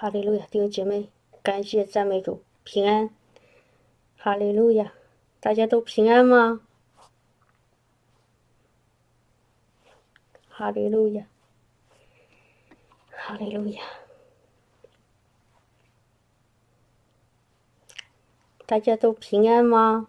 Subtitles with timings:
[0.00, 1.08] 哈利路亚，弟兄姐妹，
[1.42, 3.10] 感谢赞美主，平安。
[4.16, 4.92] 哈利路亚，
[5.40, 6.60] 大家都平安吗？
[10.48, 11.26] 哈利路亚，
[13.10, 13.82] 哈利路亚，
[18.66, 20.06] 大家都平安吗？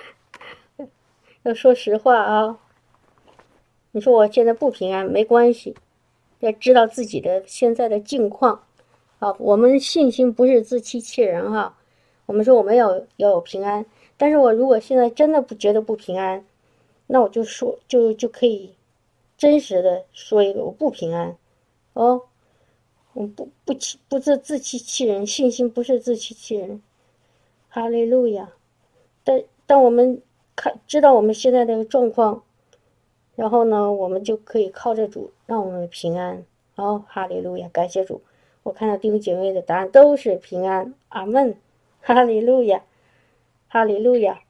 [1.44, 2.60] 要说实话啊，
[3.92, 5.74] 你说我现在不平安没关系，
[6.40, 8.64] 要知道自己的现在的境况。
[9.18, 11.76] 啊，我们信心不是自欺欺人哈。
[12.26, 16.44] 我们说我们要要有平安，但是我如果现在真的不觉得不平安，
[17.06, 18.74] 那我就说就就可以
[19.38, 21.36] 真实的说一个我不平安
[21.92, 22.22] 哦，
[23.12, 26.82] 我不不欺不是自欺欺人，信心不是自欺欺人。
[27.68, 28.52] 哈利路亚。
[29.22, 30.20] 但当我们
[30.54, 32.42] 看知道我们现在的状况，
[33.34, 36.44] 然后呢，我们就可以靠着主让我们平安。
[36.74, 38.20] 哦，哈利路亚，感谢主。
[38.66, 41.56] 我看到弟兄姐妹的答案都是平安，阿门，
[42.00, 42.82] 哈利路亚，
[43.68, 44.40] 哈利路亚。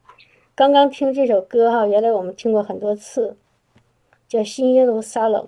[0.55, 3.37] 刚刚听这首歌哈，原来我们听过很多次，
[4.27, 5.45] 叫《新耶路撒冷》。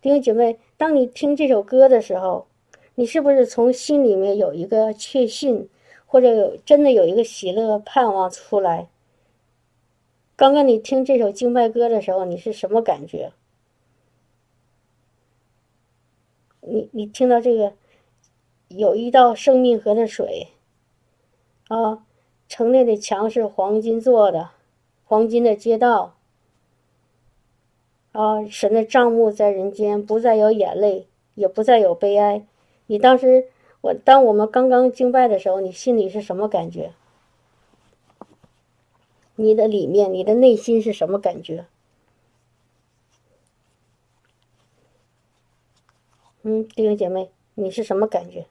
[0.00, 2.46] 弟兄姐妹，当你听这首歌的时候，
[2.94, 5.68] 你是不是从心里面有一个确信，
[6.06, 8.88] 或者有真的有一个喜乐盼望出来？
[10.36, 13.32] 刚刚你听这首敬拜歌的时候，你是什么感觉？
[16.62, 17.74] 你你听到这个？
[18.68, 20.48] 有一道生命河的水，
[21.68, 22.04] 啊，
[22.48, 24.50] 城内的墙是黄金做的，
[25.04, 26.16] 黄金的街道，
[28.12, 32.44] 啊，神的帐幕在人间，不再有眼泪，也不再有悲哀。
[32.86, 33.48] 你当时，
[33.80, 36.92] 我当我们刚刚敬拜的时候，你心里是什么感觉？
[39.36, 41.66] 你的里面，你的内心是什么感觉？
[46.42, 48.46] 嗯，弟兄姐妹，你是什么感觉？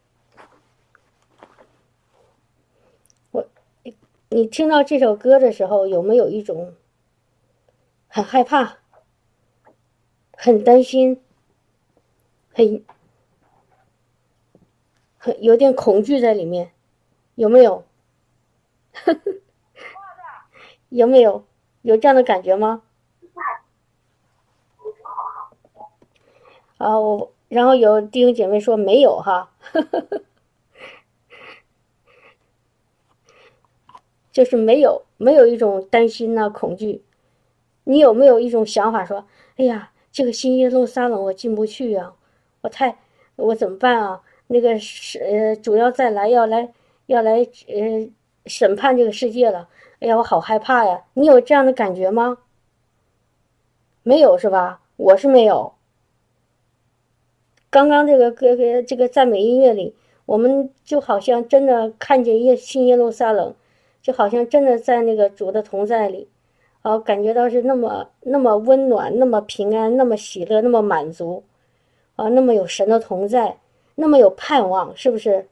[4.36, 6.74] 你听到这首歌的时候，有没有一种
[8.10, 8.80] 很害怕、
[10.34, 11.24] 很担心、
[12.54, 12.84] 很
[15.18, 16.74] 很有点恐惧在里面？
[17.36, 17.86] 有没有？
[20.90, 21.46] 有没有
[21.82, 22.84] 有这样的感觉吗？
[26.76, 29.54] 啊，我然后有弟兄姐妹说没有哈。
[34.36, 37.02] 就是没有没有一种担心呐恐惧，
[37.86, 39.26] 你有没有一种想法说，
[39.56, 42.12] 哎呀，这个新耶路撒冷我进不去呀，
[42.60, 42.98] 我太
[43.38, 44.22] 我怎么办啊？
[44.48, 46.70] 那个是呃主要再来要来
[47.06, 48.10] 要来呃
[48.46, 49.70] 审判这个世界了，
[50.02, 51.06] 哎呀我好害怕呀！
[51.14, 52.40] 你有这样的感觉吗？
[54.04, 54.82] 没有是吧？
[54.98, 55.76] 我是没有。
[57.70, 59.96] 刚刚这个歌歌这个赞美音乐里，
[60.26, 63.56] 我们就好像真的看见耶新耶路撒冷。
[64.06, 66.30] 就好像真的在那个主的同在里，
[66.84, 71.44] 啊，感觉到是那么那么温暖，那么平安，那么喜乐，那么满足，
[72.16, 73.58] 啊，那么有神的同在，
[73.96, 75.48] 那么有盼望，是不是？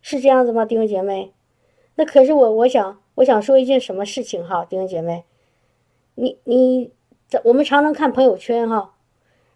[0.00, 1.32] 是这样子吗，弟兄姐妹？
[1.96, 5.24] 那可是我，我想，我想说一件什么事情哈，弟兄姐妹，
[6.14, 6.92] 你你，
[7.42, 8.94] 我们常常看朋友圈哈，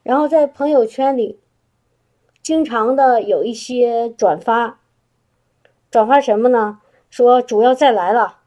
[0.02, 1.38] 然后在朋友圈里，
[2.42, 4.80] 经常的有一些转发，
[5.92, 6.80] 转发什么呢？
[7.16, 8.40] 说主要再来了，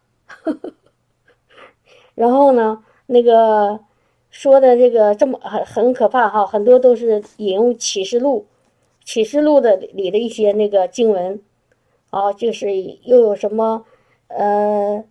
[2.13, 3.79] 然后呢，那个
[4.29, 8.45] 说的这个这么很很可怕哈，很多都是引用启示录，
[9.03, 11.41] 启示录的里的一些那个经文，
[12.11, 13.87] 啊，就是又有什么
[14.27, 15.03] 呃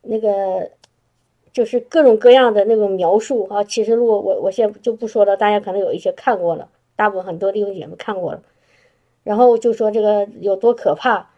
[0.00, 0.70] 那个
[1.52, 8.42] 就是各种各样的那种描述啊，启示录我我先就不说了，大家可能有一些看过了，大部分很多弟兄姐妹看过了，
[9.24, 11.32] 然后就说这个有多可怕。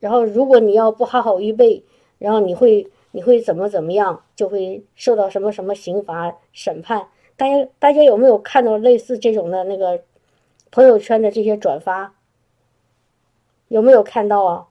[0.00, 1.82] 然后，如果你要不好好预备，
[2.18, 7.08] 然后你会你会怎么怎么样，就会受到什么什么刑罚审判。
[7.36, 10.00] 大家大家有没有看到类似这种的那个
[10.70, 12.14] 朋友圈的这些转发？
[13.66, 14.68] 有没有看到啊？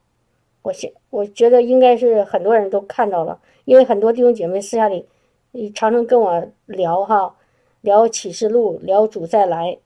[0.62, 5.06] 我现我觉得应该是很多人都看到了，因为很多弟兄姐妹私下里
[5.74, 7.36] 常常跟我聊哈，
[7.82, 9.78] 聊启示录，聊主再来。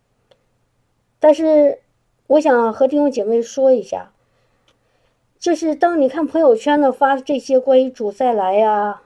[1.18, 1.80] 但是
[2.28, 4.12] 我想和弟兄姐妹说一下。
[5.42, 9.02] 就是当你看朋友圈呢发这些关于主再来呀，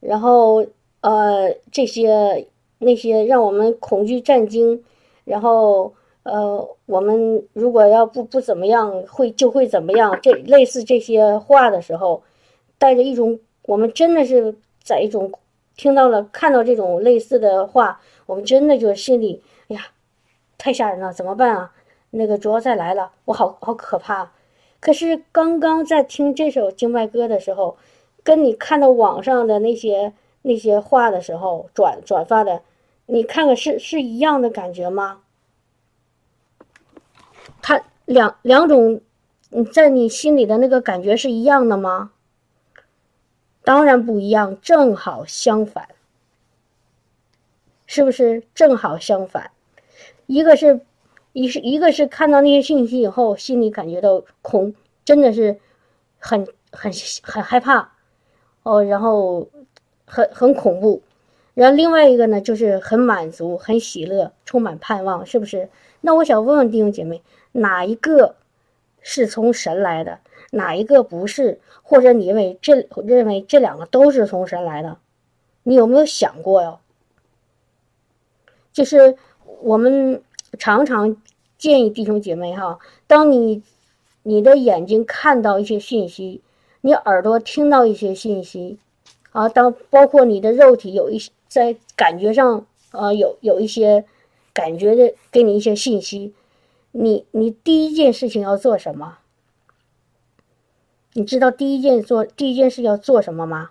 [0.00, 0.64] 然后
[1.02, 2.48] 呃这些
[2.78, 4.82] 那些让我们恐惧战惊，
[5.24, 5.92] 然后
[6.22, 12.22] 呃我们如果要不不怎么样会就会怎么样，这类似这些话的时候，
[12.78, 15.30] 带着一种我们真的是在一种
[15.76, 19.88] 听到了看到这种类似的话，我们真的就心里哎呀
[20.56, 21.74] 太吓人了，怎么办啊？
[22.12, 24.32] 那个主要再来了，我好好可怕。
[24.80, 27.76] 可是刚刚在听这首经脉歌的时候，
[28.24, 32.62] 跟你看到网上的那些那些话的时候转转发的，
[33.04, 35.20] 你看看是是一样的感觉吗？
[37.60, 39.02] 它两两种，
[39.50, 42.12] 你在你心里的那个感觉是一样的吗？
[43.62, 45.88] 当然不一样，正好相反，
[47.86, 49.50] 是不是正好相反？
[50.24, 50.80] 一个是。
[51.32, 54.74] 一是一个是看到那些信息以后，心里感觉到恐，
[55.04, 55.58] 真的是
[56.18, 56.92] 很很
[57.22, 57.92] 很害怕
[58.64, 59.48] 哦，然后
[60.06, 61.02] 很很恐怖。
[61.54, 65.68] 然后另外一个呢，就是很满足、很喜乐、充满盼望，是不是？
[66.00, 67.22] 那我想问问弟兄姐妹，
[67.52, 68.34] 哪一个
[69.00, 70.18] 是从神来的，
[70.50, 71.60] 哪一个不是？
[71.82, 74.98] 或者你认为这认为这两个都是从神来的？
[75.62, 76.80] 你有没有想过呀？
[78.72, 79.16] 就是
[79.60, 80.22] 我们。
[80.58, 81.16] 常常
[81.56, 83.62] 建议弟兄姐妹哈，当你
[84.22, 86.42] 你的眼睛看到一些信息，
[86.80, 88.78] 你耳朵听到一些信息，
[89.32, 94.04] 啊，当包括你的肉体有一些在感觉上啊有有一些
[94.52, 96.34] 感觉的给你一些信息，
[96.92, 99.18] 你你第一件事情要做什么？
[101.14, 103.70] 你知道第一件做第一件事要做什么吗？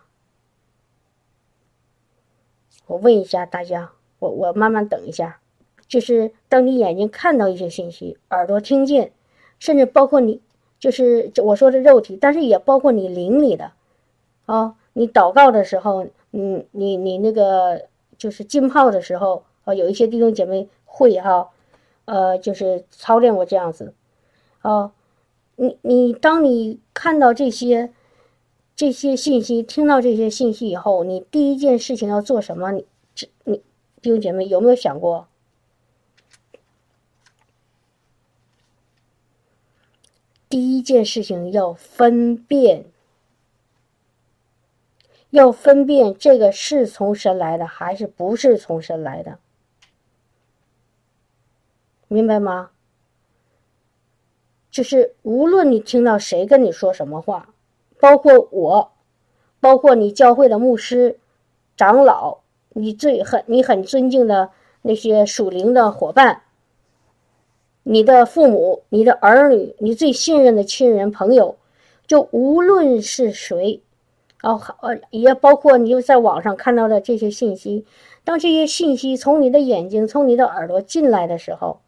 [2.87, 5.39] 我问一下大家，我我慢慢等一下。
[5.89, 9.11] 就是当你眼睛看到一些信息，耳朵听见，
[9.59, 10.39] 甚至包括你，
[10.79, 13.71] 就是我说的肉体，但是也包括你灵里的，
[14.45, 17.87] 啊，你祷告的时候，嗯，你你那个
[18.19, 21.49] 就是浸泡的时候，啊，有一些弟兄姐妹会哈，
[22.05, 23.95] 呃，就是操练过这样子，
[24.61, 24.91] 啊，
[25.55, 27.91] 你你当你看到这些
[28.75, 32.71] 这些信息，听到这些信息以后，你第一件事情要做什么？
[32.73, 33.63] 你这你
[34.03, 35.25] 弟兄姐妹有没有想过？
[40.49, 42.85] 第一件事情要分辨，
[45.29, 49.37] 要分辨这个是从神来的还是不是从神来的，
[52.07, 52.71] 明白吗？
[54.71, 57.53] 就是无论你听到谁跟你说什么话，
[57.99, 58.91] 包括我，
[59.59, 61.19] 包括你教会的牧师、
[61.77, 64.49] 长老，你最很你很尊敬的
[64.81, 66.41] 那些属灵的伙伴。
[67.83, 71.55] 你的父母、你的儿女、你最信任的亲人朋友，
[72.05, 73.81] 就无论是谁，
[74.41, 77.85] 啊，呃，也包括你又在网上看到的这些信息。
[78.23, 81.79] 当这些信息从你的眼睛、从你的耳朵进来的时候，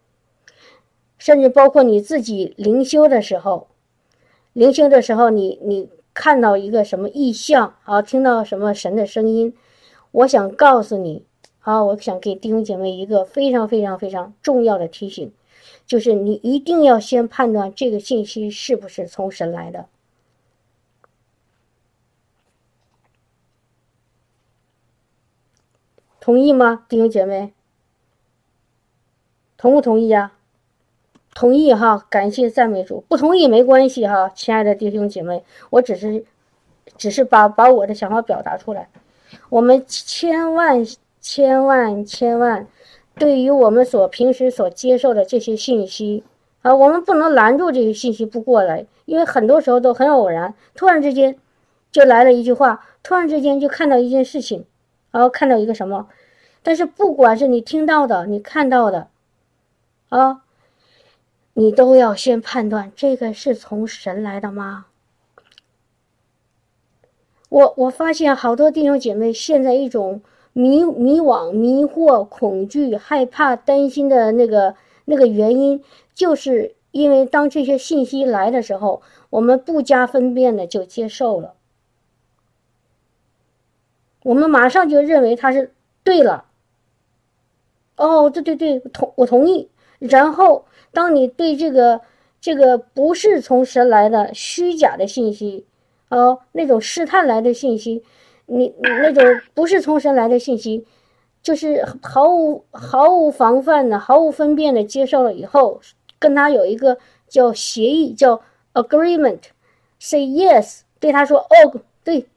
[1.20, 3.68] 甚至包括你自己灵修的时候，
[4.54, 9.54] 灵修的时候，你你看到一个什么意象啊，听到什么神的声音，
[10.12, 11.26] 我想告诉你，
[11.60, 15.32] 啊，我想给弟兄姐妹一个非常非常非常重要的提醒。
[15.92, 19.90] 就是你一定要先判断这个信息是不是从神来的，
[26.22, 27.52] 同意吗，弟兄姐妹？
[29.58, 30.32] 同不同意呀？
[31.34, 33.04] 同意哈，感谢赞美主。
[33.10, 36.24] 不同意没关系哈，亲爱的弟兄姐妹，我只是，
[36.96, 38.88] 只是把把我的想法表达出来。
[39.50, 40.86] 我们千万
[41.20, 42.66] 千万千万。
[43.16, 46.24] 对于我们所平时所接受的这些信息
[46.62, 51.38] 啊，我们不能拦住这些信息不过来，因为很多时候都很偶然，突然之间
[51.92, 54.66] 就来了一句话，突然之间就看到一件事情，
[55.12, 56.08] 然后看到一个什么。
[56.64, 59.10] 但是不管是你听到的，你看到的，
[60.10, 60.42] 啊，
[61.54, 64.86] 你都要先判断这个是从神来的吗？
[67.50, 70.22] 我我发现好多弟兄姐妹现在一种。
[70.54, 81.54] 迷迷惘、迷惑、恐惧、害怕、担心的那个那个原因，就是因为当这些信息来的时候，我们不加分辨的就接受了，
[84.24, 86.46] 我们马上就认为他是对了。
[87.96, 89.70] 哦，对对对，同我同意。
[90.00, 92.02] 然后，当你对这个
[92.40, 95.66] 这个不是从神来的虚假的信息，
[96.10, 98.04] 哦，那种试探来的信息。
[98.54, 100.86] 你你那种不是从神来的信息，
[101.42, 105.80] 就是毫无毫无防范的、毫无分辨的接受了以后，
[106.20, 106.98] 跟他有一个
[107.30, 108.42] 叫协议，叫
[108.74, 112.28] agreement，say yes，对他说哦，对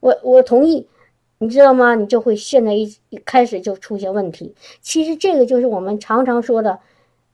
[0.00, 0.86] 我我同意，
[1.38, 1.94] 你知道吗？
[1.94, 4.54] 你就会现在一一开始就出现问题。
[4.82, 6.78] 其实这个就是我们常常说的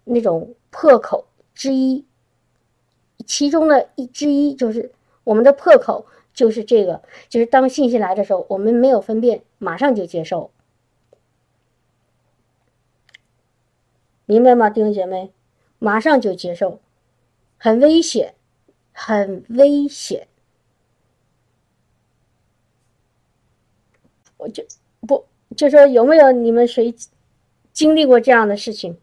[0.05, 2.05] 那种破口之一，
[3.27, 4.93] 其中的一之一就是
[5.25, 6.07] 我们的破口。
[6.33, 10.51] 就是这个，就是当信息来的时候，我们没有分辨，马上就接受，
[14.27, 15.33] 明白吗，弟兄姐妹？
[15.79, 16.79] 马上就接受，
[17.57, 18.35] 很危险，
[18.93, 20.29] 很危险。
[24.37, 24.63] 我就
[25.01, 25.25] 不
[25.57, 26.95] 就说有没有你们谁
[27.73, 28.99] 经历过这样的事情？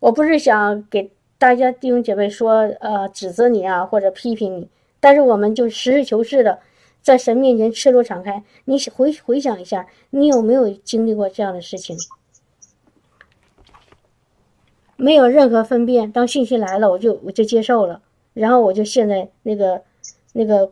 [0.00, 4.68] 我不是想给大家弟兄姐妹说呃指责你啊或者批评你，
[5.00, 6.60] 但是我们就实事求是的
[7.02, 8.44] 在神面前赤裸敞开。
[8.66, 11.96] 你回回想一下，你有没有经历过这样的事情？
[14.96, 18.02] 没有任何分辨，当信息来了，我就我就接受了，
[18.34, 19.82] 然后我就陷在那个
[20.34, 20.70] 那个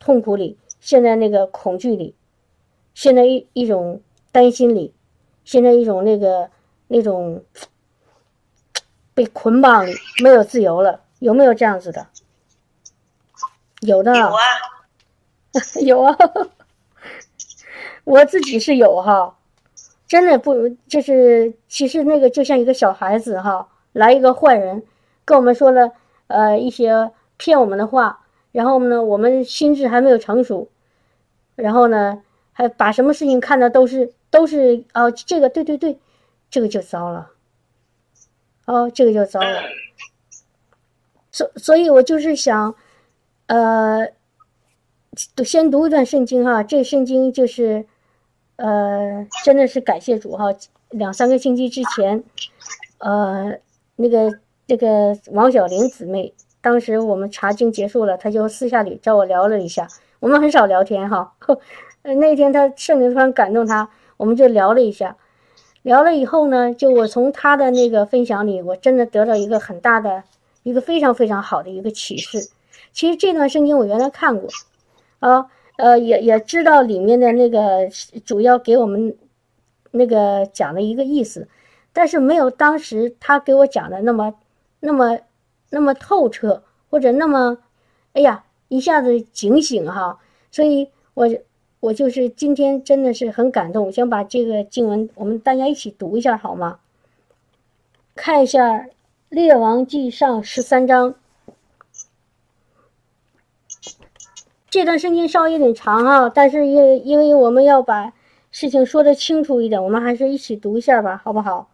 [0.00, 2.16] 痛苦里，陷在那个恐惧里，
[2.94, 4.00] 陷在一一种
[4.32, 4.92] 担心里，
[5.44, 6.50] 陷在一种那个
[6.88, 7.44] 那种
[9.14, 11.02] 被捆绑里，没有自由了。
[11.20, 12.08] 有没有这样子的？
[13.80, 14.16] 有的。
[14.16, 14.42] 有啊。
[15.84, 16.16] 有啊。
[18.04, 19.36] 我自己是有哈。
[20.06, 24.82] 真的不，就是其实那个就像一个小孩子哈，来一个坏人，
[25.24, 25.92] 跟我们说了
[26.26, 30.68] 呃一些骗我们的话，然后呢，我们心智还没有成熟，
[31.54, 32.22] 然后呢，
[32.52, 35.96] 还把什么事情看的都是都是哦，这个对对对，
[36.50, 37.30] 这个就糟了，
[38.66, 39.62] 哦，这个就糟了，
[41.30, 42.74] 所所以，我就是想，
[43.50, 44.06] 呃，
[45.44, 47.84] 先读一段圣经哈，这圣经就是。
[48.62, 50.54] 呃，真的是感谢主哈！
[50.90, 52.22] 两三个星期之前，
[52.98, 53.58] 呃，
[53.96, 59.88] 那个那个王小玲姊妹，当时我们查经结束了，她就私下里找我聊了一下。
[60.18, 61.32] 我们很少聊天哈，
[62.04, 63.88] 那天她圣灵突然感动她，
[64.18, 65.16] 我们就聊了一下。
[65.80, 70.22] 聊了以后呢，就我从她的那个分享里，我真的得到一个很大的、
[70.64, 72.50] 一个非常非常好的一个启示。
[72.92, 74.48] 其实这段圣经我原来看过，
[75.18, 75.50] 啊。
[75.76, 77.88] 呃，也也知道里面的那个
[78.26, 79.16] 主要给我们
[79.92, 81.48] 那个讲的一个意思，
[81.94, 84.34] 但是没有当时他给我讲的那么
[84.80, 85.20] 那么
[85.70, 87.56] 那么透彻，或者那么
[88.12, 90.18] 哎呀一下子警醒哈，
[90.50, 91.26] 所以我
[91.80, 96.80] 我就是今天真的是很感动，想把这个经文我们大家一起读一下好吗？
[98.14, 98.80] 看一下
[99.30, 101.14] 《列王记上》十三章。
[104.70, 108.12] 这段圣经稍微有点长啊，但是因因为我们要把
[108.52, 111.68] 事情说得清楚一点，我们还是一起读一下吧，好不好？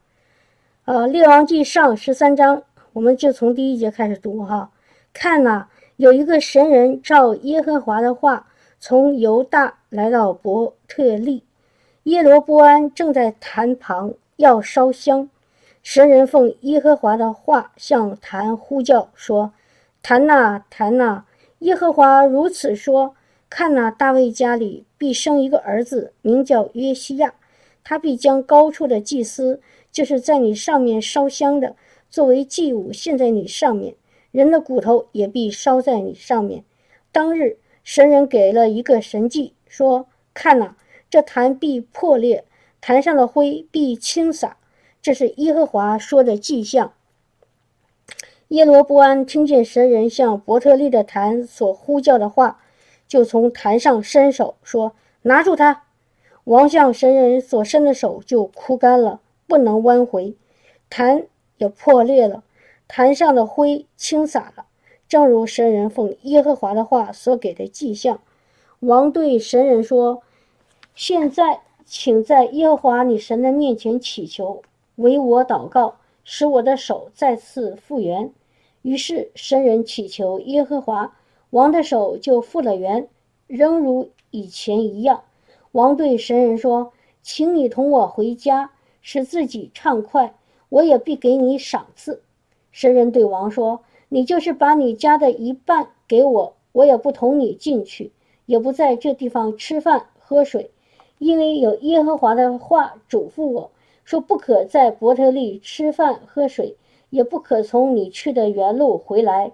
[0.86, 2.62] 呃，《列王记上》十三章，
[2.94, 4.70] 我们就从第一节开始读哈。
[5.12, 8.46] 看呐，有一个神人照耶和华的话，
[8.80, 11.44] 从犹大来到伯特利，
[12.04, 15.28] 耶罗波安正在坛旁要烧香，
[15.82, 19.52] 神人奉耶和华的话向坛呼叫说
[20.02, 21.24] ：“坛呐，坛呐！”
[21.60, 23.14] 耶和华如此说
[23.48, 27.34] ：“看哪，大卫家里必生一个儿子，名叫约西亚。
[27.82, 31.74] 他必将高处的祭司，就是在你上面烧香的，
[32.10, 33.94] 作为祭物献在你上面。
[34.32, 36.62] 人的骨头也必烧在你上面。
[37.10, 40.76] 当日，神人给了一个神迹，说：看哪，
[41.08, 42.44] 这坛必破裂，
[42.82, 44.58] 坛上的灰必倾洒。
[45.00, 46.92] 这是耶和华说的迹象。”
[48.48, 52.60] 耶罗波安听见神人向伯特利的坛所呼叫的话，
[53.08, 55.82] 就从坛上伸手说：“拿住他！”
[56.44, 60.36] 王向神人所伸的手就枯干了，不能弯回，
[60.88, 61.26] 坛
[61.58, 62.44] 也破裂了，
[62.86, 64.66] 坛上的灰倾洒了，
[65.08, 68.20] 正如神人奉耶和华的话所给的迹象。
[68.78, 70.22] 王对神人说
[70.94, 74.62] ：“现在，请在耶和华你神的面前祈求，
[74.94, 75.96] 为我祷告。”
[76.28, 78.32] 使我的手再次复原。
[78.82, 81.16] 于是神人祈求耶和华，
[81.50, 83.06] 王的手就复了原，
[83.46, 85.22] 仍如以前一样。
[85.70, 86.92] 王对神人说
[87.22, 90.34] ：“请你同我回家，使自己畅快，
[90.68, 92.22] 我也必给你赏赐。”
[92.72, 98.10] 神人对王说：“你就是把你家的一半给我，我也不同你进去，
[98.46, 100.72] 也不在这地方吃饭喝水，
[101.18, 103.70] 因为有耶和华的话嘱咐我。”
[104.06, 106.76] 说不可在伯特利吃饭喝水，
[107.10, 109.50] 也不可从你去的原路回来。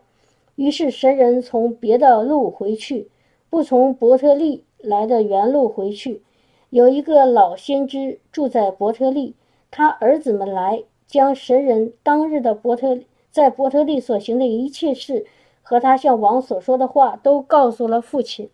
[0.57, 3.09] 于是神人从别的路回去，
[3.49, 6.23] 不从伯特利来的原路回去。
[6.69, 9.35] 有一个老先知住在伯特利，
[9.71, 12.99] 他儿子们来，将神人当日的伯特
[13.31, 15.25] 在伯特利所行的一切事
[15.63, 18.51] 和他向王所说的话都告诉了父亲。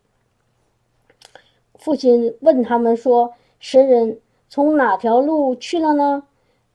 [1.74, 6.24] 父亲问他们说：“神人。”从哪条路去了呢？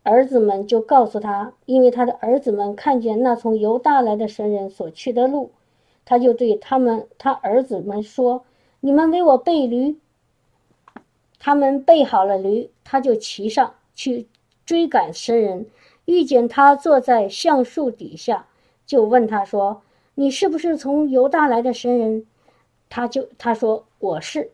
[0.04, 5.52] 儿子们就告诉他，因为他的儿子们看见那从犹大来的神人所去的路，
[6.04, 8.44] 他就对他们他儿子们说
[8.82, 9.98] ：“你们为我备驴。”
[11.40, 14.28] 他们备好了驴，他就骑上去
[14.66, 15.66] 追赶神人，
[16.04, 18.48] 遇见他坐在橡树底下，
[18.86, 19.82] 就问他说
[20.16, 22.26] ：“你是不是从犹大来的神人？”
[22.90, 24.52] 他就他说：“我是。”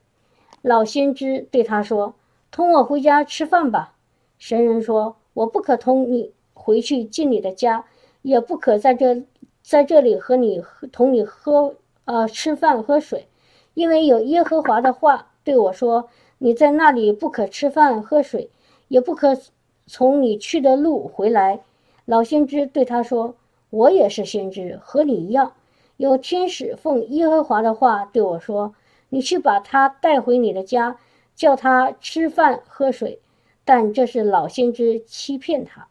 [0.62, 2.14] 老先知对他说
[2.52, 3.96] ：“同我回家吃饭吧。”
[4.38, 7.86] 神人说：“我不可同你回去进你的家，
[8.22, 9.24] 也不可在这
[9.62, 11.76] 在这里和你同你喝
[12.06, 13.28] 呃吃饭喝水，
[13.74, 18.50] 因为有耶和华的话对我说：你在那里不可吃饭喝水，
[18.88, 19.38] 也不可
[19.86, 21.62] 从你去的路回来。”
[22.06, 23.36] 老先知对他说
[23.70, 25.54] ：“我也是先知，和你一样，
[25.98, 28.74] 有天使奉耶和华的话对我说：
[29.10, 30.98] 你去把他带回你的家，
[31.40, 33.20] 叫他吃饭喝水。”
[33.64, 35.88] 但这是老先知欺骗他，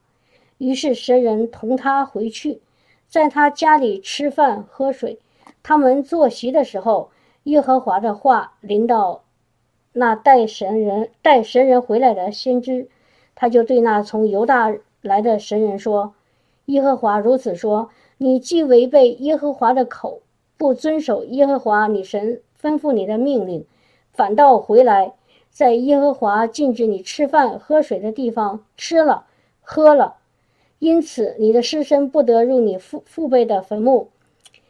[0.58, 2.60] 于是神人同他回去，
[3.06, 5.20] 在他家里吃饭喝水。
[5.62, 7.10] 他们坐席的时候，
[7.44, 9.22] 耶和华的话临到
[9.92, 12.88] 那带神人带神人回来的先知，
[13.36, 16.14] 他就对那从犹大来的神人说
[16.66, 20.22] ：“耶和华如此说：你既违背耶和华的口，
[20.56, 23.64] 不遵守耶和华你神吩咐你的命令，
[24.12, 25.12] 反倒回来。”
[25.58, 29.26] 在耶和华禁止你吃饭喝水的地方吃了
[29.60, 30.18] 喝了，
[30.78, 34.10] 因此你的尸身不得入你父父辈的坟墓。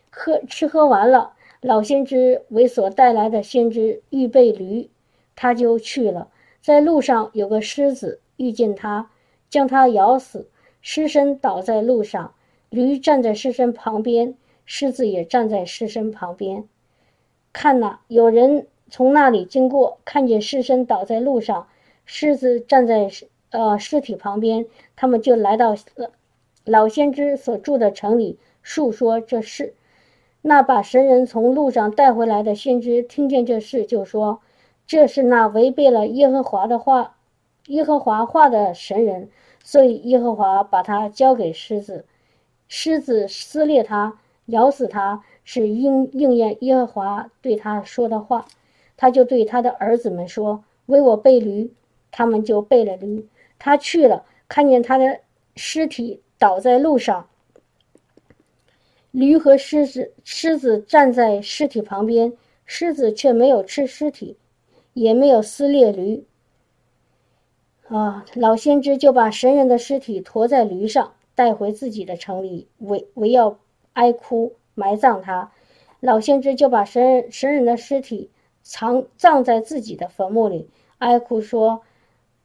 [0.09, 4.89] 喝吃喝完了，老先知为所带来的先知预备驴，
[5.37, 6.29] 他就去了。
[6.63, 9.11] 在路上有个狮子遇见他，
[9.51, 10.49] 将他咬死，
[10.81, 12.33] 尸身倒在路上。
[12.71, 16.67] 驴站在尸身旁边，狮子也站在尸身旁边。
[17.53, 18.67] 看呐，有人。
[18.91, 21.69] 从那里经过，看见尸身倒在路上，
[22.07, 23.11] 狮子站在
[23.51, 24.67] 呃尸体旁边，
[24.97, 25.75] 他们就来到
[26.65, 29.75] 老先知所住的城里，述说这事。
[30.41, 34.41] 那把神人从路上带回来的先知听见这事，就说
[34.87, 37.17] ：“这是那违背了耶和华的话，
[37.67, 39.29] 耶和华话的神人，
[39.63, 42.07] 所以耶和华把他交给狮子，
[42.69, 48.47] 狮子撕裂他，咬死他，是应应验耶和华对他说的话。”
[48.99, 51.73] 他就对他的儿子们说：“为我备驴。”
[52.11, 53.29] 他们就备了驴。
[53.59, 55.21] 他去了，看见他的
[55.57, 57.29] 尸体倒在路上，
[59.11, 62.33] 驴和狮子狮子站在尸体旁边，
[62.65, 64.37] 狮子却没有吃尸体，
[64.95, 66.25] 也没有撕裂驴。
[67.89, 68.25] 啊！
[68.35, 73.59] 老先知就把神人的尸体驮在驴上，带回自己的城里，为为要
[73.93, 75.53] 哀哭埋葬他。
[76.01, 78.31] 老先知就把神神人的尸体。
[78.69, 81.81] 藏葬在自己的坟墓里，哀哭说：“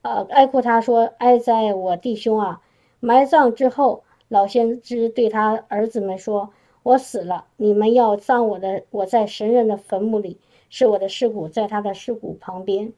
[0.04, 2.62] 呃，哀哭他说，哀哉，我弟兄啊！
[3.02, 12.94] 埋葬之后，老先知对他儿子们说：我死了，你们要葬我的，我在神人的坟墓里，是我的尸骨在他的尸骨旁边。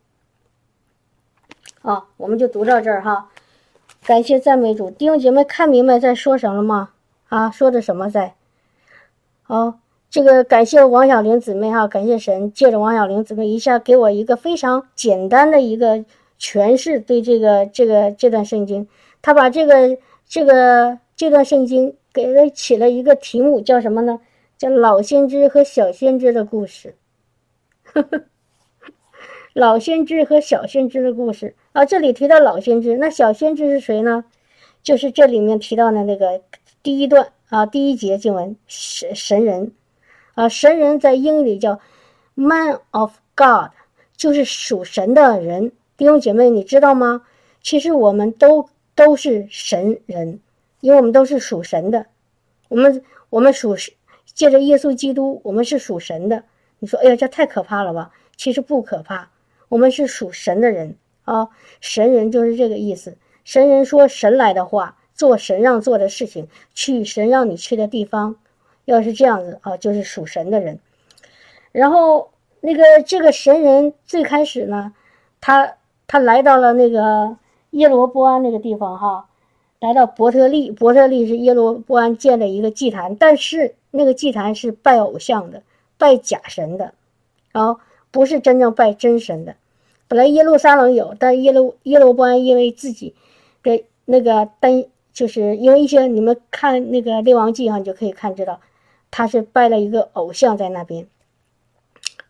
[1.82, 3.32] 啊，我们就读到这儿哈。
[4.04, 6.92] 感谢赞美主，弟兄姐妹看明白在说什么吗？
[7.30, 8.36] 啊，说的什么在？
[9.42, 9.80] 好。”
[10.16, 16.06] 这个感谢王小玲姊妹哈，感谢神借着王小玲姊妹一下给我一个非常简单的一个
[16.40, 18.88] 诠释，对这个这个这段圣经，
[19.22, 24.22] 他把这个这个这段圣经给了起了一个题目，叫什么呢？
[24.58, 26.96] 叫老先知和小先知的故事。
[29.52, 34.24] 老先知和小先知的故事啊，这里提到老先知，那小先知是谁呢？
[34.82, 36.40] 就是这里面提到的那个
[36.82, 39.74] 第一段啊，第一节经文神神人。
[40.36, 41.80] 啊，神人在英语里叫
[42.34, 43.72] “man of God”，
[44.16, 45.72] 就是属神的人。
[45.98, 47.24] 弟兄姐妹，你知道吗？
[47.62, 50.42] 其实我们都都是神人，
[50.82, 52.06] 因为我们都是属神的。
[52.68, 53.76] 我们我们属
[54.34, 56.44] 借着耶稣基督，我们是属神的。
[56.80, 58.12] 你说，哎呀，这太可怕了吧？
[58.36, 59.30] 其实不可怕，
[59.70, 61.48] 我们是属神的人啊。
[61.80, 63.18] 神人就是这个意思。
[63.46, 68.36] 神人说神来的话，做神让做的事情，去神让你去的地方。
[68.86, 70.80] 要是这样子啊，就是属神的人。
[71.72, 72.30] 然后
[72.62, 74.94] 那个这个神人最开始呢，
[75.42, 75.74] 他
[76.08, 77.38] 他来到了那个
[77.72, 79.28] 耶罗波安那个地方哈，
[79.80, 85.64] 来到伯特利，伯特利是耶罗波安建的一个祭坛，但是那个祭坛是拜偶像的，
[85.98, 86.94] 拜假神的，
[87.52, 87.80] 然后
[88.12, 89.56] 不是真正拜真神的。
[90.08, 93.14] 本来耶路撒冷有，但耶路耶罗波安因为自己
[93.64, 98.62] 的那个担，就是因为一些你们看那个列王记哈，你就可以看知道。
[99.18, 101.08] 他是拜了一个偶像在那边，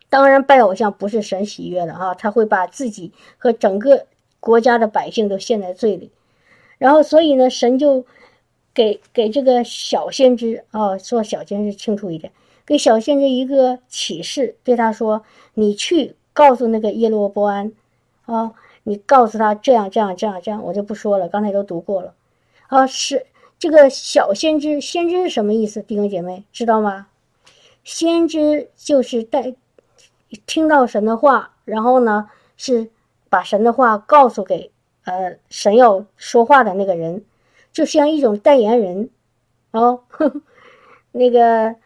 [0.08, 4.06] 当然拜偶像不是神喜悦的啊，他会把自己和整个
[4.38, 6.12] 国家的百姓都陷在罪里，
[6.78, 8.06] 然后所以呢，神就
[8.72, 12.32] 给给这个小先知啊，说小先知清楚一点，
[12.64, 17.72] 给小先知一个启示，对他说：“你去告诉那个耶罗波安
[18.26, 18.52] 啊，
[18.84, 22.14] 你告诉他这样这样这样这样，我就不说了，刚才都读过了。
[22.68, 23.26] 啊，是
[23.58, 25.80] 这个小先知，先知是什么意思？
[25.82, 27.08] 弟兄姐妹知道吗？
[27.84, 29.54] 先知就是带
[30.44, 32.90] 听到神的话，然后呢是
[33.28, 34.70] 把神的话告诉给
[35.04, 37.24] 呃神要说话的那个人，
[37.72, 39.08] 就像一种代言人
[39.70, 40.02] 哦，
[41.12, 41.76] 那个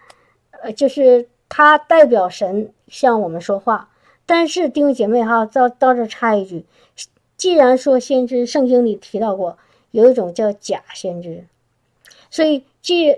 [0.62, 3.90] 呃就是他代表神向我们说话。
[4.26, 6.64] 但是弟兄姐妹哈，到到这插一句，
[7.36, 9.58] 既然说先知，圣经里提到过
[9.90, 11.44] 有一种叫假先知，
[12.30, 13.16] 所以既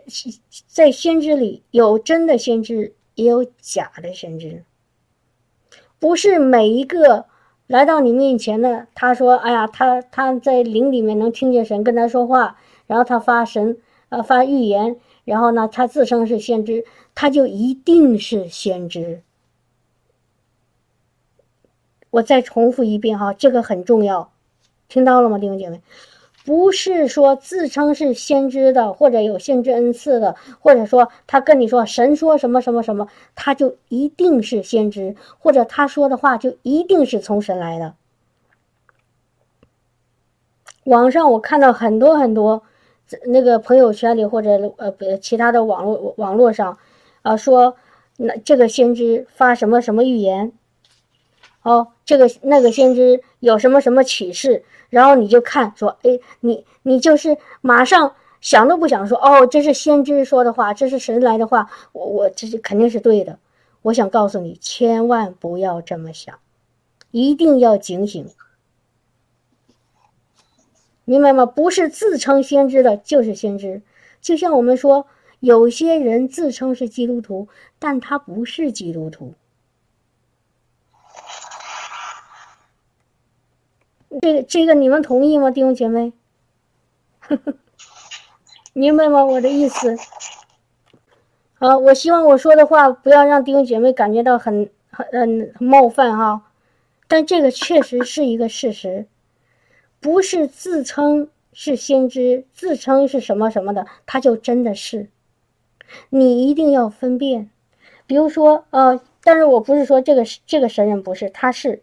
[0.66, 4.64] 在先知里有真的先知，也有假的先知。
[5.98, 7.26] 不是每一个
[7.66, 19.22] 来到你面前的，他说：“哎呀，他他在灵里面能听见神跟他说话，然后他发神呃发预言，然后呢，他自称是先知，他就一定是先知。”
[22.10, 24.32] 我再重复一遍哈，这个很重要，
[24.88, 25.80] 听到了吗，弟兄姐妹？
[26.44, 37.94] 不是说自称是先知的，或者有先知恩赐的，或者说他跟你说神说什么什么什么，他就一定是先知，或者他说的话就一定是从神来的。
[40.84, 42.64] 网上我看到很多很多，
[43.26, 46.76] 那个朋友圈里或者呃其他的网络网络上，
[47.22, 47.76] 啊说
[48.16, 50.52] 那这个先知发什么什么预言。
[51.62, 63.38] 哦，这个那个先知有什么什么启示，然后你就看说，哎，你你就是马上想都不想说，哦，这是先知说的话，这是神来的话，我我这是肯定是对的。
[63.82, 66.38] 我想告诉你，千万不要这么想，
[67.10, 68.26] 一定要警醒，
[71.04, 71.46] 明白吗？
[71.46, 73.82] 不是自称先知的，就是先知。
[74.20, 75.06] 就像我们说，
[75.40, 77.48] 有些人自称是基督徒，
[77.80, 79.34] 但他不是基督徒。
[84.20, 86.12] 这个这个你们同意吗，弟兄姐妹？
[88.74, 89.24] 明白吗？
[89.24, 89.96] 我的意思。
[91.54, 96.50] 好，我希望我说的话不要让弟兄姐妹感觉到很很嗯冒犯哈。
[97.06, 99.06] 但这个确实是一个事实，
[100.00, 105.08] 不是自称是先知，自称是什么什么的，他就真的是。
[106.08, 107.50] 你一定要分辨。
[108.06, 111.82] 比如说，呃，但是我不是说这个这个神人不是，他是，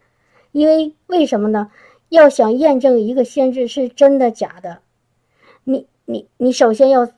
[0.50, 1.70] 因为为什么呢？
[2.10, 4.80] 要想验证一个先知是真的假的，
[5.62, 7.08] 你你你首先要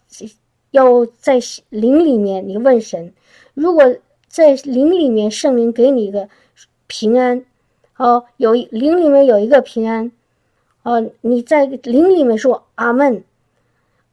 [0.71, 3.15] 要在灵里面，你问神，
[3.55, 3.97] 如果
[4.29, 6.29] 在灵里面圣灵给你一个
[6.87, 7.47] 平安，
[7.97, 10.13] 哦，有灵里面有一个平安，
[10.83, 13.25] 哦，你在灵里面说阿门，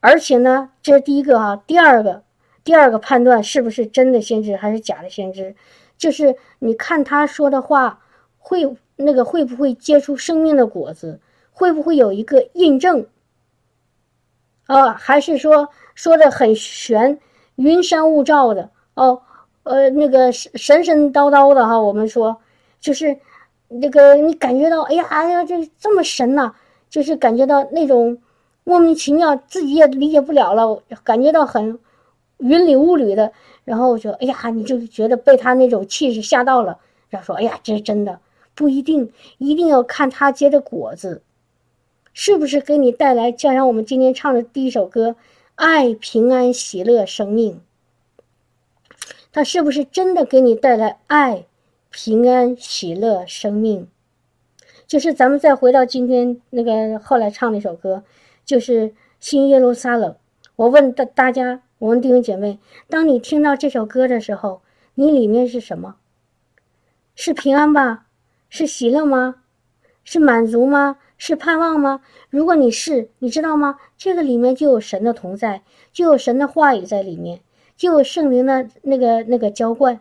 [0.00, 2.22] 而且呢，这是第一个啊，第二个，
[2.64, 5.54] 第二个判断是不是真的先知还是假的先知，
[5.98, 8.00] 就是你看他说的话
[8.38, 8.74] 会。
[9.00, 11.20] 那个会不会结出生命的果子？
[11.52, 13.06] 会不会有一个印证？
[14.66, 17.18] 啊，还是说说的很玄，
[17.56, 18.70] 云山雾罩的？
[18.94, 19.20] 哦，
[19.64, 21.78] 呃，那个神神叨叨的哈。
[21.78, 22.40] 我们说，
[22.80, 23.18] 就是
[23.68, 26.54] 那个你感觉到，哎呀，哎呀，这这么神呐，
[26.88, 28.16] 就是感觉到那种
[28.64, 31.78] 莫名其妙，自己也理解不了了，感觉到很
[32.38, 33.32] 云里雾里的。
[33.64, 38.18] 然后就，哎呀，你就觉得被他那种气势吓到了，然后说，哎呀，这是真的。
[38.60, 41.22] 不一定，一定要看他结的果子，
[42.12, 45.12] 是不是给你带来，就像我们今天唱的第一首歌
[45.54, 47.62] 《爱、平安、喜乐、生命》，
[49.32, 51.46] 他是不是真的给你带来爱、
[51.88, 53.88] 平安、喜乐、生命？
[54.86, 58.04] 就是咱们再回到今天那个后来唱那首歌，
[58.44, 58.88] 就是
[59.20, 60.12] 《新耶路撒冷》。
[60.56, 62.58] 我问大大家，我问弟兄姐妹，
[62.90, 64.60] 当你听到这首歌的时候，
[64.96, 65.96] 你里面是什么？
[67.14, 68.04] 是平安吧？
[68.50, 69.36] 是喜乐吗？
[70.04, 70.98] 是满足吗？
[71.16, 72.00] 是盼望吗？
[72.30, 73.76] 如果你是，你知道吗？
[73.96, 77.40] 这个里面就有神的同在，就有神的话语在里面，
[77.76, 80.00] 就有圣灵的那个那个浇灌。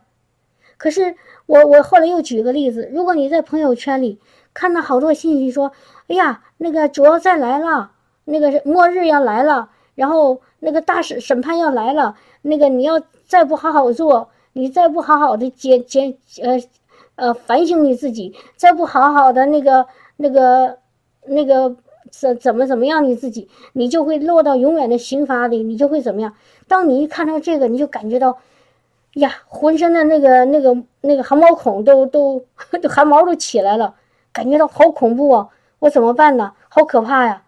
[0.77, 4.19] 可是我我后来又举个例子，如果你在朋友圈里
[4.53, 5.71] 看到好多信息说，
[6.07, 7.91] 哎呀，那个主要再来了，
[8.23, 16.59] 那个末日要来了，然后那个大审审判要来了，那个你要再不好好做，你再不好好的接接呃。
[17.19, 19.85] 呃，反省你自己，再不好好的那个、
[20.17, 20.77] 那个、
[21.25, 21.75] 那个
[22.09, 26.33] 怎怎么怎么样你自己，你就会落到永远的刑罚里，你就会怎么样？
[26.67, 28.37] 当你一看到这个，你就感觉到，
[29.13, 32.45] 呀，浑身的那个、那个、那个汗毛孔都都
[32.81, 33.95] 都汗毛都起来了，
[34.31, 35.49] 感觉到好恐怖啊！
[35.79, 36.53] 我怎么办呢？
[36.69, 37.43] 好可怕呀！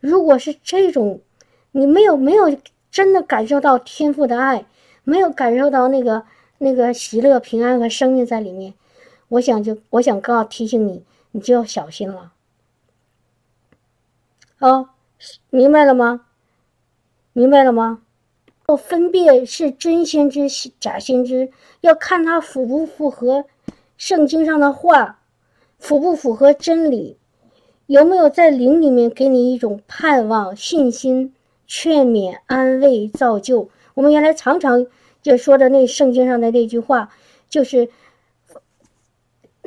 [0.00, 1.20] 如果是这种，
[1.72, 2.56] 你没有没有
[2.90, 4.64] 真的感受到天赋的爱，
[5.04, 6.24] 没有感受到那个
[6.58, 8.74] 那个喜乐、平安和生命在里面。
[9.28, 12.32] 我想就我想告提醒你，你就要小心了。
[14.58, 14.90] 哦，
[15.50, 16.26] 明白了吗？
[17.32, 18.02] 明白了吗？
[18.66, 20.46] 要分辨是真先知、
[20.78, 23.46] 假先知，要看他符不符合
[23.96, 25.20] 圣经上的话，
[25.78, 27.16] 符不符合真理，
[27.86, 31.34] 有没有在灵里面给你一种盼望、信心、
[31.66, 33.70] 劝勉、安慰、造就。
[33.94, 34.86] 我们原来常常
[35.22, 37.10] 就说的那圣经上的那句话，
[37.48, 37.88] 就是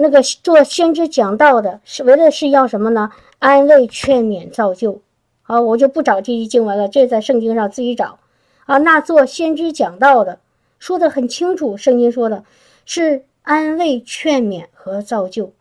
[0.01, 3.11] 那个做先知讲道的，是为的是要什么呢？
[3.39, 5.01] 安慰、劝勉、造就。
[5.43, 8.19] 好，我就不找这些经文了，这在圣经上自己找。
[8.65, 10.39] 啊，那做先知讲道的
[10.79, 12.43] 说的很清楚，圣经说的
[12.85, 15.53] 是安慰、劝勉和造就。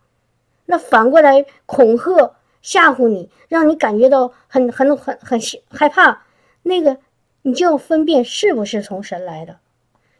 [0.67, 6.23] 那反过来恐吓、吓唬你，让你感觉到很、很、很、很害怕，
[6.63, 6.99] 那个
[7.43, 9.57] 你就要分辨是不是从神来的。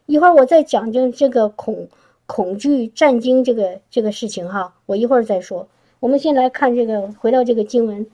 [0.07, 1.89] 一会儿我再讲讲这个恐
[2.31, 5.67] 恐惧战惊这个这个事情哈，我一会儿再说。
[5.99, 8.07] 我们先来看这个，回到这个经文，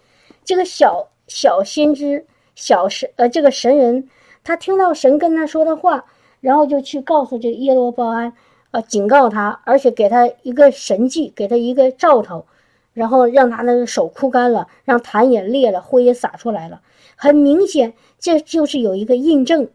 [0.42, 2.24] 这个小小先知、
[2.54, 4.08] 小神呃这个神人。
[4.42, 6.06] 他听到神跟他说的话，
[6.40, 8.32] 然后就去告诉这个耶罗波安，
[8.70, 12.46] 呃，警告他，而且给他一个神迹，给他一个兆头，
[12.94, 16.80] 然后让他那个手枯干了，让痰也裂了，灰也洒出来了。
[17.16, 19.68] 很明显，这就是有一个印证，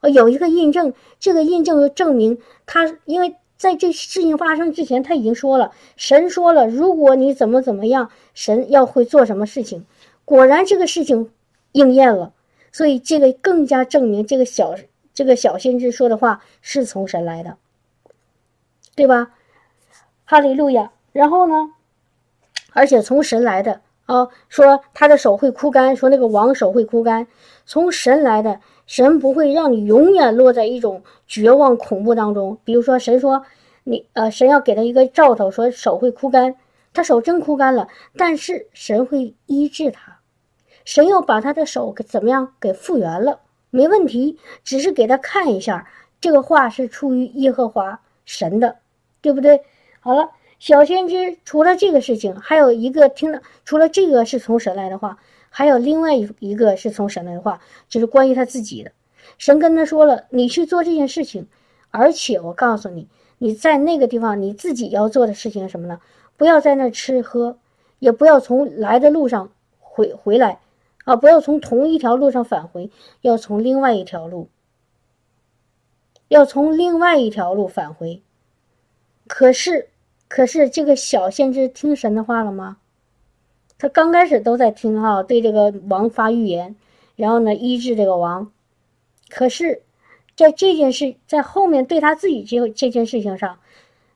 [0.00, 0.94] 呃，有一个印证。
[1.18, 9.86] 这个印证就证明他，因为在这事情发生之前，他已经说了，神说了，如果你怎么怎么样，神要会做什么事情。
[10.24, 11.30] 果然，这个事情
[11.72, 12.32] 应验了。
[12.72, 14.74] 所以这个更加证明这个小
[15.14, 17.56] 这个小先知说的话是从神来的，
[18.94, 19.30] 对吧？
[20.26, 20.92] 哈利路亚。
[21.12, 21.70] 然后呢，
[22.74, 27.26] 而且从神来的啊，说他的手会枯干，说那个王手会枯干，
[27.64, 32.58] 从神来的，神不会让你永远落在一种绝望恐怖当中。
[32.64, 33.44] 比如说，神说
[33.84, 36.54] 你呃，神要给他一个兆头，说手会枯干，
[36.94, 40.20] 他手真枯干了，但是神会医治他。
[40.84, 43.40] 神又把他的手给怎么样给复原了？
[43.70, 45.88] 没问题，只是给他看一下。
[46.20, 48.76] 这个话是出于耶和华神的，
[49.20, 49.62] 对不对？
[50.00, 55.18] 好了，小先知除了这个事情，还有一个听了，除了这个是从神来的话，
[55.56, 58.92] 还有另外一一个是从神的话，就是关于他自己的。
[59.38, 61.46] 神跟他说了，你去做这件事情，
[61.90, 65.98] 而且我告诉你，你在那个地方你自己要做的事情是什么呢？
[66.36, 67.56] 不要在那吃喝，
[68.00, 70.60] 也不要从来的路上回回来。
[71.06, 71.16] 啊！
[71.16, 72.90] 不要从同一条路上返回，
[73.22, 74.50] 要从另外一条路，
[76.28, 78.20] 要从另外一条路返回。
[79.26, 79.88] 可是，
[80.28, 82.76] 可是这个小先知听神的话了吗？
[83.78, 86.76] 他刚开始都在听哈，对这个王发预言，
[87.14, 88.50] 然后呢医治这个王。
[89.28, 89.82] 可是，
[90.36, 93.58] 在这件事在后面对他自己这这件事情上，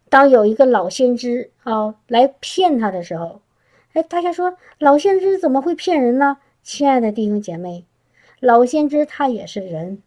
[0.08, 3.42] 当有一个老先知啊来骗他的时候，
[3.92, 6.38] 哎，大家说老先知怎么会骗人呢？
[6.62, 7.84] 亲爱的弟兄姐妹，
[8.38, 10.02] 老先知他也是人，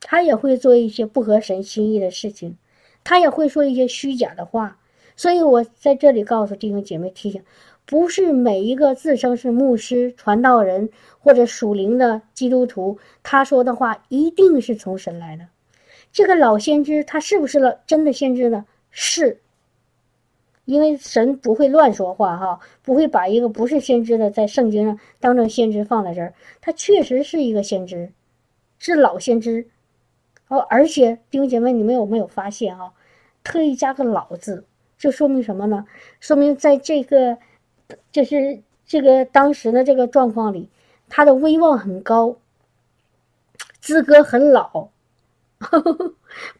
[0.00, 2.56] 他也会做一些不合神心意的事情，
[3.04, 4.78] 他也会说一些虚假的话。
[5.16, 7.42] 所以我在这里告诉弟兄姐妹提醒：
[7.86, 15.46] 不是每一个自称是牧师、传道人或者属灵的基督徒，他说的话一定是从神来的。
[16.12, 18.66] 这个老先知他是不是了真的先知呢？
[18.90, 19.40] 是。
[20.64, 26.34] 因为神不会乱说话，哈，不会把一个不是先知的在圣经上当成先知放在这儿。
[26.60, 28.12] 他确实是一个先知，
[28.76, 29.68] 是老先知，
[30.48, 32.94] 哦，而且弟兄姐妹，你们有没有发现啊？
[33.44, 34.64] 特意加个“老”字，
[34.98, 35.86] 这说明什么呢？
[36.18, 37.38] 说明在这个，
[38.12, 40.68] 就是这个当时的这个状况里，
[41.08, 42.36] 他的威望很高，
[43.80, 44.88] 资格很老。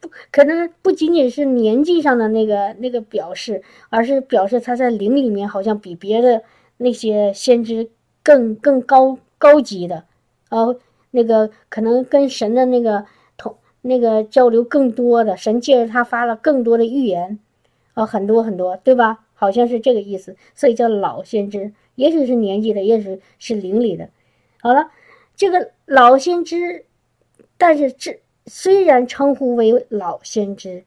[0.00, 6.42] 不可能不仅仅是年纪上的那个那个表示，而是表示他在灵里面好像比别的
[6.78, 7.90] 那些先知
[8.22, 10.04] 更更高高级的，
[10.48, 10.78] 哦，
[11.10, 13.04] 那个可能跟神的那个
[13.36, 17.38] 同那个交流更多的，神借着他发了更多的预言，
[17.92, 19.25] 啊，很多很多，对吧？
[19.37, 24.11] 好像是这个意思，所以叫老先知，也许是年纪的，也许是灵里的。
[24.61, 24.90] 好了，
[25.37, 26.85] 这个老先知，
[27.57, 28.20] 但是这。
[28.49, 30.85] 虽然称呼为老先知，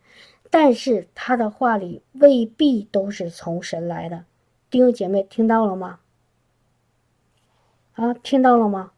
[0.49, 4.23] 但是他的话里未必都是从神来的。
[4.69, 5.99] 弟兄姐妹，听到了吗？
[7.95, 8.93] 啊，听到了吗？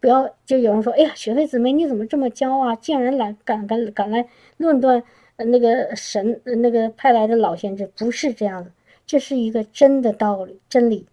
[0.00, 2.74] 不要，就有人说：“哎呀，雪飞姊妹，你怎么这么骄傲？
[2.74, 4.26] 竟然来敢敢敢来
[4.56, 5.04] 论断
[5.36, 7.86] 那个神那个派来的老先知？
[7.96, 8.70] 不是这样的，
[9.06, 11.06] 这是一个真的道理真理，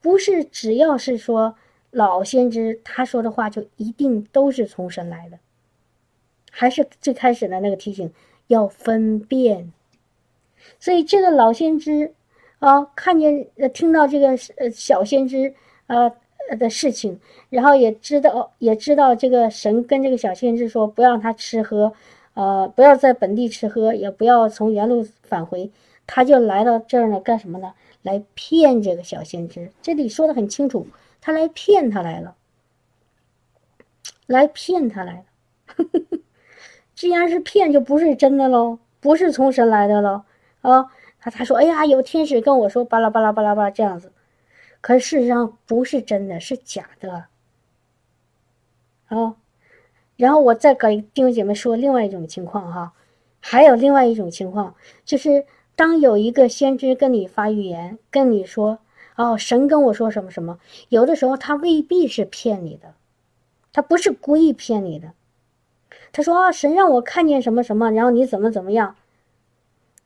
[0.00, 1.56] 不是只要是说。”
[1.94, 5.38] 老先知他说的话就一定都是从神来的，
[6.50, 8.12] 还是最开始的那个提醒
[8.48, 9.72] 要分辨。
[10.80, 12.12] 所以这个老先知
[12.58, 15.54] 啊，看见听到这个呃小先知
[15.86, 16.10] 呃
[16.58, 21.92] 的事情，然后也知道也知道这个神跟这个小先知说，不让他吃喝，
[22.34, 25.70] 呃，不要在本地吃喝，也不要从原路返回，
[26.06, 27.74] 他就来到这儿呢，干什么呢？
[28.02, 29.72] 来骗这个小先知。
[29.80, 30.86] 这里说的很清楚，
[31.20, 32.36] 他来骗他来了，
[34.26, 35.24] 来骗他来了。
[36.94, 40.22] 既然是骗，就不是真的喽，不是从神来的喽
[40.60, 40.90] 啊！
[41.18, 44.12] 他他说：“哎呀，有天使跟我说，巴拉巴拉巴拉巴拉这样子。”
[44.82, 47.24] 可事实上不是真的，是假的。
[49.06, 49.36] 啊，
[50.16, 52.92] 然后我再给弟兄姐妹说另外一种情况哈，
[53.40, 54.74] 还有另外一种情况，
[55.04, 55.44] 就是
[55.76, 58.78] 当有一个先知跟你发预言，跟你说
[59.16, 62.94] ：“哦，神跟我说什么什么。”有的时候他未必是骗你的，
[63.72, 65.12] 他不是故意骗你的。
[66.12, 68.94] 他说：“啊，神让我看见什么什么，然后你怎么怎么样。”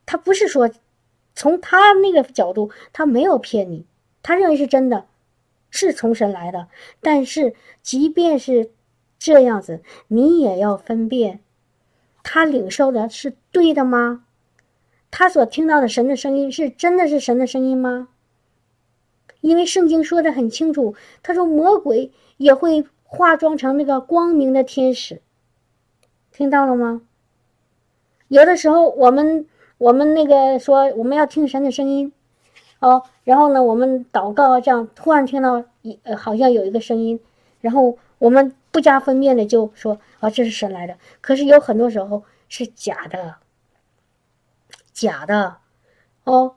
[0.06, 0.70] 他不是说，
[1.34, 3.84] 从他那个角度，他没有骗你，
[4.22, 5.04] 他认为是真的，
[5.70, 6.68] 是从神来的。
[7.02, 8.70] 但是，即便是
[9.18, 11.40] 这样子，你也要分辨，
[12.22, 14.24] 他领受的是对的吗？
[15.10, 18.08] 他所听到的神的声音是真的是神的声音吗？
[19.40, 25.22] 因为圣经说的很清楚，他说魔鬼也会化妆成那个光明的天使。
[26.30, 27.02] 听到了吗？
[28.28, 29.46] 有的时候，我们
[29.78, 32.12] 我们那个说我们要听神的声音，
[32.80, 37.18] 哦，然后呢，我们祷告这样，突然听到一呃，好像有一个声音，
[37.60, 40.96] 然后我们不加分辨的就说啊，这是神来的。
[41.20, 43.34] 可是有很多时候是假的，
[44.92, 45.56] 假的，
[46.22, 46.54] 哦，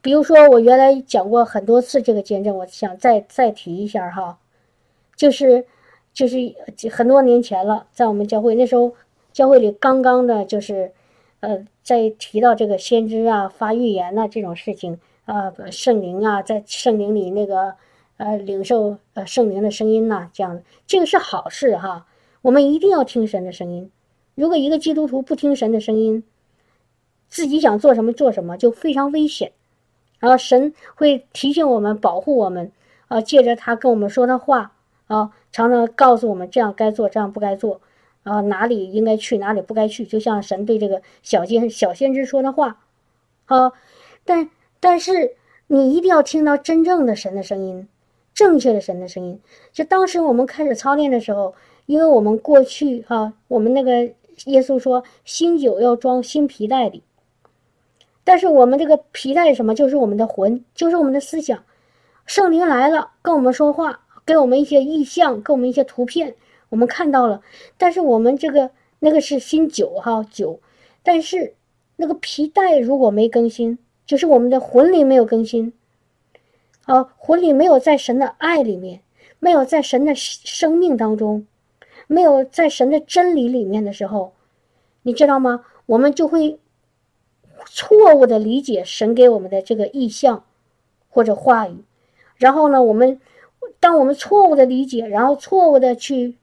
[0.00, 4.38] 比如说我原来讲过很多次这个见证，我想再再提一下哈，
[5.16, 5.66] 就是
[6.12, 6.54] 就是
[6.92, 8.94] 很多年前了，在我们教会那时候。
[9.34, 10.92] 教会里刚刚的，就是，
[11.40, 17.74] 呃，在提到这个先知啊、发预言呐这种事情啊，圣灵啊，在圣灵里那个
[18.16, 22.06] 呃领受呃圣灵的声音呐，这样的这个是好事哈。
[22.42, 23.90] 我们一定要听神的声音。
[24.34, 26.24] 如果一个基督徒不听神的声音，
[27.28, 29.52] 自己想做什么做什么就非常危险。
[30.18, 32.72] 然后神会提醒我们、保护我们
[33.08, 34.72] 啊，借着他跟我们说的话
[35.06, 37.80] 啊，常常告诉我们这样该做，这样不该做。
[38.22, 42.80] 啊，哪里应该去，哪里不该去，就像神对这个小先小先知说的话，
[43.44, 43.72] 啊，
[44.24, 44.48] 但
[44.80, 47.86] 但是你一定要听到真正的神的声音，
[48.34, 49.40] 正确的神的声音。
[49.72, 51.54] 就当时我们开始操练的时候，
[51.86, 54.02] 因为我们过去哈，我们那个
[54.46, 57.02] 耶稣说新酒要装新皮带里，
[58.24, 61.62] 但是我们这个皮带什么，就是我们的魂，就是我们的思想。
[62.26, 66.34] 圣灵来了，跟我们说话，给我们一些意象，给我们一些图片。
[66.70, 67.42] 我们看到了，
[67.76, 70.58] 但是我们这个那个是新酒哈酒，
[71.02, 71.54] 但是
[71.96, 75.72] 那个皮带如果没更新，就是我们的魂灵没有更新，
[76.86, 79.00] 啊，魂灵没有在神的爱里面，
[79.38, 81.46] 没有在神的生命当中，
[82.06, 84.32] 没有在神的真理里面的时候，
[85.02, 85.64] 你知道吗？
[85.86, 86.58] 我们就会
[87.66, 90.44] 错误的理解神给我们的这个意象
[91.08, 91.84] 或者话语，
[92.36, 93.20] 然后呢，我们
[93.80, 96.36] 当我们错误的理解，然后错误的去。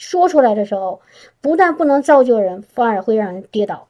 [0.00, 1.00] 说出来的时候，
[1.40, 3.88] 不但不能造就人，反而会让人跌倒。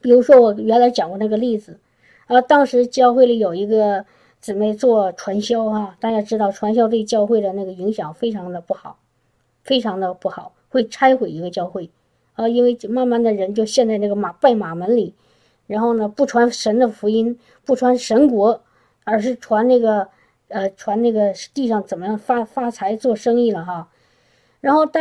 [0.00, 1.78] 比如说，我原来讲过那个例子，
[2.26, 4.06] 啊，当时教会里有一个
[4.42, 8.98] 姊妹做传销，哈，大家知道传销对教会的那个影响非常的不好，
[9.62, 11.88] 非常的不好，会拆毁一个教会，
[12.34, 15.14] 啊，因为慢慢的人就陷在那个马拜马门里，
[15.68, 18.60] 然后呢，不传神的福音，不传神国，
[19.04, 20.08] 而是传那个，
[20.48, 23.88] 呃，传那个地上怎么样发发财做生意了，哈。
[24.60, 25.00] 然后大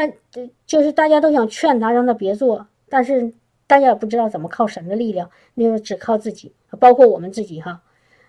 [0.68, 3.34] 就是大家都想劝他，让他别做，但是
[3.66, 7.82] 大家也不知道怎么靠神的力量，那时候只靠自己，包括我们自己哈。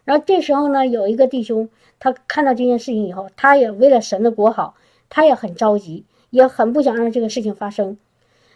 [0.04, 4.74] 然后这时候呢，有一个弟兄，他看到这件事情以后，他也为了神的国好，
[5.08, 7.96] 他也很着急，也很不想让这个事情发生，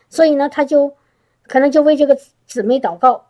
[0.09, 0.93] 所以呢，他就
[1.47, 3.27] 可能就为这个姊妹祷告，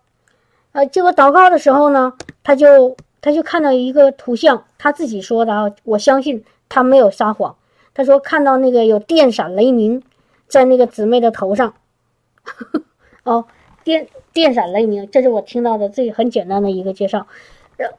[0.73, 7.57] 呃，结果祷告的时候呢，他就他就看到一个图像，他自己说的啊，我相信他没有撒谎。
[7.99, 10.03] 他说：“看到那个有电闪雷鸣，
[10.49, 11.73] 在那个姊妹的头上，
[13.25, 13.47] 哦，
[13.85, 17.27] 电电闪雷鸣，这是我听到的最很简单的一个介绍。
[17.79, 17.91] 然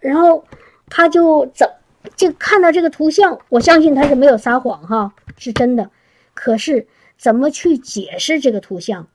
[0.00, 0.44] 然后
[0.88, 1.68] 他就怎
[2.16, 5.90] 就看到这个图像，我相信他是没有撒谎哈，是真的。
[6.34, 6.86] 可是
[7.16, 9.08] 怎么去解释这个图像？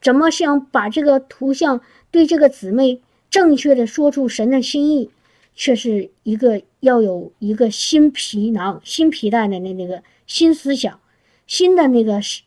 [0.00, 3.00] 怎么想把这个图像对这个姊妹
[3.30, 5.10] 正确的说出神的心意？”
[5.54, 10.98] 却是一个要有一个新皮囊、新皮带的那那个新思想、
[11.46, 12.40] 新的那个是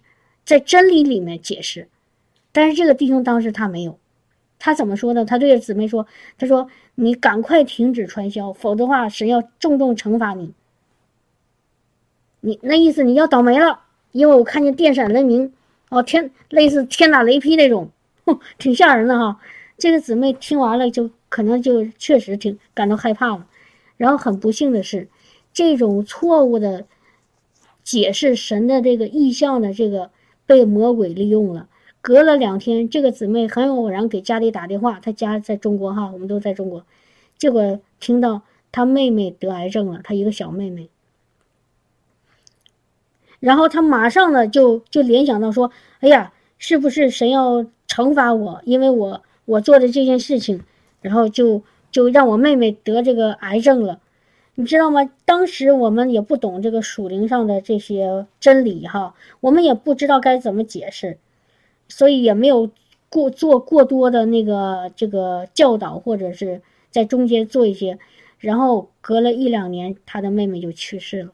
[0.43, 1.87] 在真理里面解释，
[2.51, 3.99] 但是这个弟兄当时他没有，
[4.65, 5.23] 他怎么说呢？
[5.23, 6.07] 他对着姊妹说
[6.39, 10.55] ：“他说你赶快停止传销，否则的话神要重重惩罚你。”
[12.41, 15.53] 你那意思你要倒霉了，因为我看见电闪雷鸣，
[15.89, 17.91] 哦天，类似天打雷劈那种，
[18.57, 19.39] 挺吓人的哈。
[19.77, 23.45] 这个姊妹听完了就可能就确实挺感到害怕了，
[23.97, 25.09] 然后很不幸的是，
[25.53, 26.87] 这种错误的
[27.83, 30.09] 解释神的这个意象的这个
[30.47, 31.69] 被魔鬼利用了。
[32.05, 36.85] 隔了两天，这个姊妹很偶然给家里打电话，她家在中国哈，我们都在中国，
[37.35, 40.87] 结果听到她妹妹得癌症了，她一个小妹妹。
[43.39, 50.63] 然后她马上呢就就联想到说，哎呀，是不是神要惩罚我，因为我我做的这件事情，
[51.01, 53.99] 然后就就让我妹妹得这个癌症了，
[54.53, 55.09] 你知道吗？
[55.25, 61.17] 当时我们也不懂这个属灵上的这些真理哈，我们也不知道该怎么解释。
[61.87, 62.71] 所以也没有
[63.09, 66.61] 过做过多的那个这个教导，或者是
[66.91, 67.99] 在中间做一些，
[68.39, 71.31] 然后隔了一两年，他的妹妹就去世了。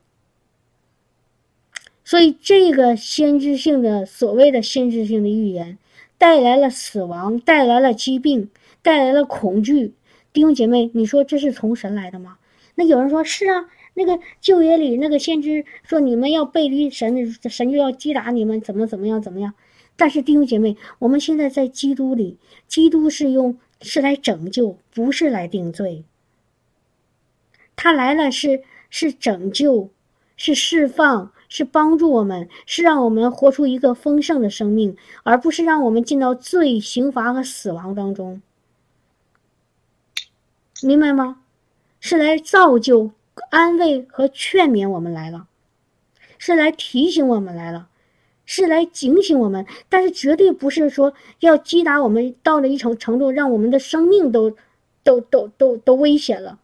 [2.03, 5.77] 所以这个先知性的所谓的先知性的预言，
[6.17, 8.49] 带来了死亡，带来了疾病，
[8.81, 9.93] 带来了恐惧。
[10.33, 12.37] 弟兄姐妹，你说这是从神来的吗？
[12.75, 19.53] 那有人说是啊，那个旧约里那个先知说你们要背离神，神就要击打你们，怎么怎么样怎么样。
[19.95, 22.37] 但是弟兄姐妹，我们现在在基督里，
[22.67, 26.03] 基督是用是来拯救，不是来定罪。
[27.75, 29.89] 他来了是是拯救，
[30.37, 38.41] 是释放，是帮助我们，是让我们活出一个丰盛的生命，而不是让我们进到罪、刑罚和死亡当中。
[40.81, 41.41] 明白吗？
[41.99, 43.11] 是来造就、
[43.51, 45.47] 安慰和劝勉我们来了，
[46.39, 47.89] 是来提醒我们来了。
[48.53, 54.57] 是来警醒我们，但是绝对不是说要击打我们到了一种程度，让我们的生命都
[55.05, 56.59] 都都都都危险了。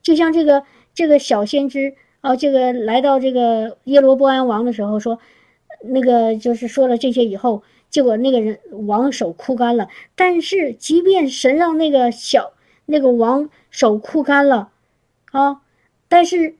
[0.00, 0.62] 就像这个
[0.94, 1.92] 这个小先知
[2.22, 5.18] 啊，这个来到这个耶罗波安王的时候说，
[5.82, 9.88] 那个就是说了这些以后，结果那个人王手枯干了。
[10.16, 12.54] 但是即便神让那个小
[12.86, 14.70] 那个王手枯干了，
[15.32, 15.60] 啊，
[16.08, 16.54] 但是。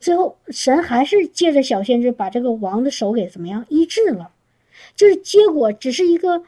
[0.00, 4.30] 最后，神还是借着小先知把这个王的手给怎么样医治了，
[4.94, 6.44] 就是结果只是一个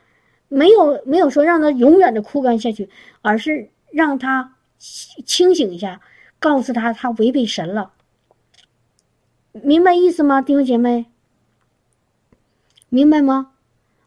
[0.48, 2.88] 没有没有说让他永远的枯干下去，
[3.22, 6.01] 而是让他清醒一下，
[6.38, 7.92] 告诉他他违背神了。
[9.53, 11.07] 明白意思吗，弟兄姐妹？
[12.88, 13.51] 明白吗？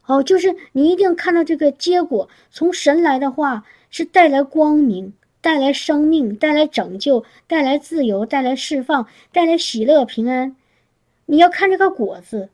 [0.06, 5.14] 哦，就是你一定看到这个结果，从神来的话是带来光明。
[5.44, 10.56] 带来生命，带来拯救，带来自由，带来释放，带来喜乐平安。
[11.26, 12.48] 你要看这个果子，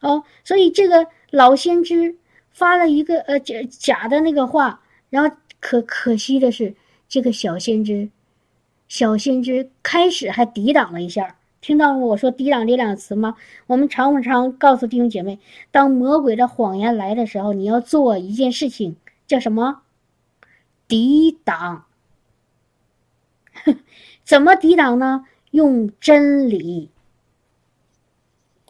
[0.00, 2.14] 哦，所以这个老先知
[2.52, 6.76] 发了一个呃假假的那个话，然后可可惜的是，
[7.08, 8.10] 这个小先知，
[8.86, 11.36] 小先知开始还抵挡了一下。
[11.60, 13.34] 听到我说抵挡这两个词吗？
[13.66, 15.40] 我们常不常告诉弟兄姐妹，
[15.72, 18.94] 当魔鬼的谎言来的时候，你要做一件事情，
[19.26, 19.82] 叫什么？
[20.88, 21.86] 抵挡，
[24.24, 25.26] 怎么抵挡呢？
[25.50, 26.90] 用真理。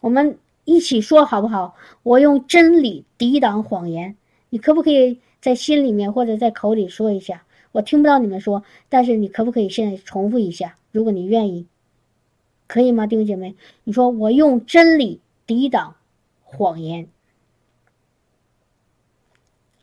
[0.01, 1.75] 我们一起说好不好？
[2.03, 4.15] 我用真理抵挡谎言。
[4.49, 7.43] 你可不可以在心里面或者在口里说一下？
[7.73, 10.77] 我听不到你们说，但是你可不可以现在重复一下？
[10.91, 11.67] 如果你愿意，
[12.67, 13.55] 可以吗，弟兄姐妹？
[13.83, 15.95] 你说我用真理抵挡
[16.43, 17.09] 谎言。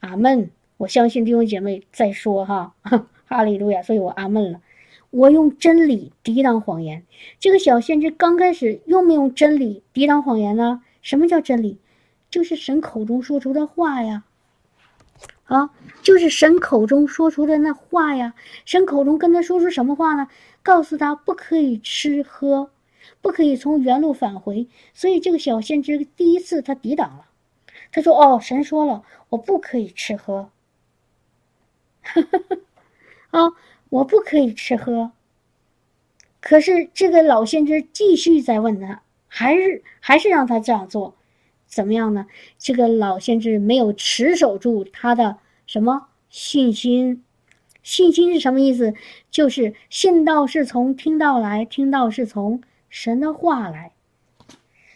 [0.01, 0.51] 阿门。
[0.77, 2.75] 我相信弟兄姐妹在说哈，
[3.27, 4.61] 哈利路亚，所以我阿门了。
[5.11, 7.05] 我用真理抵挡谎言。
[7.39, 10.83] 这个小先知刚开始用没用真理抵挡谎言呢？
[11.03, 11.79] 什么叫真理？
[12.29, 14.25] 就是神口中说出的话呀，
[15.45, 15.71] 啊，
[16.03, 18.35] 就是神口中说出的那话呀。
[18.65, 20.27] 神口中跟他说出什么话呢？
[20.65, 22.71] 告诉他不可以吃喝，
[23.23, 24.67] 不可以从原路返回。
[24.93, 27.27] 所以这个小先知第一次他抵挡了，
[27.93, 30.51] 他说：“哦，神说了，我不可以吃喝。”
[33.31, 33.53] 啊，
[33.91, 35.13] 我不可以吃喝。
[36.41, 41.15] 可是这个老先知继续在问他，还是还是让他这样做，
[41.67, 42.27] 怎么样呢？
[42.59, 47.25] 这个老先知没有持守住他的什么信心？
[47.83, 48.95] 信心是什么意思？
[49.31, 53.93] 就是信道是从听到来，听到是从神的话来。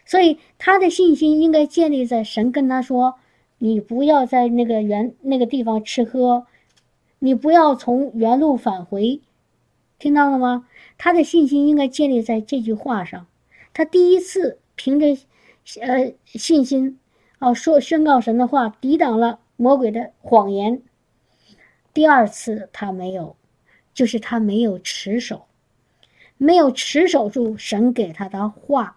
[0.04, 3.16] 所以他的信心应该建立在神跟他说
[3.59, 6.46] ：“你不要在那个原那个地方吃喝。”
[7.20, 9.20] 你不要从原路返回，
[9.98, 10.66] 听到了吗？
[10.96, 13.26] 他的信心应该建立在这句话上。
[13.74, 15.06] 他第一次凭着，
[15.80, 16.98] 呃，信心，
[17.38, 20.82] 啊，说宣告神的话，抵挡了魔鬼的谎言。
[21.92, 23.36] 第二次他没有，
[23.92, 25.46] 就是他没有持守。
[26.36, 28.96] 没有持守住神给他的话，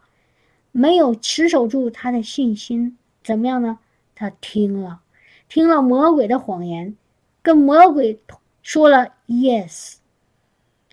[0.72, 3.80] 没有持守住他的信心，怎么样呢？
[4.14, 5.02] 他听了，
[5.50, 6.96] 听了魔鬼的谎言，
[7.42, 8.20] 跟魔鬼
[8.62, 9.96] 说了 yes，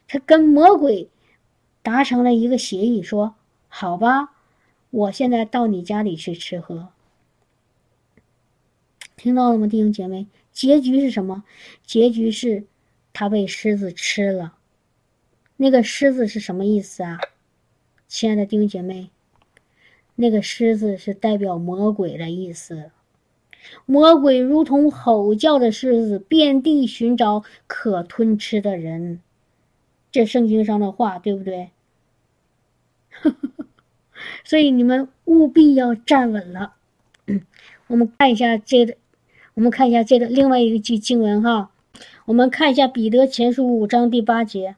[0.07, 1.09] 他跟魔鬼
[1.83, 3.35] 达成了一个协议，说
[3.69, 4.35] 好吧，
[4.91, 6.89] 我现在到你家里去吃喝。
[9.17, 10.27] 听到了吗，弟兄姐妹？
[10.53, 11.45] 结局是什么？
[11.85, 12.65] 结局是，
[13.13, 14.57] 他被狮子吃了。
[15.57, 17.19] 那个狮子是什么意思啊？
[18.07, 19.11] 亲爱的弟兄姐妹，
[20.15, 22.91] 那个狮子是代表魔鬼的意思。
[23.87, 29.21] 魔鬼如同吼叫的狮子，遍地寻找可吞吃的人。
[30.11, 31.71] 这圣经上的话，对不对？
[34.45, 36.75] 所以你们务必要站稳了。
[37.89, 38.97] 我们看一下这个。
[39.55, 41.73] 我们看一下这个另外一个句经文哈，
[42.27, 44.77] 我们看一下彼得前书五章第八节。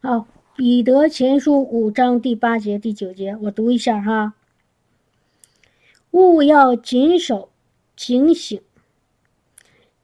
[0.00, 0.28] 好，
[0.60, 4.34] 彼得前书五章第八节、第九节，我读一下哈。
[6.10, 7.48] 勿要谨守、
[7.96, 8.60] 警醒，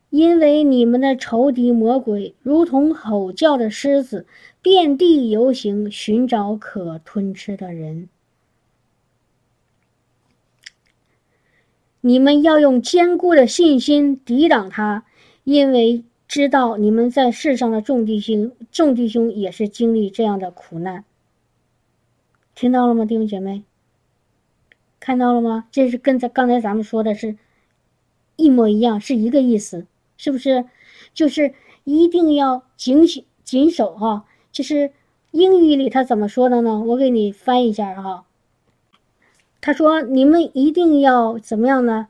[0.08, 4.26] 因为你们的仇敌魔鬼如同吼叫的狮子，
[4.62, 8.08] 遍地游行，寻找可吞吃的人。
[12.00, 15.04] 你们要用坚固的信心抵挡他，
[15.44, 21.04] 因为知道你们在世上的众弟兄、众弟兄也是经历这样的苦难。
[22.54, 23.62] 听到了吗，弟兄姐妹？
[24.98, 25.68] 看到了吗？
[25.70, 27.36] 这是跟咱刚才咱们说的是
[28.34, 30.64] 一模一样，是一个意思，是不是？
[31.14, 31.54] 就是
[31.84, 34.24] 一定要警醒、谨守哈。
[34.50, 34.90] 就是
[35.30, 36.80] 英语里他怎么说的呢？
[36.80, 38.24] 我给你翻译一下哈。
[39.60, 42.08] 他说：“你们一定要怎么样呢？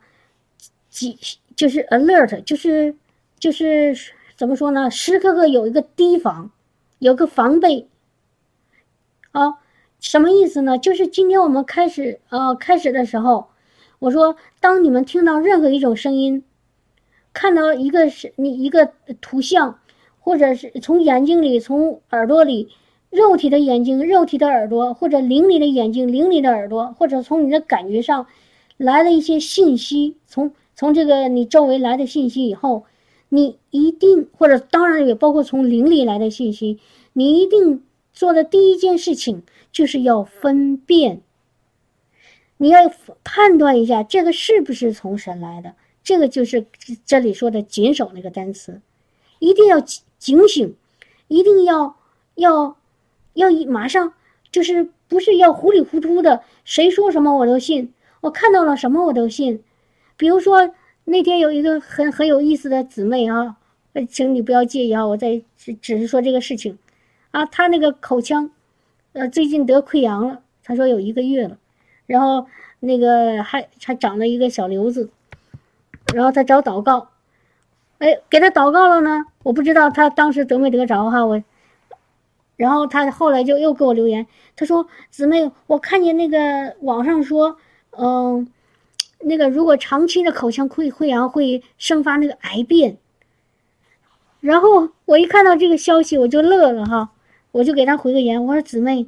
[0.89, 1.17] 几
[1.55, 2.95] 就是 alert，就是
[3.39, 3.95] 就是
[4.35, 4.89] 怎么说呢？
[4.89, 6.51] 时刻刻有一个提防，
[6.99, 7.87] 有个防备。
[9.31, 9.55] 啊，
[9.99, 10.77] 什么意思呢？
[10.77, 13.49] 就是今天我们开始呃开始的时候，
[13.99, 16.43] 我说，当你们听到任何一种声音，
[17.33, 19.79] 看到一个是你一个图像，
[20.19, 22.69] 或者是从眼睛里、从耳朵里。”
[23.09, 28.27] 肉体的眼睛，肉体的耳朵，或者灵里的眼睛，灵里的耳朵，或者从你的感觉上
[28.75, 32.83] 来了一些信息，从从这个你周围来的信息以后，
[33.29, 36.79] 你一定或者当然也包括从灵里来的信息，
[37.13, 41.21] 你一定做的第一件事情就是要分辨，
[42.57, 42.91] 你要
[43.23, 46.65] 判断一下这个是不是从神来的，这个就是
[47.05, 48.81] 这里说的谨守那个单词，
[49.39, 50.75] 一定要警醒，
[51.27, 51.95] 一定要
[52.35, 52.77] 要。
[53.37, 54.13] 要马上
[54.51, 59.63] 就是不是要糊里糊涂的，谁说什么我都信，我看到了什么我都信。
[60.17, 60.73] 比如说
[61.09, 63.55] 那天有一个很很有意思的姊妹啊，
[64.09, 66.77] 请你不要介意啊，我在只只是说这个事情。
[67.31, 68.51] 啊，她那个口腔
[69.13, 71.57] 呃最近得溃疡了，她说有一个月了，
[72.07, 72.47] 然后
[72.81, 75.09] 那个还还长了一个小瘤子，
[76.13, 77.07] 然后她找祷告，
[77.99, 81.41] 哎，给她祷告了呢，我不知道她当时得没得着哈我。
[82.57, 84.27] 然后她后来就又给我留言，
[84.57, 87.57] 她说：“姊妹，我看见那个网上说，
[87.91, 88.51] 嗯，
[89.19, 92.97] 那个如果长期的口腔溃溃疡会生发那个癌变。”
[94.39, 97.11] 然后我一看到这个消息，我就乐了哈，
[97.51, 99.07] 我就给他回个言，我说：“姊妹，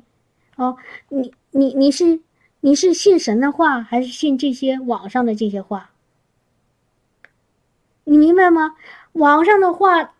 [0.55, 0.77] 哦，
[1.09, 2.19] 你你你是
[2.61, 5.91] 你是信神的话，还是信这些网上的这些话？
[8.03, 8.75] 你明白吗？
[9.13, 10.13] 网上的话。”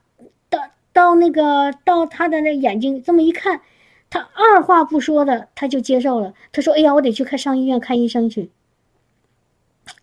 [0.50, 0.60] 到
[0.92, 3.62] 到那个到他的那眼睛这么一看，
[4.10, 6.34] 他二话不说的他就接受了。
[6.52, 8.50] 他说：“哎呀，我得去看上医院看医生去。”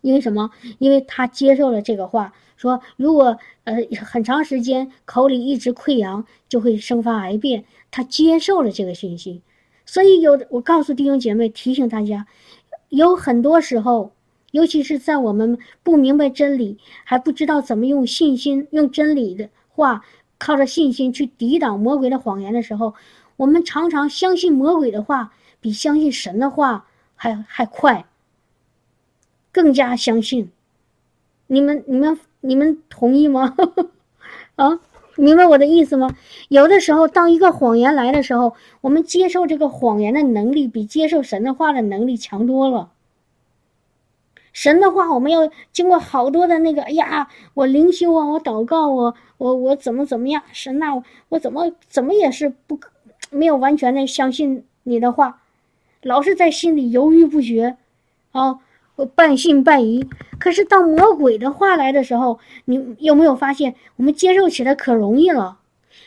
[0.01, 0.51] 因为什么？
[0.79, 3.75] 因为他接受了这个话，说如果呃
[4.05, 7.65] 很长时间口里一直溃疡，就会生发癌变。
[7.89, 9.41] 他接受了这个信息，
[9.85, 12.27] 所以有我告诉弟兄姐妹，提醒大家，
[12.89, 14.11] 有很多时候，
[14.51, 20.03] 尤其是在我们不明白真理，还不知道怎么用信心、用真理的话。
[20.39, 22.93] 靠着信心去抵挡魔鬼的谎言的时候，
[23.37, 26.85] 我们常常相信魔鬼的话，比相信神的话
[27.15, 28.05] 还还快，
[29.57, 30.51] 更加相信。
[31.47, 33.55] 你们、你们、你们同意吗？
[34.55, 34.79] 啊，
[35.15, 36.15] 明白我的意思吗？
[36.47, 42.91] 有的时候，当一个谎言来的时候，我们接受这个谎言的能力，比接受神的话的能力强多了。
[44.53, 50.43] 神的话，我们要经过好多的那个，哎呀，我灵修啊，我祷告啊，我我怎么怎么样？
[50.53, 52.79] 神呐，我怎么怎么也是不，
[53.31, 55.41] 没有完全的相信你的话，
[56.03, 57.77] 老是在心里犹豫不决，
[58.33, 58.59] 啊，
[58.97, 60.05] 我半信半疑。
[60.37, 65.59] 可是当魔鬼的话来的时候，你有没有发现我们接受起来可容易了？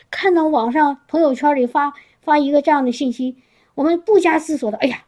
[0.09, 3.37] 看到网上朋友圈里发发一个这样的信息，
[3.75, 5.05] 我们不加思索的，哎呀，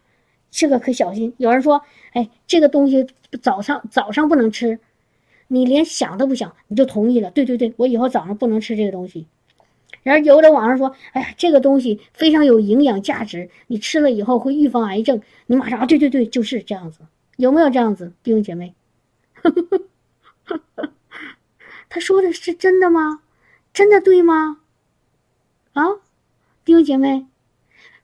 [0.50, 1.34] 这个可小心。
[1.38, 1.82] 有人说，
[2.14, 3.06] 哎，这个东西
[3.42, 4.80] 早上早上不能吃，
[5.50, 7.32] 你连想都不想，你就同意了。
[7.32, 9.28] 对对对，我以后早上不能吃这个东西。
[10.04, 15.22] 然后有的网上说，哎呀，这个东西非常有营养价值，你吃了以后会预防癌症。
[15.48, 17.00] 你马上啊，对对对，就是这样子。
[17.38, 18.74] 有没有这样子，弟兄姐妹？
[21.90, 23.22] 他说的是真的吗？
[23.74, 24.60] 真的对吗？
[25.74, 25.84] 啊，
[26.66, 27.28] 弟兄姐妹，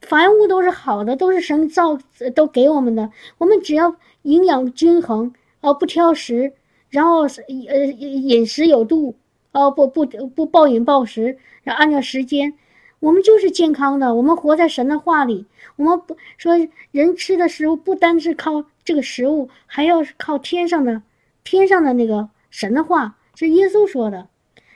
[0.01, 1.97] 凡物都是好的，都是神造
[2.36, 6.53] 都给我们的，我们只要营养均衡，哦，不挑食，
[6.89, 9.15] 然后呃饮食有度。
[9.51, 12.53] 哦，不不不暴饮暴食，然后按照时间，
[12.99, 14.13] 我们就是健康的。
[14.13, 16.53] 我们活在神的话里，我们不说
[16.91, 21.03] 人吃的食物不单是靠这个食物，还要靠天上的
[21.43, 24.27] 天上的那个神的话，是耶稣说的。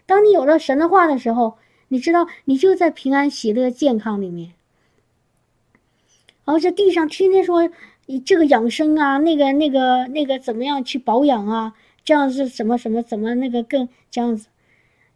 [0.05, 1.57] 当你有了神的话的时候，
[1.87, 4.51] 你知道你就在平安、喜乐、健康里面。
[6.45, 7.67] 然后这地上天天说
[8.05, 11.73] 你这个养生啊，那个那个那个怎么样去保养啊？
[12.05, 14.45] 这样是什么什么怎么那个更这样子？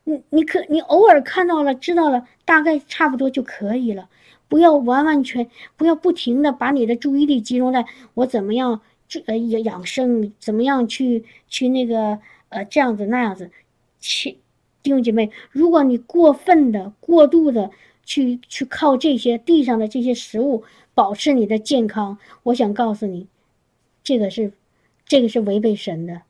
[0.06, 4.10] 你你可你偶尔看到了知道了大概差不多就可以了，
[4.48, 12.20] 不要完完全不要不停的把你的注意力集中在我怎么样这呃养养生怎么样去去那个
[12.50, 13.52] 呃这样子那样子，
[14.00, 14.38] 去
[14.84, 17.72] 弟兄姐妹，如果你过分的过度的
[18.06, 23.28] 去去靠这些地上的这些食物保持你的健康，我想告诉你，
[24.04, 24.54] 这个是
[25.06, 26.22] 这个是违背神的。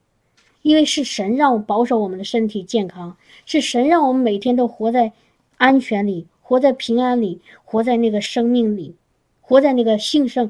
[0.64, 3.16] 因为是神让我保守我们的身体健康，
[3.46, 5.14] 是神让我们每天都活在
[5.56, 8.96] 安全里，活在平安里，活在那个生命里，
[9.42, 10.50] 活在那个兴盛，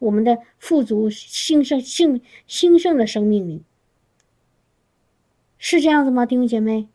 [0.00, 3.62] 我们的富足兴盛兴兴盛的生命里，
[5.56, 6.88] 是这样子吗，弟兄姐妹？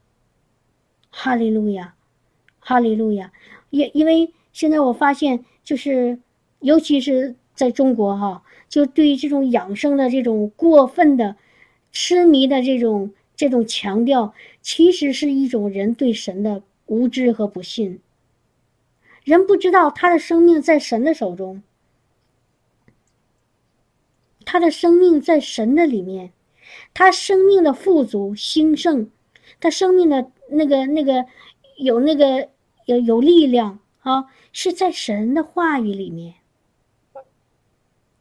[1.10, 1.96] 哈利路亚，
[2.60, 3.32] 哈利路亚！
[3.70, 6.20] 因因为现在我发现，就是
[6.60, 11.38] 尤其是在中国哈，就对于这种养生的这种过分的。
[11.94, 18.02] 痴迷的这种这种强调，其实是一种人对神的无知和不信。
[19.24, 21.62] 人不知道他的生命在神的手中，
[24.46, 26.32] 他的生命在神的里面，
[26.94, 29.10] 他生命的富足兴盛，
[29.60, 31.26] 他生命的那个那个
[31.78, 32.50] 有那个
[32.86, 36.36] 有有力量啊，是在神的话语里面。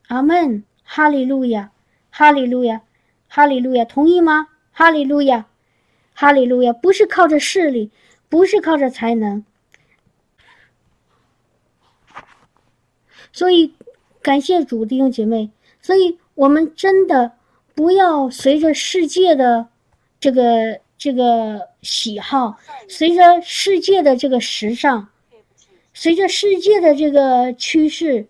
[0.09, 1.72] 阿门，哈利路亚，
[2.11, 2.82] 哈利路亚。
[3.32, 4.48] 哈利路亚，同意吗？
[4.72, 5.46] 哈利路亚，
[6.14, 7.92] 哈利路亚，不是靠着势力，
[8.28, 9.44] 不是靠着才能。
[13.33, 13.72] 所以，
[14.22, 15.51] 感谢主弟兄姐妹。
[15.83, 17.33] 所以我们真的
[17.74, 19.68] 不要随着世界的
[20.20, 22.59] 这个这个喜好，
[22.89, 25.09] 随着世界的这个时尚，
[25.95, 28.26] 随着世界的这个趋势，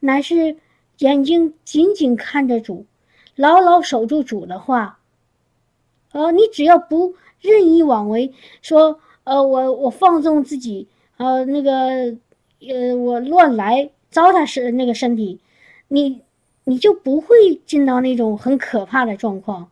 [0.00, 0.56] 乃是
[0.98, 2.86] 眼睛紧紧看着主。
[3.36, 5.00] 牢牢守住主的话，
[6.12, 8.32] 呃，你只要不任意妄为，
[8.62, 10.86] 说，呃，我我放纵自己，
[11.16, 12.16] 呃，那个，
[12.60, 15.40] 呃，我乱来糟蹋身那个身体，
[15.88, 16.22] 你
[16.62, 19.70] 你就不会进到那种很可怕的状况，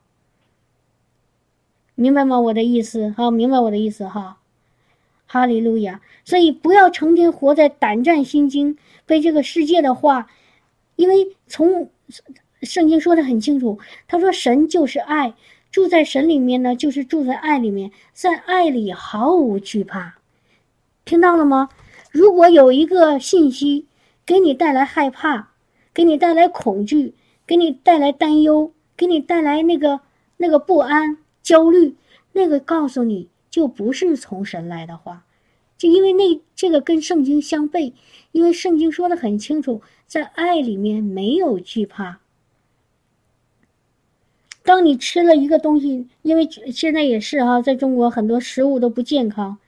[1.94, 2.40] 明白吗？
[2.40, 4.38] 我的意思，好，明白我的意思哈，
[5.26, 6.00] 哈利路亚。
[6.24, 8.76] 所以不要成天活在胆战心惊，
[9.06, 10.26] 被这个世界的话，
[10.96, 11.88] 因为从。
[12.62, 15.34] 圣经说的很清楚，他说神就是爱，
[15.72, 20.14] 住在神里面呢，就是住在爱里面，在爱里毫无惧怕，
[21.04, 21.70] 听到了吗？
[22.12, 23.86] 如果有一个信息
[24.32, 25.48] 给你带来害怕，
[25.92, 27.12] 给你带来恐惧，
[27.46, 30.00] 给你带来担忧，给你带来那个
[30.38, 31.96] 那个不安、焦虑，
[32.32, 35.26] 那个告诉你就不是从神来的话，
[35.76, 37.92] 就因为那这个跟圣经相悖，
[38.30, 42.20] 因为圣经说的很清楚，在爱里面没有惧怕。
[44.62, 49.58] 当你吃了一个东西，因为现在也是哈，在中国很多食物都不健康，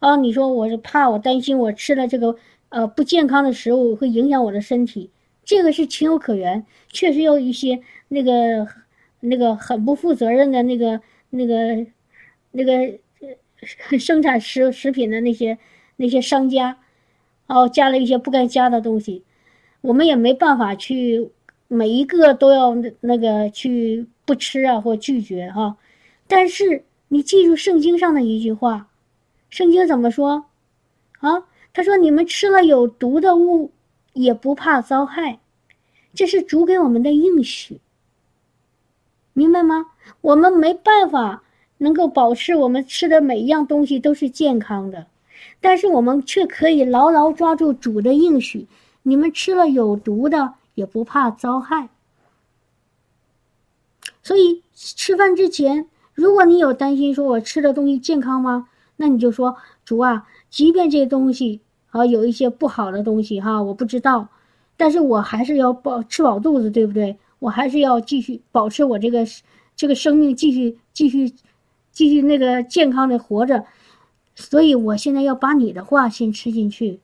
[0.00, 2.36] 啊，你说我是怕我担心我吃了这个
[2.70, 5.10] 呃不健康的食物会影响我的身体，
[5.44, 8.66] 这个是情有可原，确实有一些那个
[9.20, 11.86] 那个很不负责任的那个那个
[12.52, 12.98] 那个
[13.98, 15.58] 生产食食品的那些
[15.96, 16.78] 那些商家，
[17.46, 19.22] 哦，加了一些不该加的东西，
[19.82, 21.30] 我们也没办法去
[21.68, 24.08] 每一个都要那个去。
[24.26, 25.76] 不吃啊，或拒绝哈，
[26.28, 28.88] 但是你记住圣经上的一句话，
[29.48, 30.44] 圣经怎么说？
[31.18, 33.72] 啊，他说你们吃了有毒的物，
[34.12, 35.38] 也不怕遭害，
[36.14, 37.80] 这是主给我们的应许。
[39.32, 39.86] 明白吗？
[40.20, 41.42] 我们没办法
[41.78, 45.06] 能够保持我们吃的每一样东西都是健康的，
[45.60, 48.66] 但是我们却可以牢牢抓住主的应许：
[49.04, 51.88] 你们吃了有毒的，也不怕遭害。
[54.22, 58.68] 所以吃饭之前，如果你有担心，说我吃的东西健康吗？
[58.96, 64.28] 那你就说主啊，即便这些东西啊有一些不好的东西哈，我不知道，
[64.76, 67.16] 但是我还是要饱吃饱肚子，对不对？
[67.38, 69.24] 我还是要继续保持我这个
[69.74, 71.32] 这个生命，继续继续
[71.90, 73.64] 继续那个健康的活着。
[74.34, 77.00] 所以我现在要把你的话先吃进去。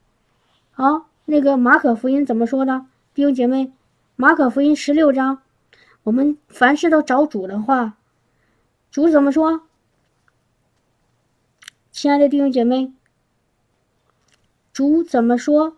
[0.72, 2.84] 好，那个马可福音怎么说的？
[3.14, 3.72] 弟兄姐妹，
[4.14, 5.38] 马可福音十六章。
[6.02, 7.96] 我们凡事都找主的话，
[8.90, 9.62] 主怎么说？
[11.90, 12.92] 亲爱的弟兄姐妹，
[14.76, 15.74] 主怎么说？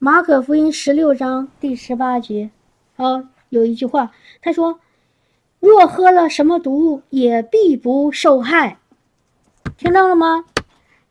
[0.00, 2.50] 马可福音十六章第十八节，
[2.96, 4.10] 啊，有一句话，
[4.42, 4.80] 他说
[5.60, 8.80] ：“若喝了什么毒物，也必不受害。”
[9.78, 10.46] 听到了吗？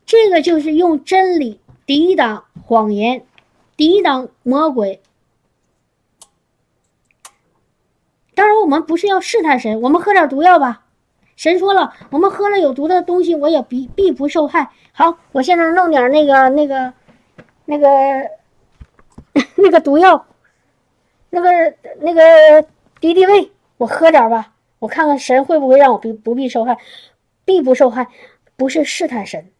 [0.04, 3.24] 这个就是用真理抵挡谎言，
[3.74, 5.00] 抵挡魔鬼。
[8.34, 10.84] 当然，我们不是要试探神，我们喝点毒药吧。
[11.40, 14.72] 神说了，我们喝了有毒的东西，我也必必不受害。
[14.92, 16.92] 好，我现在弄点那个、那个、
[17.64, 17.88] 那个、
[19.56, 20.26] 那个毒药，
[21.30, 21.48] 那个、
[22.00, 22.68] 那个
[23.00, 26.76] 敌敌畏，我喝点吧，我看看神会不会让我不不必受害，
[27.46, 28.08] 必不受害。
[28.56, 29.50] 不是试探神，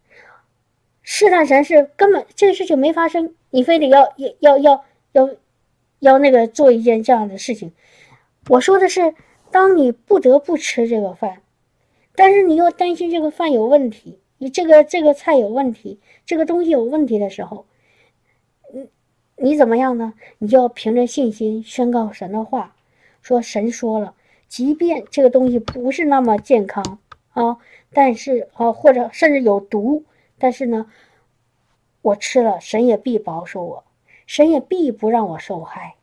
[1.01, 5.29] 试探神是根本这个事情没发生，你非得要要要要要
[5.97, 7.73] 要那个做一件这样的事情。
[8.49, 9.15] 我说的是，
[9.49, 11.41] 当你不得不吃这个饭，
[12.15, 17.65] 但是你又担心这个饭有问题，你这个这个菜有问题，这个东西有问题的时候，
[18.73, 18.89] 你
[19.37, 20.13] 你怎么样呢？
[20.39, 22.75] 你就要凭着信心宣告神的话，
[23.21, 24.13] 说神说了，
[24.47, 26.99] 即便这个东西不是那么健康
[27.31, 27.57] 啊，
[27.93, 30.03] 但是啊，或者甚至有毒，
[30.37, 30.91] 但是呢，
[32.01, 33.83] 我吃了，神也必保守我，
[34.27, 35.95] 神也必不让我受害。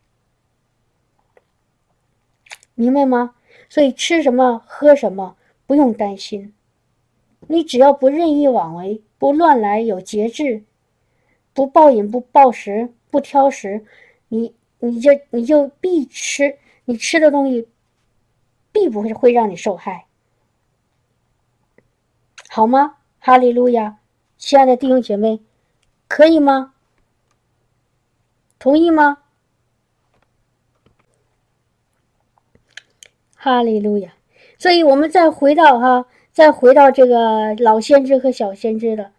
[2.73, 3.35] 明白吗？
[3.67, 5.35] 所以吃什么喝什么
[5.69, 6.51] 不用担心，
[7.41, 10.63] 你只要不任意妄为，不乱来，有节制，
[11.53, 13.85] 不暴饮不暴食，不挑食，
[14.29, 17.69] 你你就你就必吃，你吃的东西
[18.71, 20.07] 必不会会让你受害，
[22.47, 22.97] 好吗？
[23.19, 23.99] 哈利路亚，
[24.39, 25.39] 亲爱的弟兄姐妹，
[26.07, 26.73] 可以吗？
[28.57, 29.19] 同意吗？
[33.35, 34.15] 哈利路亚，
[34.59, 39.11] 所以我们再回到哈，再回到这个老先知和小先知的，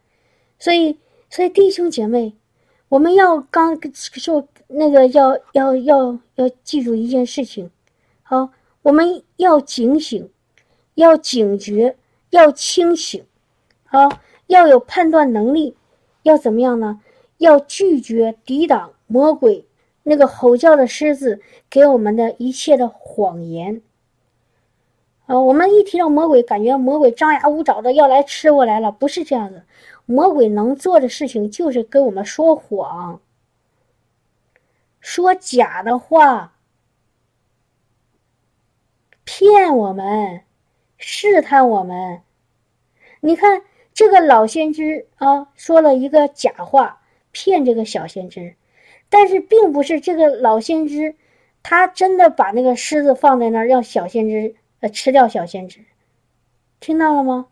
[0.59, 0.99] 所以，
[1.31, 2.35] 所以弟兄姐妹，
[2.91, 7.71] 我们要刚说那个要要要要记住一件事情，
[8.23, 8.51] 好，
[8.83, 10.31] 我们要警醒，
[10.95, 11.97] 要警觉，
[12.29, 13.25] 要清醒，
[13.85, 15.75] 好，要有判断能力，
[16.23, 17.01] 要怎么样呢？
[17.39, 19.65] 要拒绝抵挡魔鬼
[20.03, 23.81] 那个吼叫的狮子给我们的一切的谎言。
[25.31, 29.65] 啊，我们一提到魔鬼，感觉魔鬼张牙舞爪的要来吃我来了，不是这样的。
[30.05, 33.21] 魔鬼能做的事情就是跟我们说谎，
[34.99, 36.55] 说假的话，
[39.23, 40.41] 骗我们，
[40.99, 42.23] 试探我们。
[43.21, 43.63] 你看
[43.95, 48.57] 这个老先知啊，说了一个假话，骗这个小先知，
[49.09, 51.15] 但是并不是这个老先知，
[51.63, 54.57] 他真的把那个狮子放在那儿，让小先知。
[54.81, 55.85] 呃，吃掉小先知，
[56.81, 57.49] 听到了吗？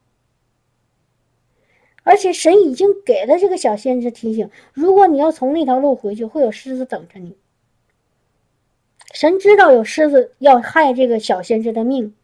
[2.02, 7.36] 而且神已经给了这个小先知提醒：如果你要从那条路回去，会有狮子等着你。
[9.12, 12.14] 神知道有狮子要害这个小先知的命，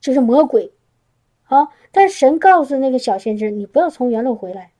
[0.00, 0.72] 就是魔鬼。
[1.44, 1.68] 啊！
[1.90, 4.72] 但神告诉那个小先知：你不要从原路回来。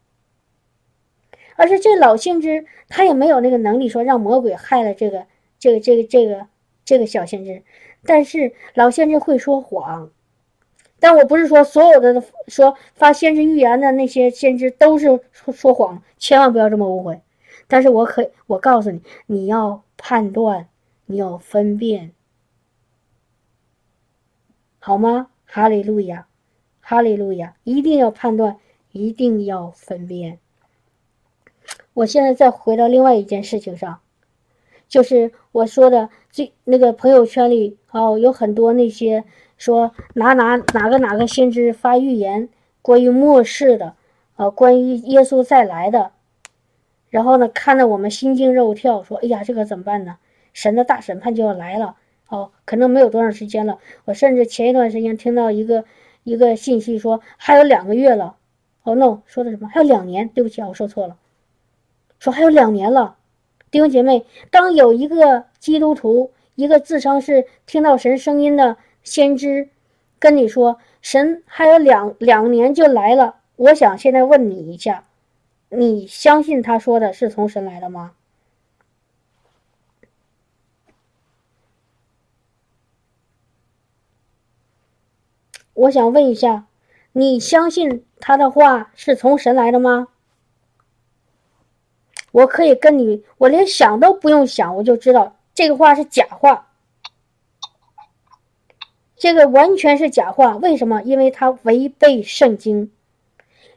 [1.56, 5.26] 而且这老先知他也没有那个能力说让魔鬼害了这个
[5.58, 6.46] 这个这个这个
[6.86, 7.62] 这个小先知。
[8.04, 10.10] 但是老先知会说谎，
[10.98, 17.20] 但我不是说所有的说发先知预言的那些先知都是说说谎，千万不要这么误会。
[17.68, 20.68] 但是我可我告诉你，你要判断，
[21.06, 22.12] 你要分辨，
[24.78, 25.28] 好吗？
[25.46, 26.26] 哈利路亚，
[26.80, 28.58] 哈利路亚，一定要判断，
[28.90, 30.38] 一定要分辨。
[31.94, 34.00] 我现在再回到另外一件事情上。
[34.88, 39.22] 就是我说的这那个朋友圈里哦，有很多那些
[39.58, 42.48] 说哪哪哪个哪个先知发预言
[42.80, 43.94] 关于末世的，
[44.36, 46.12] 呃，关于耶稣再来的，
[47.10, 50.16] 然后呢，看得我们心惊肉跳，说哎呀，这个怎么办呢？
[50.54, 51.96] 神的大审判就要来了
[52.28, 53.78] 哦，可能没有多长时间了。
[54.06, 55.84] 我甚至前一段时间听到一个
[56.24, 58.36] 一个信息说还有两个月了。
[58.84, 59.68] 哦，no，说的什么？
[59.68, 60.28] 还有两年？
[60.30, 61.16] 对不起啊，我说错了。
[62.18, 63.16] 说还有两年了，
[63.72, 69.70] 弟兄姐妹，当有一个基督徒，一个自称是听到神声音的先知，
[70.18, 75.06] 跟你说神还有两两年就来了，我想现在问你一下，
[75.70, 78.12] 你相信他说的是从神来的吗？
[85.72, 86.66] 我想问一下，
[87.12, 90.08] 你相信他的话是从神来的吗？
[92.32, 96.66] 我可以跟你，我连想都不用想，我就知道这个话是假话，
[99.16, 100.56] 这个完全是假话。
[100.56, 101.00] 为什么？
[101.02, 102.90] 因为它违背圣经，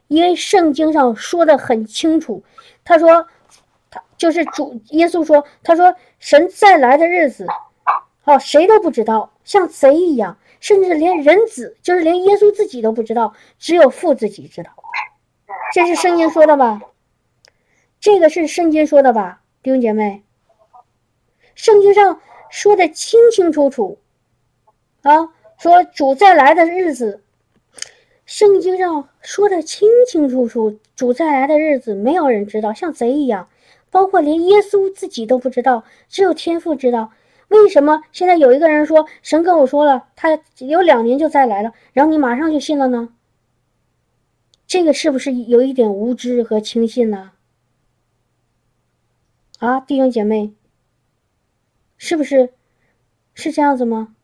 [0.08, 2.42] 因为圣经上说的很清楚，
[2.84, 3.28] 他说，
[3.90, 7.46] 他就是主耶稣说，他说神再来的日子，
[8.24, 10.38] 哦，谁都不知道，像贼一样。
[10.58, 14.70] 甚至连人子，就是连耶稣自己都不知道，只有父自己知道。
[15.74, 16.80] 这是圣经说的吧？
[18.06, 20.22] 这个是圣经说的吧，弟兄姐妹？
[21.56, 23.98] 圣经上说的清清楚楚
[25.02, 27.24] 啊，说主再来的日子，
[28.24, 33.48] 圣经上说的清清楚楚，主再来的日子没有人知道，像贼一样，
[33.90, 37.10] 包括连耶稣自己都不知道，只有天父知道。
[37.48, 43.08] 为什么现在有一个人说神跟我说了，他有两年就再来了，然后你马上就信了呢？
[44.68, 47.32] 这个是不是有一点无知和轻信呢？
[49.58, 50.52] 啊，弟兄姐妹，
[51.96, 52.50] 是不是
[53.32, 54.14] 是这样子吗？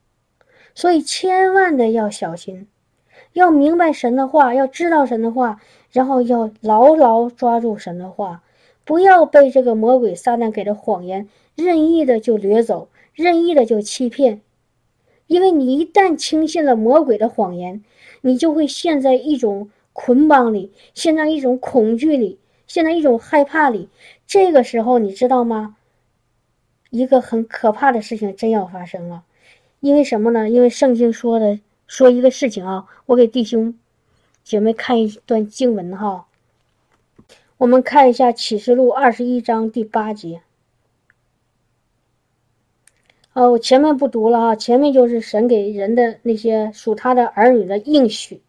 [0.75, 2.69] 所以千万的要小心，
[3.33, 5.61] 要明白神的话，要知道神的话，
[5.91, 8.43] 然后要牢牢抓住神的话，
[8.85, 12.89] 不要被这个魔鬼撒旦给的谎言任意的就掠走。
[13.15, 14.41] 任意的就欺骗，
[15.27, 17.85] 因为你一旦轻信了魔鬼的谎言，
[18.23, 23.91] 你就会陷在一种捆绑里，陷在一种恐惧里，陷在一种害怕里。
[24.33, 25.77] 这个时候，你知道吗？
[26.89, 29.25] 一个很可怕的事情真要发生了，
[29.81, 30.49] 因为什么呢？
[30.49, 33.79] 因为圣经说的说一个事情啊，我给弟兄
[34.43, 36.29] 姐妹看一段经文哈，
[37.59, 40.41] 我们看一下启示录二十一章第八节。
[43.35, 48.41] 哦，我前面不读了啊，前面就是神给人的那些属他的儿女的应许，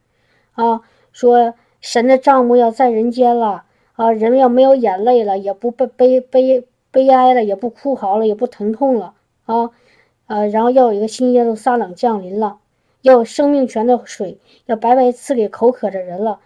[0.54, 0.80] 啊，
[1.12, 9.14] 说神的账目要在人间了，啊，人要没有眼泪了，也不悲悲悲悲哀了，也不哭嚎了，也不疼痛了，
[9.46, 9.72] 啊，
[10.28, 12.58] 呃，然后要有一个新耶路撒冷降临了，
[13.02, 16.40] 要生命泉的水要白白赐给口渴的人了，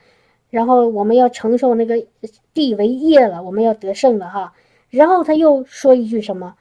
[0.50, 2.06] 然后我们要承受那个
[2.54, 4.54] 地为业了，我们要得胜了哈，
[4.90, 6.56] 然后他又说一句什么？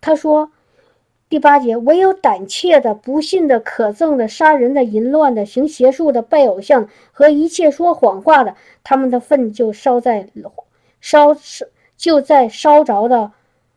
[0.00, 0.50] 他说。
[1.28, 10.30] 第八节，唯有胆怯的、不信的、可憎的、杀人的、淫乱的、行邪术的、拜偶像和一切说谎话的，他们的粪就烧在
[11.00, 11.66] 烧烧
[11.98, 13.32] 就在烧着的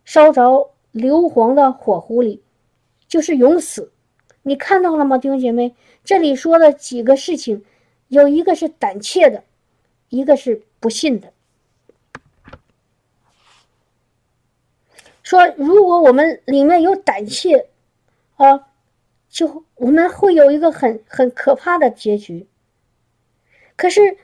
[0.05, 2.41] 烧着硫磺的火湖里，
[3.07, 3.91] 就是永死。
[4.43, 5.75] 你看到了吗，弟兄姐妹？
[6.05, 7.65] 这里说的几个事情，
[8.07, 9.43] 有一个是胆怯的，
[10.07, 11.33] 一个是不信的。
[15.31, 17.67] 说，如果我们里面有胆怯，
[18.35, 18.67] 啊，
[19.29, 22.47] 就我们会有一个很很可怕的结局。
[23.77, 24.17] 可是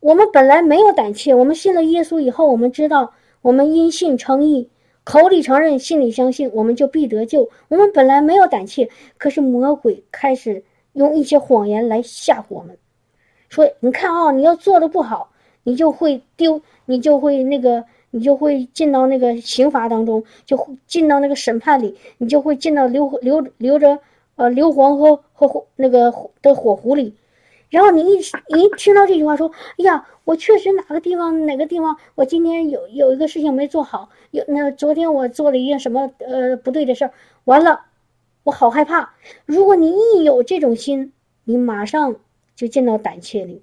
[0.00, 3.12] 我们本来没有胆怯，我们信了耶稣以后，我们知道，
[3.42, 4.70] 我们因信称义，
[5.04, 7.50] 口里承认，心里相信，我们就必得救。
[7.68, 8.88] 我们本来没有胆怯，
[9.18, 12.78] 可是魔鬼开始用一些谎言来吓唬我们，
[13.50, 15.30] 说，你看啊，你要做的不好，
[15.62, 17.84] 你就会丢，你就会那个。
[18.14, 23.98] 你就会进到那个刑罚当中，就会进到那个审判里，你就会进到硫硫硫着
[24.36, 27.16] 呃硫磺和和火那个的火湖里。
[27.70, 28.20] 然后你一
[28.54, 37.10] 你一听到这句话说，哎呀，我确实哪个地方哪个地方，我今天有有一个事情没做好，有那昨天我做了一件什么呃不对的事儿，
[37.42, 37.80] 完了，
[38.44, 39.14] 我好害怕。
[39.44, 41.12] 如果你一有这种心，
[41.42, 42.14] 你马上
[42.54, 43.62] 就进到胆怯里。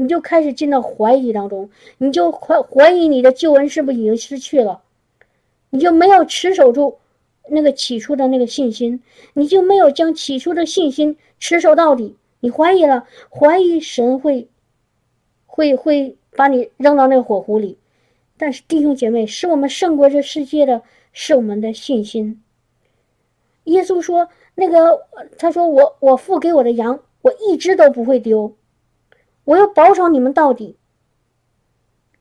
[0.00, 4.80] 你就开始进到怀疑当中，你就怀怀疑你的救恩是不是已经失去了，
[5.68, 6.96] 你就没有持守住
[7.50, 9.02] 那个起初的那个信心，
[9.34, 14.48] 你就没有将起初的信心持守到底，你怀疑了，怀疑神会，
[15.44, 17.76] 会会把你扔到那个火湖里，
[18.38, 20.80] 但是弟兄姐妹，使我们胜过这世界的
[21.12, 22.42] 是我们的信心。
[23.64, 28.54] 耶稣说：“那个，他说我我父给我的羊，我一只都不会丢。”
[29.50, 30.76] 我要保守你们到底，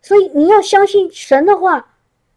[0.01, 1.93] 所以你要相信神的话，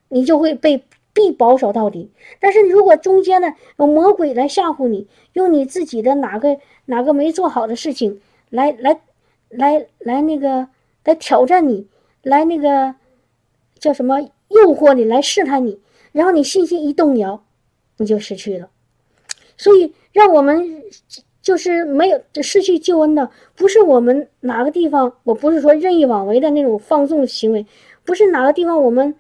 [0.09, 0.85] 你就会被
[1.15, 2.11] 必保守到底。
[2.41, 8.21] 但是如果中间呢有魔鬼来吓唬你，用你自己的哪个哪个没做好的事情
[8.51, 9.01] 来来
[9.49, 10.69] 来来那个
[11.05, 11.89] 来挑战你，
[12.21, 12.95] 来那个
[13.79, 15.81] 叫什么诱惑你，来试探你，
[16.13, 17.43] 然后你信心一动摇，
[17.97, 18.69] 你就失去了。
[19.57, 20.83] 所以让我们。
[21.43, 27.67] 就是没有失去救恩的，不是我们哪个地方，我不是说任意妄为的那种放纵行为，
[28.05, 29.15] 不是哪个地方我们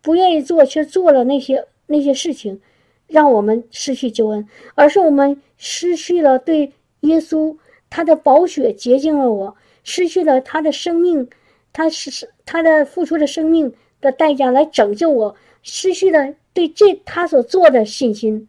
[0.00, 2.60] 不愿意做却做了那些那些事情，
[3.08, 7.56] 让我们失去救恩，而是我们失去了对耶稣
[7.90, 11.28] 他的宝血洁净了我，失去了他的生命，
[11.72, 18.48] 他是是他的付出的生命的代价来拯救我，失去了对这他所做的信心。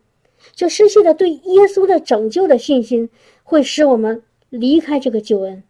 [0.56, 3.10] 就失去了对耶稣的拯救的信心，
[3.44, 5.64] 会使我们离开这个救恩，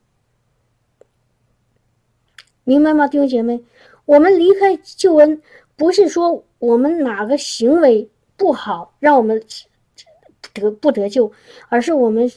[2.63, 3.63] 明白吗，弟兄姐妹？
[4.05, 5.41] 我们离开救恩，
[5.75, 8.07] 不是说我们哪个行为
[8.37, 9.43] 不好让我们
[10.53, 11.31] 得不得救，
[11.69, 12.31] 而是我们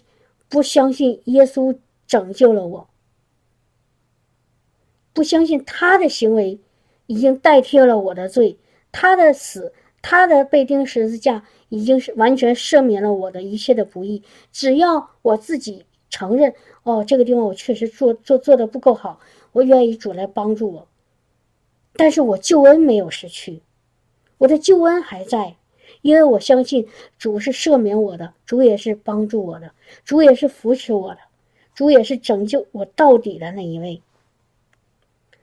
[0.49, 1.76] 不相信耶稣
[2.07, 2.88] 拯救了我，
[5.12, 6.59] 不相信他的行为
[7.07, 8.59] 已经代替了我的罪，
[8.90, 11.44] 他的死，他的被钉十字架。
[11.68, 19.20] 已经是完全赦免了我的一切的不义，只要我自己承认，哦，这个地方我确实做做做的不够好，
[19.52, 20.88] 我愿意主来帮助我。
[21.94, 23.60] 但是我救恩没有失去，
[24.38, 25.56] 我的救恩还在，
[26.00, 26.88] 因为我相信
[27.18, 29.72] 主是赦免我的，主也是帮助我的，
[30.04, 31.18] 主也是扶持我的，
[31.74, 34.00] 主也是拯救我到底的那一位。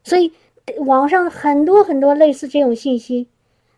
[0.03, 0.33] 所以
[0.77, 3.27] 网上很多很多类似这种信息，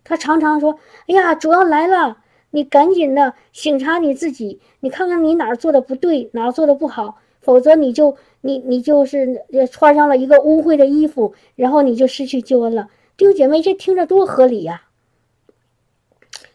[0.04, 12.90] 他常常说：“哎呀，主要来了。”你赶紧的醒察你自己，你看看你哪儿做的不对，哪儿做的不好，否则你就你你就是穿上了一个污秽的衣服，然后你就失去救恩了。
[13.16, 14.84] 弟兄姐妹，这听着多合理呀！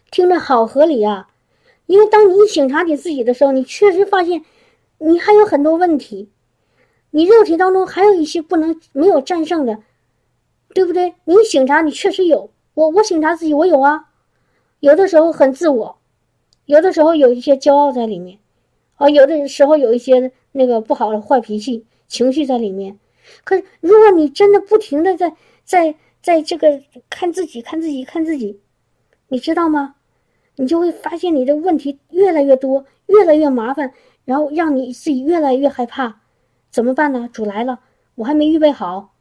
[0.09, 1.27] 听着好合理呀！
[1.85, 4.45] 因为当你一醒察你自己的时候，你确实发现
[4.99, 6.29] 你还有很多问题，
[7.11, 9.79] 你肉体当中还有一些不能没有战胜的，
[10.73, 11.15] 对不对？
[11.25, 12.49] 你醒察，你确实有。
[12.75, 14.05] 我我醒察自己，我有啊。
[14.83, 15.97] 有的时候很自我，
[16.65, 18.39] 有的时候有一些骄傲在里面，
[18.95, 22.99] 啊，有的时候有一些那个不好的坏脾气情绪在里面。
[23.45, 28.59] 可是，如果你真的不停的在在在这个看自己、看自己、看自己，
[29.29, 29.95] 你知道吗？
[30.57, 33.93] 你就会发现你的问题越来越多，越来越麻烦，
[34.25, 36.19] 然后让你自己越来越害怕。
[36.69, 37.29] 怎么办呢？
[37.31, 37.79] 主来了，
[38.15, 39.13] 我还没预备好。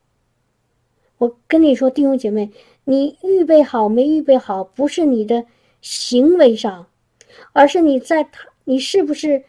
[1.18, 2.50] 我跟你说，弟兄姐妹。
[2.84, 5.44] 你预备好没预备好，不是你的
[5.80, 6.86] 行为上，
[7.52, 9.44] 而是你在他，你是不是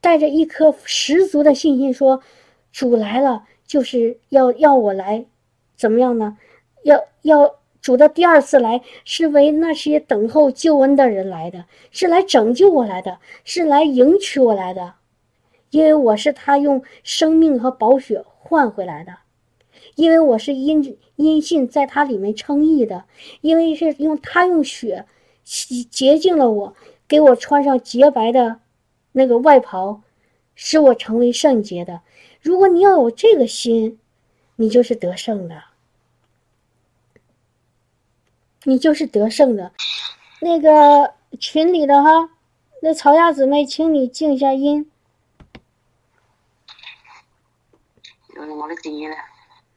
[0.00, 2.22] 带着一颗十足的信心说，
[2.70, 5.24] 主来了就是要要我来，
[5.76, 6.38] 怎么样呢？
[6.84, 14.94] 要要主的第二次来是为那些等候救恩的人来的，是来拯救我来的，是来迎娶我来的，
[15.70, 19.12] 因为我是他用生命和宝血换回来的。
[19.96, 23.04] 因为我是因因信在他里面称义的，
[23.40, 25.06] 因为是用他用血
[25.42, 26.76] 洗洁净了我，
[27.08, 28.60] 给我穿上洁白的
[29.12, 30.02] 那个外袍，
[30.54, 32.02] 使我成为圣洁的。
[32.40, 33.98] 如果你要有这个心，
[34.56, 35.64] 你就是得胜的，
[38.64, 39.72] 你就是得胜的。
[40.40, 42.30] 那个群里的哈，
[42.82, 44.90] 那曹家姊妹，请你静一下音。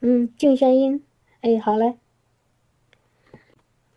[0.01, 1.03] 嗯，静下音，
[1.41, 1.97] 哎，好嘞，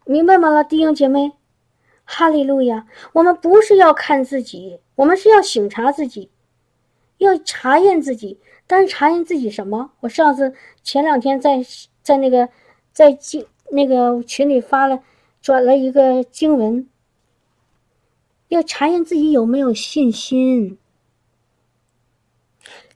[0.05, 1.33] 明白吗，弟兄姐妹？
[2.05, 2.87] 哈利路亚！
[3.13, 6.31] 我们不是要看自己，我们是要醒察自己，
[7.19, 8.41] 要查验自己。
[8.67, 9.93] 但是查验自己什么？
[10.01, 11.65] 我上次前两天在
[12.03, 12.49] 在那个
[12.93, 15.03] 在经那个群里发了
[15.41, 16.89] 转了一个经文，
[18.49, 20.79] 要查验自己有没有信心，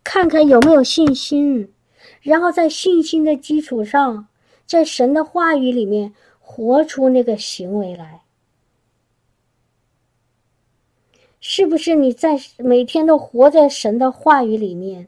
[0.03, 1.73] 看看有没有信心。
[2.27, 4.27] 然后在信心的基础上，
[4.67, 8.23] 在神的话语里面活出那个行为来，
[11.41, 15.07] 是不是你在每天都活在神的话语里面？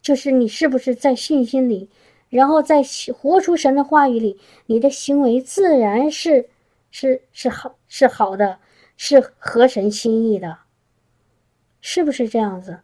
[0.00, 1.90] 就是你是不是在信心里，
[2.28, 2.80] 然后在
[3.12, 6.48] 活出神的话语里，你的行为自然是
[6.92, 8.60] 是是好是好的，
[8.96, 10.58] 是合神心意的，
[11.80, 12.78] 是不是这样子？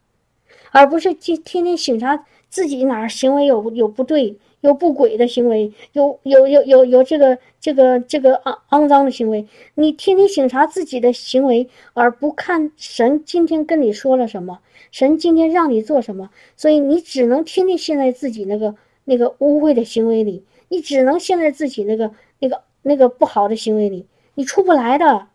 [0.72, 2.26] 而不是天天天醒察。
[2.52, 18.74] 自己哪行为有有不对，有不轨的行为，有有有有有这个这个这个肮肮脏的行为，你天天醒察自己的行为，而不看神今天跟你说了什么，神今天让你做什么，所以你只能天天陷在自己那个
[19.04, 25.28] 那个污秽的行为里，你只能陷在自己那个那个那个不好的行为里，你出不来的，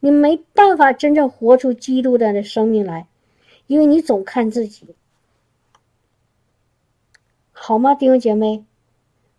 [0.00, 3.06] 你没办法真正活出基督的生命来，
[3.66, 4.84] 因为你总看自己，
[7.64, 8.64] 好吗，弟兄姐妹？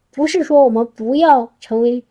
[0.09, 2.05] 不是说我们不要成为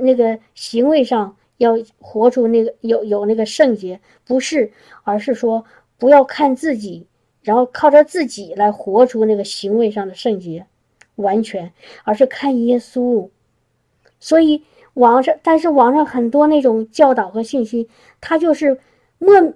[0.00, 4.72] 那个行为上要活出那个有有那个圣洁，不是，
[5.04, 5.64] 而是说
[5.96, 7.06] 不要看自己，
[7.40, 10.66] 然后靠着自己来活出那个行为上的圣洁，
[11.14, 13.30] 完全，而是看耶稣。
[14.18, 17.88] 所以网上，但是网上很多那种教导和信息，
[18.20, 18.80] 它就是
[19.18, 19.52] 默，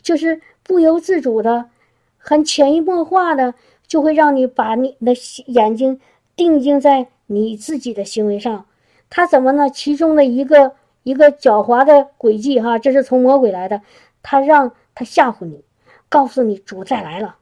[0.00, 1.68] 就是不由自主的，
[2.16, 3.52] 很潜移默化的，
[3.86, 5.12] 就会让你把你的
[5.46, 6.00] 眼睛
[6.34, 8.66] 定睛在你自己的行为上。
[9.08, 9.70] 他怎么呢？
[9.70, 10.72] 其中的一个
[11.02, 13.82] 一个狡猾的诡计，哈，这是从魔鬼来的，
[14.22, 15.64] 他让他吓唬你，
[16.08, 17.36] 告诉你主再来了。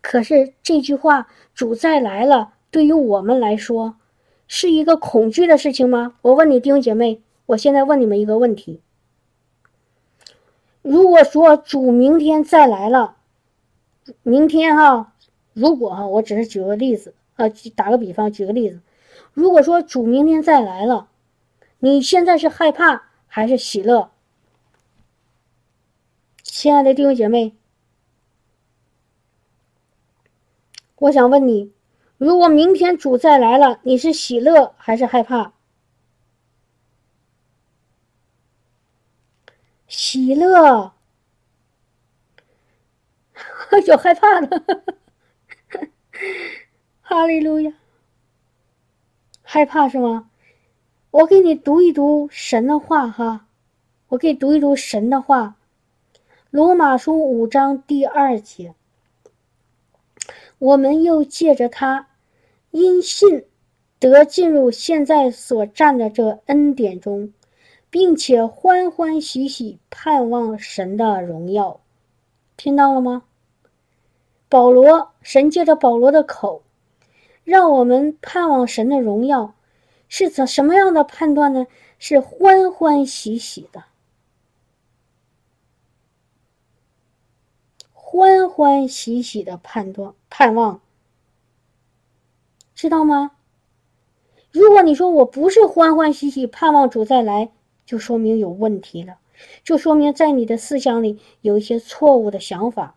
[0.00, 3.96] 可是这句话“主再来了”，对于我们来说。
[4.50, 6.14] 是一个恐惧的事情吗？
[6.22, 8.80] 我问你弟兄姐妹，我现在问你们一个问题：
[10.80, 13.17] 如果说主明天再来了，
[14.22, 15.12] 明天哈，
[15.52, 18.80] 如果哈，我只是举个例子啊，打个比方，举个例子，
[19.32, 21.08] 如果说主明天再来了，
[21.78, 24.10] 你现在是害怕还是喜乐？
[26.42, 27.54] 亲爱的弟兄姐妹，
[30.96, 31.72] 我想问你。
[32.16, 35.52] 如果明天主再来了，你是喜乐还是害怕？
[39.86, 40.92] 喜乐，
[43.86, 44.62] 有害怕的，
[47.00, 47.72] 哈利路亚，
[49.42, 50.30] 害怕是吗？
[51.10, 53.46] 我给你读一读神的话哈，
[54.08, 55.56] 我给你读一读神的话，
[56.50, 58.74] 《罗马书》五章第二节。
[60.58, 62.08] 我们又借着他，
[62.70, 63.44] 因信
[63.98, 67.32] 得进入现在所站的这恩典中，
[67.90, 71.80] 并且欢欢喜喜盼望神的荣耀。
[72.56, 73.24] 听到了吗？
[74.48, 76.62] 保罗，神借着保罗的口，
[77.44, 79.54] 让我们盼望神的荣耀，
[80.08, 81.66] 是怎什么样的判断呢？
[81.98, 83.84] 是欢欢喜喜的。
[87.92, 90.80] 欢欢喜喜的判断、盼望，
[92.74, 93.32] 知道吗？
[94.50, 97.50] 如果你说我不是欢欢喜喜盼望主再来，
[97.84, 99.18] 就说明有问题了，
[99.62, 102.96] 就说明在你的思想里有一些错误的想法，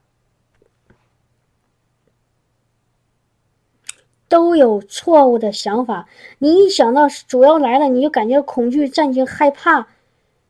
[4.32, 6.07] 都有错误的想法。
[6.39, 9.89] 你一想到主要来了，你就感觉恐惧、战惊、害怕、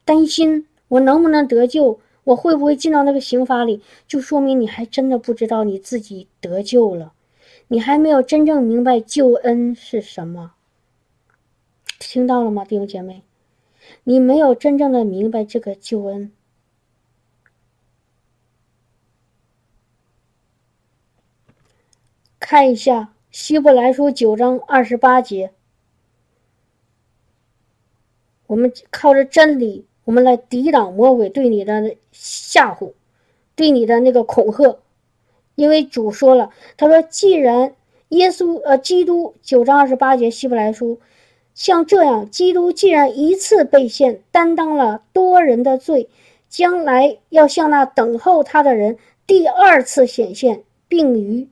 [0.05, 1.99] 担心，我能不能得救？
[2.25, 3.81] 我会不会进到那个刑罚里？
[4.07, 7.13] 就说明你还真的不知道你自己得救了，
[7.69, 10.53] 你还没有真正明白救恩是什么。
[11.97, 13.23] 听到了吗，弟兄姐妹？
[14.03, 16.31] 你没有真正的明白这个救恩。
[22.39, 23.01] 看一下
[23.31, 25.51] 《希伯来书》九章二十八节，
[28.45, 29.85] 我们靠着真理。
[30.03, 32.91] 我们来抵挡魔鬼对你的吓唬，
[33.55, 34.79] 对你的那个恐吓，
[35.55, 37.73] 因为主说了，他说：“既然
[38.09, 40.99] 耶稣呃，基督九章二十八节希伯来书，
[41.53, 46.09] 像这样，基督既然一次被献，担当了多人的罪，
[46.49, 51.47] 将来要向那等候他的人第二次显现，并与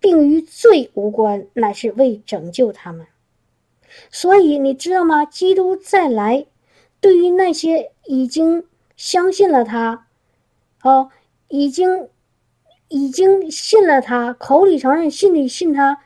[0.00, 3.06] 并与罪无关，乃是为拯救他们。
[4.10, 5.24] 所以你知道吗？
[5.24, 6.46] 基督再来。”
[7.00, 8.64] 对于那些已经
[8.96, 10.08] 相信了他，
[10.82, 11.10] 哦，
[11.46, 12.08] 已经
[12.88, 15.98] 已经信了他，口里承认，心里信他，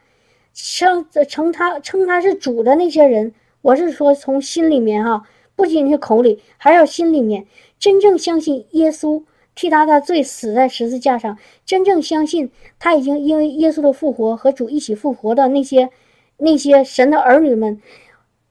[0.53, 3.33] 称称他称他是主的那些人，
[3.63, 5.27] 我是说从心里面哈，
[5.57, 7.47] 不仅是口里，还要心里面
[7.79, 9.25] 真正相信耶稣
[9.55, 15.91] 替他的罪死在十字架上，真正相信他已经因为耶稣的复活和主一起复活的那些
[16.37, 17.81] 那些神的儿女们。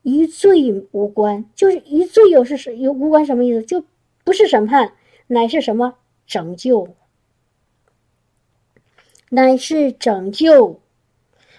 [0.04, 3.62] 与罪无关，就是与罪有是是有无关什么意思？
[3.62, 3.84] 就
[4.24, 4.94] 不是审判，
[5.28, 5.94] 乃是什么
[6.26, 6.88] 拯救？
[9.28, 10.80] 乃是拯救。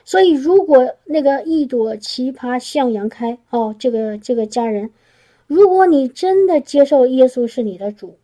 [0.03, 4.91] 所以，如果那个一朵奇葩向阳开哦，这个这个家人，
[5.47, 8.17] 如果你真的接受耶稣是你的主，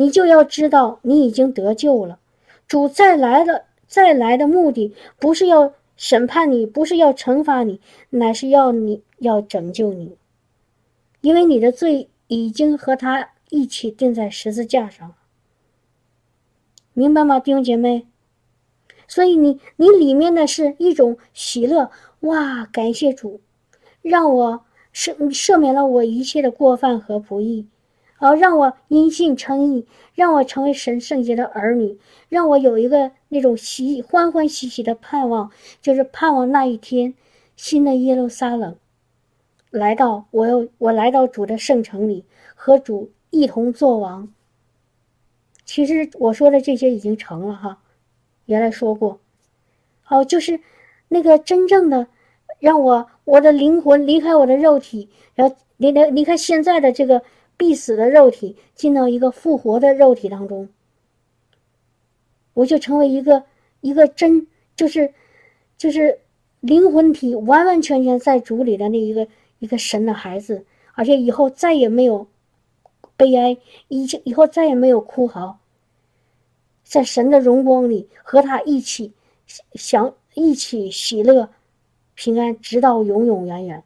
[0.00, 2.18] 你就要知道你已经得救了。
[2.66, 5.74] 主再来的再来的目的不是要。
[6.02, 7.78] 审判你不是要惩罚你，
[8.08, 10.16] 乃是要你要拯救你，
[11.20, 15.14] 因为你的罪已经和他一起钉在十字架上，
[16.94, 18.06] 明白吗，弟兄姐妹？
[19.06, 21.90] 所以你你里面的是一种喜乐，
[22.20, 22.64] 哇！
[22.64, 23.42] 感谢主，
[24.00, 24.64] 让我
[24.94, 27.66] 赦赦免了我一切的过犯和不义，
[28.20, 31.98] 然后，让我因信称义，让我成为神圣洁的儿女，
[32.28, 37.14] 让我有一个那种喜欢欢喜喜的盼望，就是盼望那一天，
[37.56, 38.76] 新的耶路撒冷
[39.70, 44.28] 来到，我要我来到主的圣城里，和主一同作王。
[45.64, 47.78] 其实我说的这些已经成了哈，
[48.44, 49.20] 原来说过，
[50.08, 50.60] 哦，就是
[51.08, 52.08] 那个真正的
[52.58, 57.22] 让我我的灵魂离开我的肉体，然后离离离开现在的这个
[57.60, 60.70] 必死的肉体，进到一个复活的肉体当中，
[62.54, 63.44] 我就成为一个
[63.82, 65.12] 一个真就是
[65.76, 66.20] 就是
[66.60, 69.28] 灵魂体完完全全在主里的那一个
[69.58, 70.64] 一个神的孩子，
[70.94, 72.26] 而且以后再也没有
[73.14, 73.58] 悲哀，
[73.88, 75.58] 以以后再也没有哭嚎。
[76.82, 79.12] 在神的荣光里，和他一起
[79.74, 81.50] 享一起喜乐、
[82.14, 83.84] 平安，直到永永远远。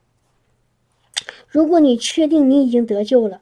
[1.49, 3.41] 如果你确定你已经得救了，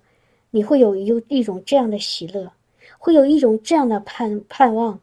[0.53, 2.53] 你会有一一种这样的喜乐，
[2.99, 5.01] 会有一种这样的盼盼望。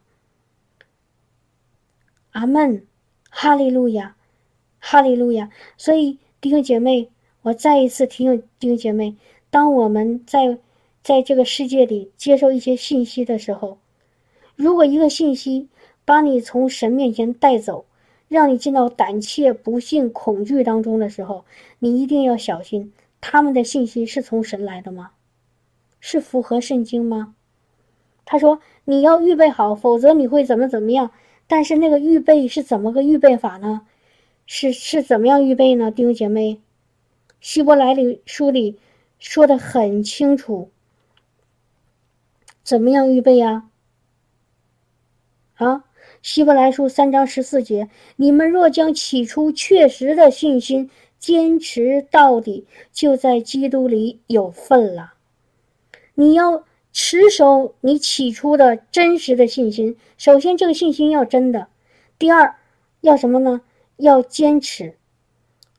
[2.30, 2.86] 阿门，
[3.28, 4.14] 哈利路亚，
[4.78, 5.50] 哈利路亚。
[5.76, 7.10] 所以弟兄姐妹，
[7.42, 9.16] 我再一次提醒弟兄姐妹：
[9.50, 10.56] 当我们在
[11.02, 13.78] 在这个世界里接受一些信息的时候，
[14.54, 15.68] 如果一个信息
[16.04, 17.84] 把你从神面前带走，
[18.28, 21.44] 让你进到胆怯、不幸、恐惧当中的时候，
[21.80, 22.92] 你一定要小心。
[23.20, 25.10] 他们的信息是从神来的吗？
[26.00, 27.34] 是符合圣经吗？
[28.24, 31.10] 他说你要预备好，否则你会怎么怎么样。
[31.46, 33.82] 但是那个预备是怎么个预备法呢？
[34.46, 35.90] 是是怎么样预备呢？
[35.90, 36.60] 弟兄姐妹，
[37.40, 38.78] 希伯来里书里
[39.18, 40.70] 说的很清楚，
[42.62, 43.68] 怎么样预备呀？
[45.54, 45.84] 啊，
[46.22, 55.14] 希伯来书三章十四节，你们若将起初确实的信心坚持到底，就在基督里有份了。
[56.20, 61.68] 你要持守你起初的真实的信心，首先这个信心要真的，
[62.18, 62.56] 第二
[63.00, 63.62] 要什么呢？
[63.96, 64.96] 要坚持，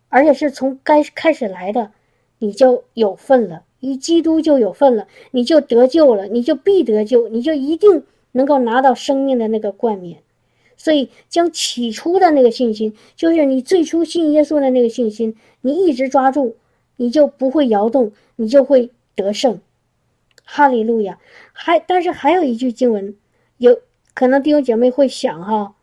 [0.10, 1.92] 而且是从该开始来的，
[2.40, 8.04] 你就有份了，与基督就有份了，你就得救了，你就必得救，你就一定。
[8.34, 10.20] 能够拿到生命的那个冠冕，
[10.78, 16.56] 所以将起初的那个信心，就是你最初信耶稣的那个信心，你一直抓住，
[16.96, 19.60] 你就不会摇动，你就会得胜。
[20.54, 21.18] 哈利路亚！
[21.54, 23.16] 还但是还有一句经文，
[23.58, 23.80] 有
[24.14, 25.76] 可能弟兄姐妹会想哈，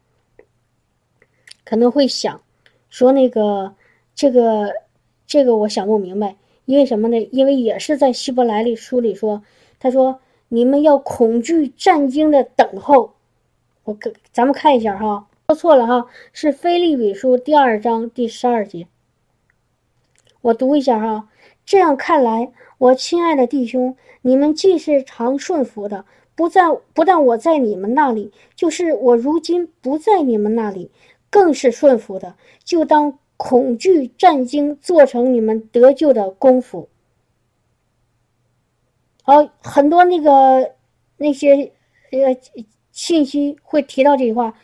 [1.65, 2.43] 可能会想
[2.91, 3.75] 说那个
[4.15, 4.75] 这个
[5.27, 6.37] 这个我想不明白，
[6.67, 7.19] 因为什么呢？
[7.33, 9.43] 因为也是在希伯来里书里说，
[9.79, 10.21] 他说。
[10.51, 13.13] 你们要恐惧战惊的等候，
[13.85, 18.89] 我给咱们看一下哈，说错了哈，是菲利比书第二章第十二节。
[20.41, 21.29] 我读一下哈，
[21.69, 26.63] 这样看来，我亲爱的弟兄，你们既是常顺服的，不在
[26.95, 30.91] 不但我在你们那里，就是我如今不在你们那里，
[31.29, 36.89] 更是顺服的，就当恐惧战惊做成你们得救的功夫。
[39.23, 40.73] 好，很多那个
[41.19, 41.73] 那些
[42.11, 42.35] 呃
[42.93, 44.55] 信息会提到这句话，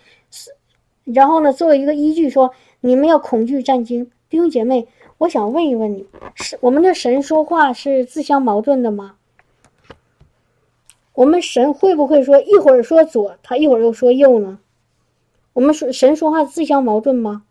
[1.04, 4.10] 然后呢，作为一个依据说，你们要恐惧战惊。
[4.30, 4.88] 弟兄姐妹，
[5.18, 9.16] 我想问一问你，是我们的神说话是自相矛盾的吗？
[11.14, 14.58] 我们神会不会说一会儿说左，他一会儿又说右呢？
[15.52, 17.44] 我们说神说话自相矛盾吗？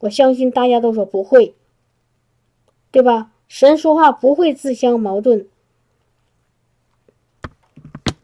[0.00, 1.54] 我相信大家都说不会，
[2.90, 3.30] 对吧？
[3.46, 5.46] 神说话不会自相矛盾。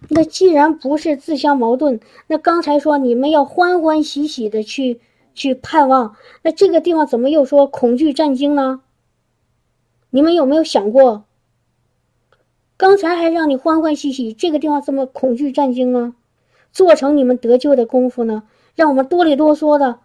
[0.09, 5.01] 那既然不是自相矛盾，那刚才说你们要欢欢喜喜的去
[5.39, 8.83] 去盼望，那这个地方怎么又说恐惧战惊呢？
[10.11, 11.25] 你们有没有想过？
[12.77, 16.15] 刚才还让你欢欢喜喜，这个地方怎么恐惧战惊呢？
[16.73, 18.43] 做成你们得救的功夫呢？
[18.75, 20.01] 让我们哆里哆嗦的。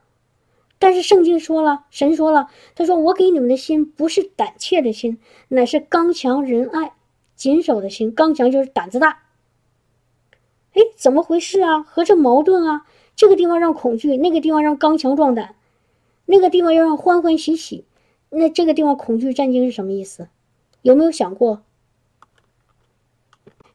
[0.80, 6.94] 但是圣经说了，神说了，他说我给你们的心不是胆怯的心，乃是刚强仁爱、
[7.36, 8.14] 谨守的心。
[8.14, 9.24] 刚强就是胆子大。
[10.74, 11.84] 哎，怎么回事啊？
[11.84, 12.86] 和这矛盾啊？
[13.16, 15.56] 这个地方让恐惧，那个地方让刚强壮胆，
[16.26, 17.86] 那个地方要让欢欢喜喜，
[18.30, 20.28] 那这个地方恐惧战惊是什么意思？
[20.82, 21.64] 有没有想过？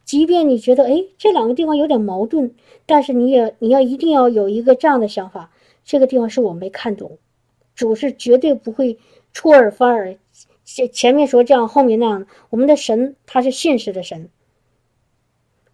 [0.05, 2.55] 即便你觉得哎，这两个地方有点矛盾，
[2.87, 5.53] 但是你也你要一定要有一个这样的想法：
[5.85, 7.19] 这个地方是我没看懂，
[7.75, 8.99] 主是绝对不会
[9.33, 10.17] 出尔反尔，
[10.65, 12.27] 前前面说这样，后面那样。
[12.51, 14.31] 我们的神他是现实的神。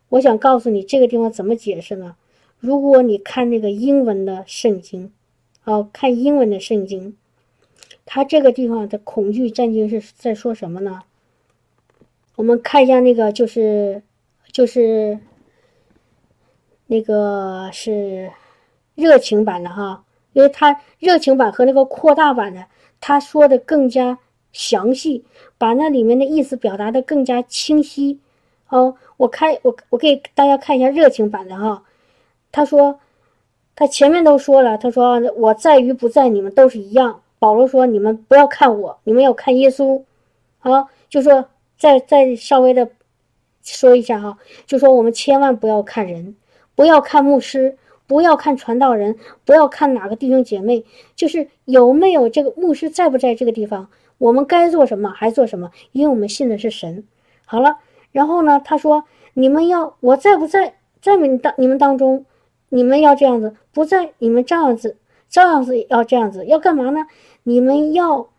[0.09, 2.17] 我想告诉你这个地方怎么解释呢？
[2.65, 5.13] 如果你看那个英文的圣经，
[5.65, 7.15] 哦，看英文的圣经，
[8.07, 11.03] 它这个地方的恐惧战惊是在说什么呢？
[12.37, 14.03] 我们看一下那个，就是
[14.51, 15.19] 就是
[16.87, 18.33] 那个是
[18.95, 22.65] 热情版的哈，因为它热情版和那个扩大版的，
[22.99, 24.19] 他说的更加
[24.55, 25.23] 详细，
[25.59, 28.21] 把那里面的意思表达的更加清晰。
[28.71, 31.85] 哦，我看我我给大家看一下热情版的哈，
[32.55, 33.01] 他说。
[33.77, 37.21] 他前面都说了，他说我在与不在，你们都是一样。
[37.41, 40.01] 保罗说，你们不要看我，你们要看耶稣。
[40.61, 41.45] 啊，就说
[41.77, 42.89] 再再稍微的
[43.65, 46.37] 说一下哈，就说我们千万不要看人，
[46.77, 47.77] 不要看牧师，
[48.07, 50.85] 不要看传道人，不要看哪个弟兄姐妹，
[51.17, 57.03] 就是有没有这个牧师在不在这个地方，我们该做什么还做什么，因为我们信的是神。
[57.45, 57.79] 好了，
[58.13, 59.03] 然后呢，他说
[59.33, 62.25] 你们要我在不在，在你们当你们当中。
[62.75, 64.97] 你们要这样子，不在你们这样子，
[65.29, 67.07] 照样子要这样子，要干嘛呢？
[67.45, 68.31] 你们要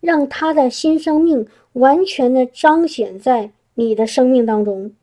[0.00, 4.94] 让他的新生命完全的彰显在你的生命当中，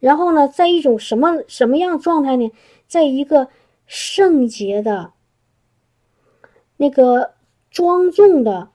[0.00, 2.50] 然后呢，在一种什么什么样状态呢？
[2.86, 3.48] 在一个
[3.86, 5.12] 圣洁的、
[6.78, 7.34] 那个
[7.70, 8.70] 庄重的、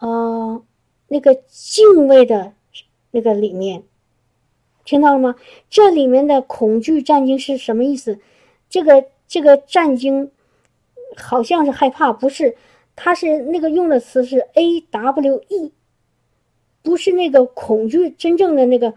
[0.00, 0.60] 呃，
[1.06, 2.52] 那个敬畏的
[3.12, 3.84] 那个里面。
[4.86, 5.34] 听到了吗？
[5.68, 8.18] 这里面的恐惧战惊是什么意思？
[8.70, 10.30] 这个这个战惊
[11.16, 12.56] 好像是害怕，不是？
[12.94, 15.72] 它是那个用的词是 A W E，
[16.82, 18.94] 不是那个恐惧，真正的那个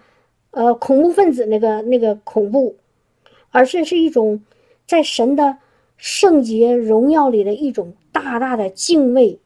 [0.51, 2.77] 呃恐怖分子那个那个恐怖，
[3.49, 4.41] 而是是一种
[4.87, 5.57] 在神的
[5.97, 9.39] 圣洁荣耀里的一种大大的敬畏，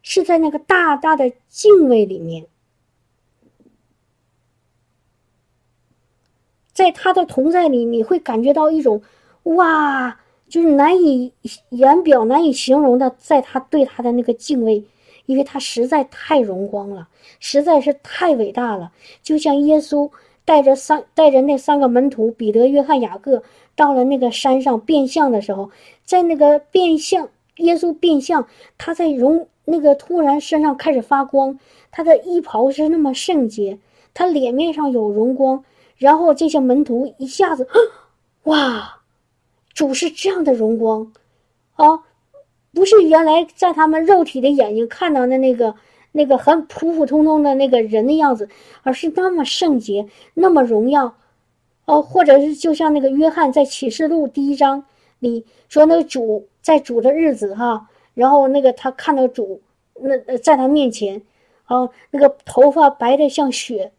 [0.00, 2.46] 是在那个大大的敬畏里面。
[6.80, 9.02] 在他的同在里，你会感觉到一种
[9.42, 11.30] 哇，就是难以
[11.68, 14.82] 言表、难以形容的，在他对他的那个敬畏，
[15.26, 17.06] 因为他实在太荣光了，
[17.38, 18.92] 实在是太伟大了。
[19.22, 20.10] 就像耶稣
[20.46, 23.42] 带着三带着那三个门徒彼得、约翰、雅各
[23.76, 25.70] 到了那个山上变相的时候，
[26.06, 28.46] 在那个变相，耶稣变相，
[28.78, 31.58] 他在荣那个突然身上开始发光，
[31.90, 33.78] 他的衣袍是那么圣洁，
[34.14, 35.62] 他脸面上有荣光。
[36.00, 37.68] 然后这些门徒一下子，
[38.44, 39.00] 哇，
[39.74, 41.12] 主是这样的荣光，
[41.74, 42.04] 啊，
[42.72, 45.74] 不是原来在他们肉体的眼睛看到的那个
[46.12, 48.48] 那个很普普通通的那个人的样子，
[48.82, 51.14] 而是那么圣洁，那么荣耀，
[51.84, 54.86] 哦，或者是就像那个约翰在启示录第一章
[55.18, 59.60] 里说，那个主在主的日子哈，然后那个他看到主，
[60.00, 61.20] 那在他面前，
[61.66, 63.92] 哦，那个头发白的像雪。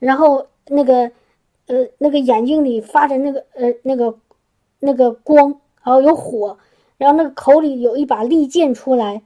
[0.00, 1.12] 然后那个，
[1.66, 4.18] 呃，那个眼睛里发着那个，呃，那个，
[4.78, 6.58] 那个光，然后有火，
[6.96, 9.22] 然后那个口里有一把利剑出来，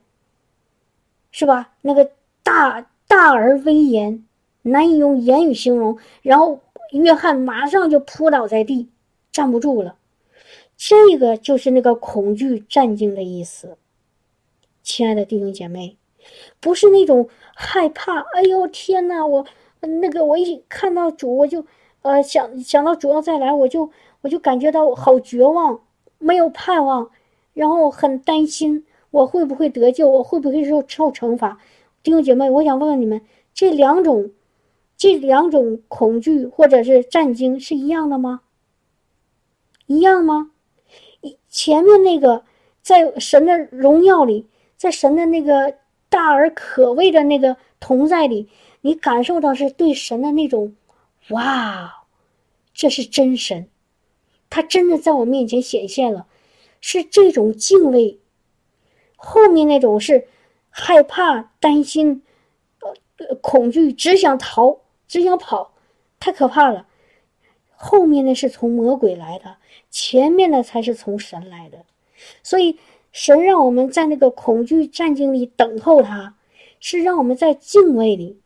[1.31, 1.73] 是吧？
[1.83, 2.11] 那个
[2.43, 4.27] 大大而威严，
[4.63, 5.97] 难以用言语形容。
[6.23, 6.59] 然后
[6.91, 8.89] 约翰马上就扑倒在地，
[9.31, 9.97] 站不住了。
[10.77, 13.79] 这个就是那个恐惧战惊的意思。
[14.83, 15.97] 亲爱的弟兄姐妹，
[16.59, 18.19] 不是那种害怕。
[18.35, 19.47] 哎呦天哪，我。
[19.87, 21.65] 那个，我一看到主，我就，
[22.03, 23.91] 呃，想想到主要再来，我就
[24.23, 25.81] 我就感觉到好绝望，
[26.19, 27.11] 没有盼望，
[27.53, 31.59] 然后很担心我会不会得救，我会不会受受惩罚。
[32.03, 33.21] 弟兄姐妹，我想问问你们，
[33.55, 34.31] 这两种，
[34.97, 38.43] 这两种恐惧或者是战惊是一样的吗？
[39.87, 40.51] 一样吗？
[41.49, 42.45] 前面那个
[42.83, 44.47] 在神的荣耀里，
[44.77, 45.75] 在神的那个
[46.09, 48.49] 大而可畏的那个同在里。
[48.85, 50.77] 你感受到是对神的那种，
[51.31, 52.05] 哇，
[52.75, 53.67] 这是真神，
[54.51, 56.27] 他真的在我面前显现了，
[56.83, 58.21] 是这种敬畏。
[59.17, 60.29] 后面那种是
[60.69, 62.23] 害怕、担心、
[63.17, 65.73] 呃恐惧，只想逃，只想跑，
[66.21, 66.87] 太可怕了。
[67.71, 69.57] 后面那是从魔鬼来的，
[69.89, 71.87] 前面的才是从神来的。
[72.43, 72.79] 所以
[73.13, 76.37] 神让我们在那个恐惧战境里等候他，
[76.81, 78.43] 是让我们在敬畏里。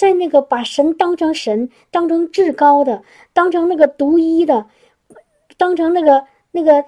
[0.00, 3.02] 在那个把神当成神，当成至高的，
[3.34, 4.66] 当成那个独一的，
[5.58, 6.86] 当成那个那个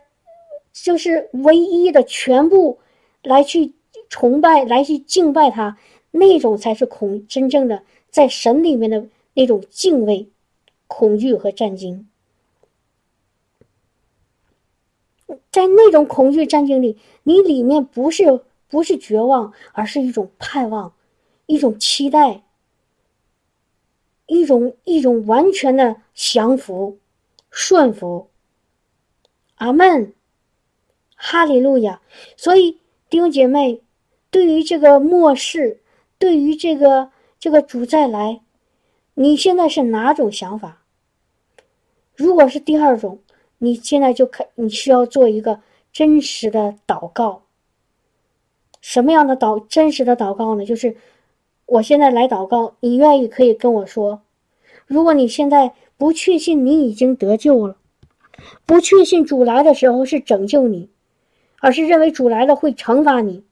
[0.72, 2.78] 就是唯一的全部
[3.22, 3.74] 来去
[4.09, 5.76] 崇拜，来去敬拜他，
[6.10, 10.30] 那种才是恐真正的在神里面的那种敬畏、
[10.86, 12.09] 恐惧和战惊。
[15.51, 18.40] 在那种恐惧战惊里，你里面不是
[18.70, 20.94] 不是绝望，而是一种盼望，
[21.44, 22.40] 一种期待。
[24.32, 26.98] 一种一种完全的降服、
[27.50, 28.30] 顺服。
[29.56, 30.14] 阿门，
[31.14, 32.00] 哈利路亚！
[32.34, 32.78] 所以
[33.10, 33.82] 弟兄姐妹，
[34.30, 35.82] 对于这个末世，
[36.18, 38.40] 对于这个这个主再来，
[39.14, 40.82] 你现在是哪种想法？
[42.16, 43.18] 如果是第二种，
[43.59, 45.60] 你现在就可你需要做一个
[45.92, 47.42] 真实的祷告。
[48.80, 50.64] 什么样的祷真实的祷告呢？
[50.64, 50.96] 就是
[51.72, 54.20] 我现在来祷告，你愿意可以跟我说。
[54.86, 57.78] 如果你现在不确信你已经得救了，
[58.66, 60.90] 不确信主来的时候是拯救你，
[61.60, 63.42] 而是认为主来了会惩罚你，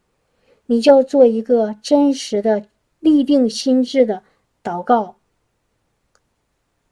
[0.67, 2.67] 你就要做一个真实的
[2.99, 4.23] 立定心智的
[4.63, 5.17] 祷告。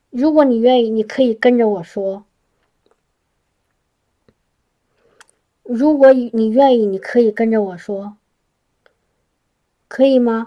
[0.08, 2.24] 如果你愿意，你可以跟着我说。
[5.62, 8.16] 如果你愿意，你可以跟着我说，
[9.88, 10.46] 可以吗？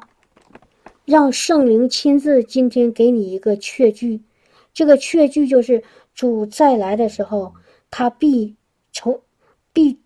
[1.12, 4.22] 让圣灵亲自今天给你一个确据，
[4.74, 5.84] 这个确据就是
[6.14, 7.54] 主再来的时候，
[7.90, 8.56] 他必
[8.94, 9.22] 从
[9.74, 10.00] 必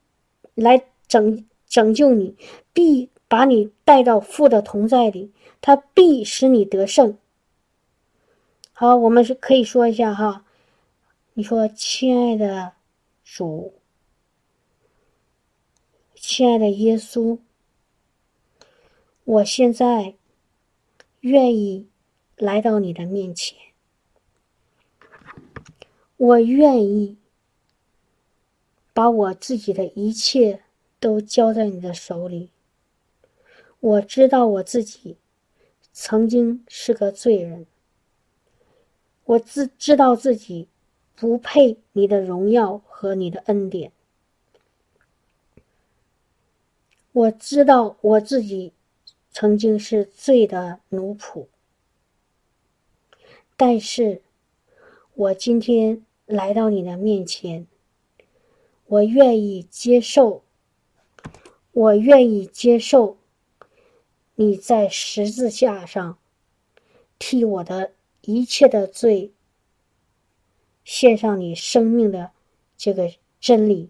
[0.56, 2.36] 来拯拯救你，
[2.74, 7.16] 必把你带到父的同在里，他必使你得胜。
[8.74, 10.44] 好，我们是可以说一下哈，
[11.36, 12.72] 你说亲爱的
[13.24, 13.76] 主。
[16.16, 17.38] 亲爱的耶稣，
[19.24, 20.16] 我现在
[21.26, 21.88] 愿意
[22.38, 23.58] 来到你的面前。
[26.18, 27.18] 我愿意
[28.94, 30.62] 把我自己的一切
[31.00, 32.52] 都交在你的手里。
[33.80, 35.18] 我知道我自己
[35.92, 37.66] 曾经是个罪人，
[39.24, 40.68] 我自知道自己
[41.16, 43.92] 不配你的荣耀和你的恩典。
[47.12, 48.74] 我知道我自己
[49.38, 51.48] 曾经是罪的奴仆，
[53.58, 54.22] 但是
[55.14, 57.68] 我今天来到你的面前，
[58.86, 60.42] 我愿意接受，
[61.74, 63.18] 我愿意接受
[64.36, 66.18] 你在十字架上
[67.20, 67.92] 替我的
[68.22, 69.34] 一切的罪
[70.86, 72.32] 献上你生命的
[72.78, 73.90] 这个真理，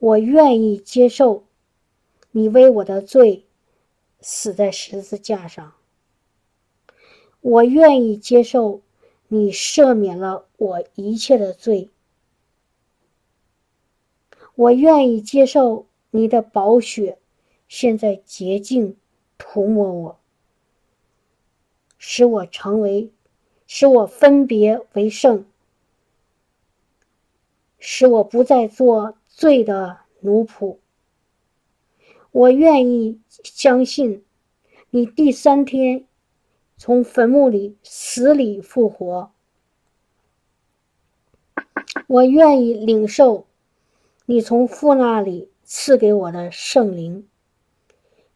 [0.00, 1.44] 我愿意接受。
[2.34, 3.44] 你为我的罪
[4.22, 5.74] 死在十字架上，
[7.40, 8.80] 我愿意接受
[9.26, 11.90] 你赦免了我一切的罪，
[14.54, 17.18] 我愿意接受你的宝血
[17.66, 18.96] 现在洁净
[19.38, 20.20] 涂抹我，
[21.98, 23.10] 使我成为，
[23.66, 25.44] 使我分别为圣，
[27.78, 30.78] 使我不再做罪的奴仆。
[32.32, 34.24] 我愿意相信，
[34.88, 36.06] 你第三天
[36.78, 39.30] 从坟墓里死里复活。
[42.06, 43.46] 我愿意领受
[44.24, 47.28] 你从父那里赐给我的圣灵。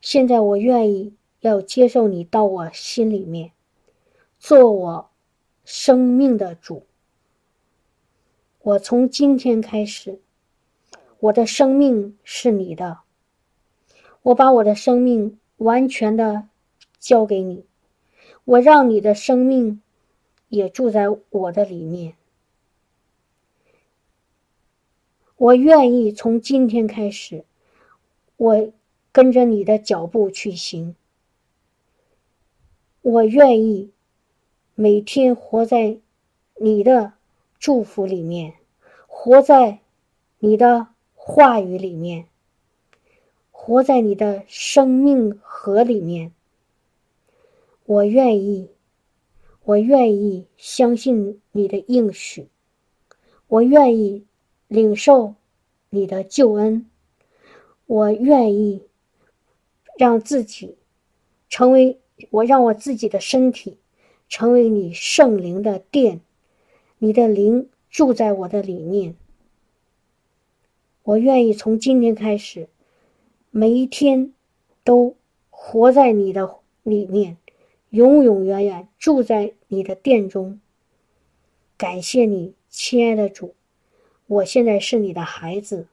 [0.02, 3.52] 现在我愿意要接受你到我心里面，
[4.38, 5.10] 做我
[5.64, 6.84] 生命的主。
[8.60, 10.20] 我从今天开始，
[11.18, 13.05] 我的生命是你的。
[14.26, 16.48] 我把我的生命完全的
[16.98, 17.64] 交给你，
[18.44, 19.80] 我让你的生命
[20.48, 22.16] 也住在我的里面。
[25.36, 27.44] 我愿意从今天开始，
[28.36, 28.72] 我
[29.12, 30.96] 跟着你的脚步去行。
[33.02, 33.92] 我愿意
[34.74, 35.98] 每天活在
[36.56, 37.12] 你的
[37.60, 38.54] 祝福里面，
[39.06, 39.78] 活在
[40.40, 42.26] 你的话语里面。
[43.66, 46.30] 活在你的生命河里面，
[47.84, 48.70] 我愿意，
[49.64, 52.46] 我愿意相信你的应许，
[53.48, 54.24] 我愿意
[54.68, 55.34] 领受
[55.90, 56.88] 你的救恩，
[57.86, 58.82] 我愿意
[59.98, 60.76] 让自己
[61.48, 61.98] 成为
[62.30, 63.78] 我，让我自己的身体
[64.28, 66.20] 成为你圣灵的殿，
[66.98, 69.16] 你的灵住在我的里面，
[71.02, 72.68] 我愿意从今天开始。
[73.58, 74.34] 每一天，
[74.84, 75.16] 都
[75.48, 77.38] 活在你的里面，
[77.88, 80.60] 永永远远住在你的殿中。
[81.78, 83.54] 感谢你，亲爱的主，
[84.26, 85.86] 我现在是你的孩子。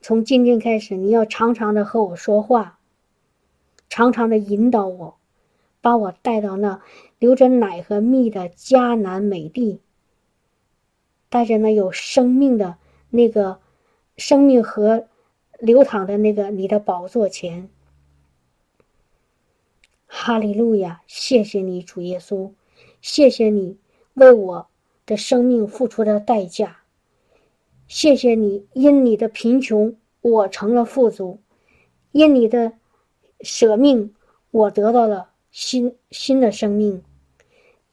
[0.00, 2.78] 从今天开始，你要常常的和我说话，
[3.90, 5.18] 常常的引导我，
[5.82, 6.80] 把我带到那
[7.18, 9.80] 流着奶和蜜的迦南美地，
[11.28, 12.78] 带着那有生命的
[13.10, 13.60] 那个
[14.16, 15.08] 生命和。
[15.58, 17.68] 流淌的那个你的宝座前，
[20.06, 21.02] 哈利路亚！
[21.08, 22.52] 谢谢你，主耶稣，
[23.00, 23.76] 谢谢你
[24.14, 24.68] 为我
[25.04, 26.78] 的生命付出的代价，
[27.88, 31.40] 谢谢你，因你的贫穷，我成了富足；
[32.12, 32.74] 因你的
[33.40, 34.14] 舍命，
[34.52, 37.02] 我得到了新新的生命；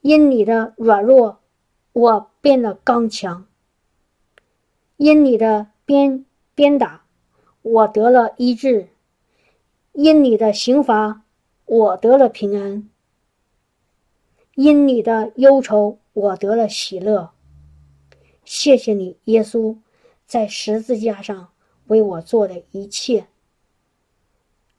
[0.02, 1.40] 因你的软弱，
[1.92, 3.46] 我变得刚强；
[4.96, 6.24] 因你的鞭
[6.54, 7.05] 鞭打，
[7.68, 8.86] 我得了医治；
[9.90, 11.24] 因你的刑罚，
[11.64, 12.88] 我得了平安；
[14.54, 17.32] 因你的忧愁，我得了喜乐。
[18.44, 19.78] 谢谢你，耶稣，
[20.28, 21.48] 在十字架上
[21.88, 23.26] 为我做的一切，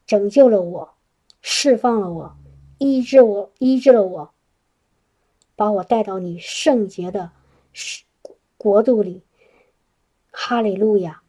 [0.06, 0.94] 拯救了我，
[1.42, 2.38] 释放了我，
[2.78, 4.32] 医治我，医治了我，
[5.58, 7.32] 把我带到你圣洁的
[8.56, 9.24] 国度里。
[10.32, 11.22] 哈利路亚！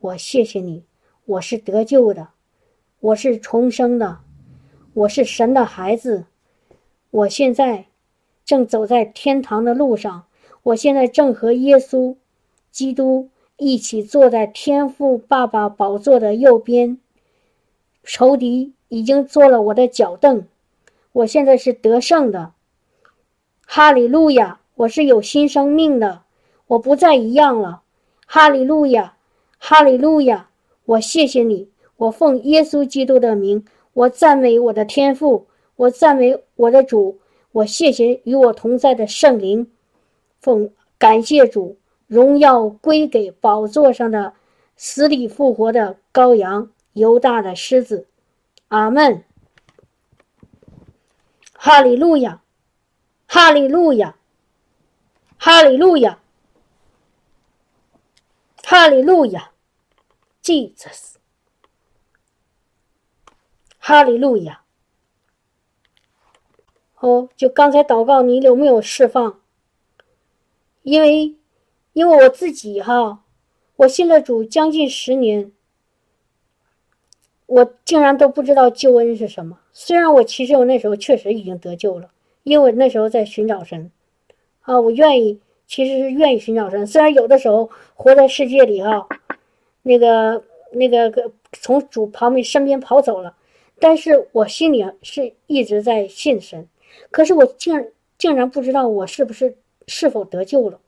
[0.00, 0.84] 我谢谢你，
[1.26, 2.28] 我是得救的，
[3.00, 4.18] 我是重生的，
[4.92, 6.26] 我是神的孩子。
[7.10, 7.86] 我现在
[8.44, 10.24] 正走在天堂的路上。
[10.64, 12.16] 我现在正和耶稣
[12.70, 16.98] 基督一起坐在天父爸爸宝座的右边，
[18.02, 20.46] 仇敌已经做了我的脚凳，
[21.12, 22.52] 我现在是得胜的。
[23.66, 24.60] 哈利路亚！
[24.74, 26.22] 我是有新生命的，
[26.66, 27.82] 我不再一样了。
[28.26, 29.16] 哈利路亚！
[29.58, 30.50] 哈利路亚！
[30.86, 35.46] 我谢谢你，我奉耶稣基督的名，我赞美我的天父，
[35.76, 37.18] 我赞美我的主，
[37.52, 39.70] 我谢谢与我同在的圣灵。
[40.40, 44.34] 奉感谢主，荣耀归给宝座上的
[44.76, 48.06] 死里复活的羔羊，犹大的狮子，
[48.68, 49.24] 阿门。
[51.54, 52.42] 哈利路亚，
[53.26, 54.16] 哈利路亚，
[55.38, 56.18] 哈利路亚，
[58.62, 59.50] 哈利路亚
[60.44, 61.14] ，Jesus，
[63.78, 64.60] 哈利路亚。
[67.00, 69.40] 哦，就刚才祷告，你有没有释放？
[70.82, 71.34] 因为，
[71.94, 73.24] 因为我自己哈，
[73.76, 75.50] 我信了主将近十年，
[77.46, 79.60] 我竟然都不知道救恩是什么。
[79.72, 82.10] 虽然我其实我那时候确实已经得救了，
[82.42, 83.90] 因为我那时候在寻找神，
[84.60, 86.86] 啊，我愿意，其实是愿意寻找神。
[86.86, 89.06] 虽然有的时候活在世界里哈，
[89.84, 90.42] 那个
[90.72, 93.36] 那个从主旁边身边跑走了，
[93.78, 96.68] 但是我心里是一直在信神。
[97.12, 99.56] 可是我竟竟然不知道我是不是。
[99.86, 100.80] 是否得救了？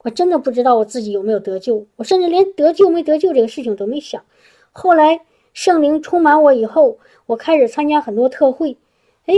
[0.00, 4.22] 我真的不知道我自己有没有得救，我甚至连得救没得救这个事情都没想。
[4.70, 5.22] 后来
[5.54, 8.76] 圣灵充满我以后，我开始参加很多特会，
[9.24, 9.32] 哎，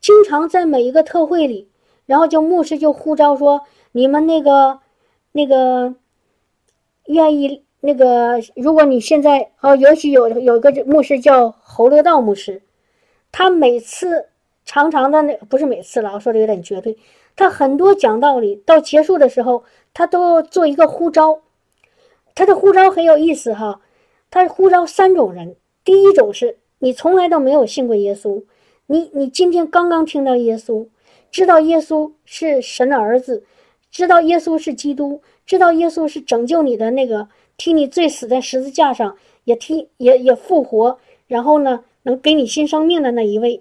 [0.00, 1.68] 经常在每一个特会里，
[2.04, 3.62] 然后就牧师就呼召说
[3.92, 4.80] ：“你们那个
[5.30, 5.94] 那个
[7.06, 12.62] 愿意那个，如果你现在哦，尤其有有一个牧师叫侯乐道牧师，
[13.30, 14.26] 他每次。”
[14.62, 16.96] 常常的那不是每次了，我说的有点绝对。
[17.34, 21.40] 他很多讲道理，到结束的时候，他都做一个呼召。
[22.36, 23.80] 他的呼召很有意思哈，
[24.30, 25.56] 他呼召三种人。
[25.82, 28.44] 第一种是你从来都没有信过耶稣，
[28.86, 30.86] 你你今天刚刚听到耶稣，
[31.32, 33.42] 知道耶稣是神的儿子，
[33.90, 35.20] 知道耶稣是基督，
[35.50, 43.60] 知道耶稣是拯救你的那个，替你罪死在十字架上，也替也也复活，然后呢能给你新生命的那一位。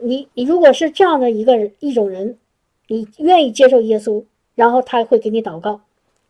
[0.00, 2.38] 你你如果是这样的一个一种人，
[2.86, 4.22] 你愿意接受耶稣，
[4.54, 5.80] 然后他会给你祷告，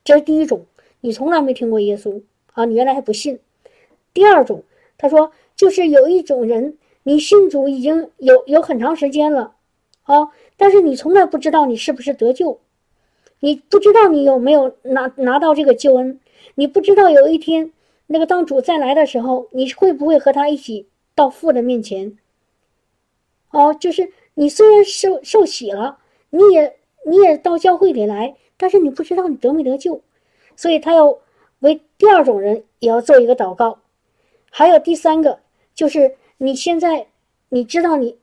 [0.03, 0.65] 这是第一种。
[1.03, 2.23] 你从来没听过耶稣
[2.55, 3.39] 啊，你原来还不信。
[4.15, 4.63] 第二种，
[4.97, 9.53] 他说就是有一种人，你信主已经有有很长时间了，
[10.05, 12.59] 啊，但是你从来不知道你是不是得救，
[13.45, 16.19] 你不知道你有没有拿拿到这个救恩，
[16.55, 17.73] 你不知道有一天
[18.07, 22.17] 那个当主再来的时候，你会不会和他一起到父的面前。
[23.51, 25.99] 哦，就是你虽然受受洗了，
[26.31, 30.01] 你也你也到教会里来，但是你不知道你得没得救，
[30.57, 31.19] 所以他要
[31.59, 33.81] 为第二种人也要做一个祷告。
[34.51, 35.41] 还有第三个，
[35.75, 37.09] 就是你现在
[37.51, 38.17] 你知道你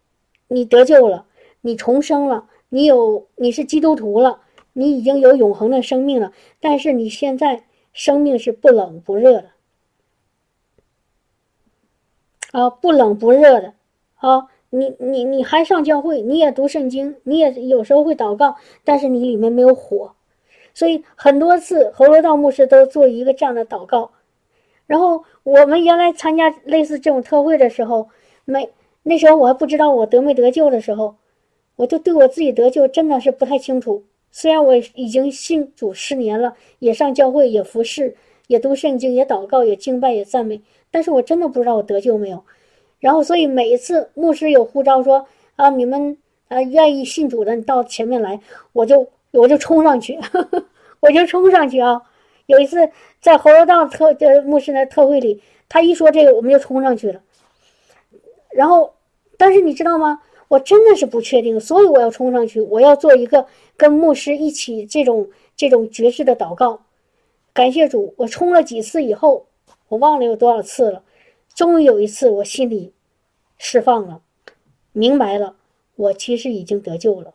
[0.48, 1.28] 你得救了，
[1.62, 4.41] 你重生了，你有你是基督徒了，
[4.74, 9.52] 你已经有永恒的生命了，但是你现在生命是不冷不热的，
[12.52, 13.74] 啊，不冷不热的，
[14.16, 14.48] 啊。
[14.74, 20.16] 你你你还上教会，你也读圣经，你也有时候会祷告，但是你里面没有火，
[20.74, 24.12] 所以很多次侯罗道牧师都做一个这样的祷告。
[24.88, 28.08] 然后我们原来参加类似这种特会的时候，
[28.46, 28.70] 没
[29.04, 31.18] 那时候我还不知道我得没得救的时候，
[31.76, 34.06] 我就对我自己得救真的是不太清楚。
[34.32, 38.16] 虽然我已经信主十年了，也上教会，也服侍，
[38.48, 42.44] 也读圣经，也祷告，也敬拜，也赞美，但是我真的不知道我得救没有。
[43.00, 46.18] 然后，所以每一次牧师有呼召说啊，你们
[46.48, 48.40] 啊愿意信主的，你到前面来，
[48.74, 50.18] 我就我就冲上去，
[51.02, 52.02] 我就冲上去啊！
[52.46, 52.90] 有一次
[53.20, 57.22] 在猴头道特呃牧师那特会里，他一说这个，我们就冲上去了。
[58.52, 58.94] 然后，
[59.38, 60.22] 但是你知道吗？
[60.48, 63.46] 我真的是不确定，所以我要冲上去，我要做一个
[63.82, 65.28] 跟牧师一起这种
[65.58, 66.82] 这种觉知的祷告。
[67.52, 69.48] 感谢主，我冲了几次以后，
[69.88, 71.04] 我忘了有多少次了。
[71.56, 72.94] 终于有一次，我心里
[73.58, 74.22] 释放了，
[74.92, 75.56] 明白了，
[75.96, 77.34] 我其实已经得救了，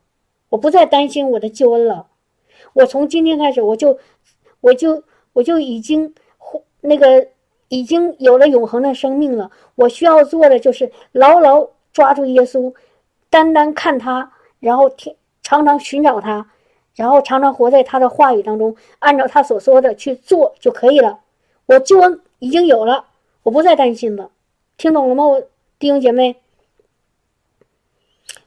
[0.50, 2.06] 我不再担心我的救恩了。
[2.74, 3.98] 我从今天开始，我就，
[4.60, 5.02] 我就，
[5.32, 6.14] 我就已经
[6.80, 7.26] 那个
[7.66, 9.50] 已经有了永恒的生命了。
[9.74, 12.72] 我需要做的就是牢牢抓住耶稣。
[13.28, 15.16] 单单看他，然后听，
[15.46, 16.50] 常常寻找他，
[16.96, 21.20] 然后常常活在他的话语当中，按照他所说的去做就可以了。
[21.66, 23.04] 我救恩已经有了，
[23.44, 24.32] 我不再担心了。
[24.76, 25.40] 听懂了吗，我
[25.78, 26.34] 弟兄姐妹？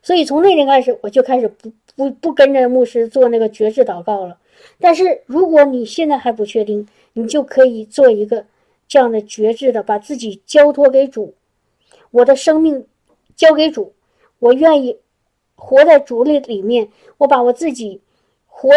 [0.03, 4.37] 所以从那天开始，我就开始不不不跟着牧师做那个绝志祷告了。
[4.77, 8.45] 但是如果你现在还不确定，你就可以做一个
[8.89, 11.33] 这样的绝志的，把自己交托给主，
[12.11, 12.85] 我的生命
[13.37, 13.93] 交给主。
[14.39, 14.97] 我愿意
[15.59, 18.01] 活在主里里面，我把我自己
[18.47, 18.69] 活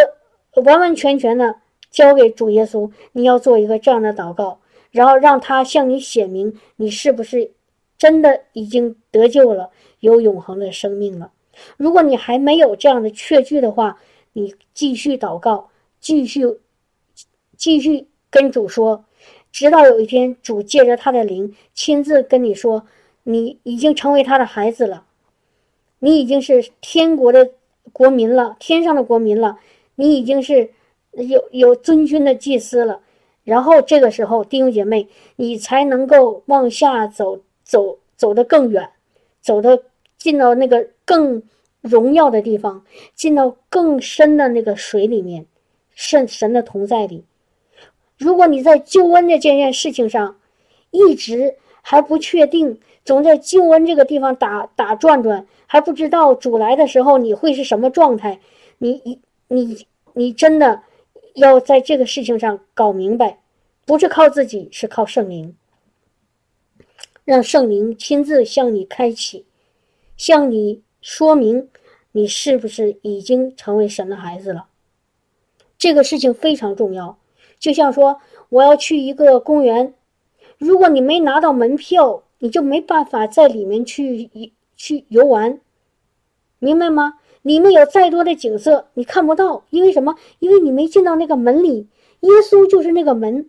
[0.64, 1.56] 完完全全的
[1.90, 2.90] 交给主耶稣。
[3.12, 4.60] 你要做一个这样的祷告，
[4.90, 7.52] 然后让他向你显明你是不是
[7.96, 11.30] 真的已经得救了，有永恒的生命了。
[11.76, 13.98] 如果你还没有这样的确据的话，
[14.32, 16.58] 你继续祷告，继续
[17.56, 19.04] 继续跟主说，
[19.52, 22.86] 直到有一天主借着他的灵亲自跟你说，
[23.22, 25.04] 你已经成为他的孩子了。
[26.04, 27.48] 你已经是天国的
[27.92, 29.60] 国民了，天上的国民了。
[29.94, 30.70] 你已经是
[31.12, 33.00] 有有尊君的祭司了。
[33.44, 35.06] 然后这个时候，弟兄姐妹，
[35.36, 38.90] 你才能够往下走，走走得更远，
[39.40, 39.84] 走得
[40.18, 41.44] 进到那个更
[41.80, 42.84] 荣耀的地方，
[43.14, 45.46] 进到更深的那个水里面，
[45.94, 47.24] 圣神的同在里。
[48.18, 50.36] 如果你在救恩的这件事情上
[50.90, 55.46] 一直还不确定，总在救恩这个地方打打转转。
[55.72, 58.40] 还不知道主来的时候你会是什么状态？
[58.76, 60.82] 你你你你真的
[61.32, 63.38] 要在这个事情上搞明白，
[63.86, 65.56] 不是靠自己，是靠圣灵，
[67.24, 69.46] 让圣灵亲自向你开启，
[70.14, 71.70] 向你说明
[72.10, 74.66] 你是不是已经成为神的孩子了。
[75.78, 77.16] 这个事情非常重要。
[77.58, 78.20] 就像说
[78.50, 79.94] 我要去一个公园，
[80.58, 84.52] 如果你没拿到门票，你就没办法在里面去一。
[84.82, 85.60] 去游玩，
[86.58, 87.20] 明白吗？
[87.42, 90.16] 里面有再多的景色，你看不到，因为什么？
[90.40, 91.86] 因为你没进到那个门里。
[92.18, 93.48] 耶稣就是那个门，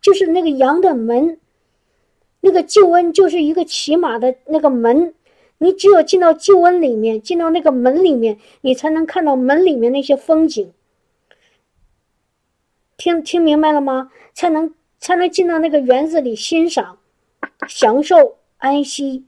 [0.00, 1.40] 就是那个羊的门，
[2.42, 5.14] 那个救恩就是一个骑马的那个门。
[5.58, 10.72] 你只有进到救恩里面，进到那个门里面，你才能看到门里面那些风景。
[12.96, 14.12] 听听明白了吗？
[14.32, 16.98] 才能才能进到那个园子里欣赏、
[17.66, 19.24] 享受、安息。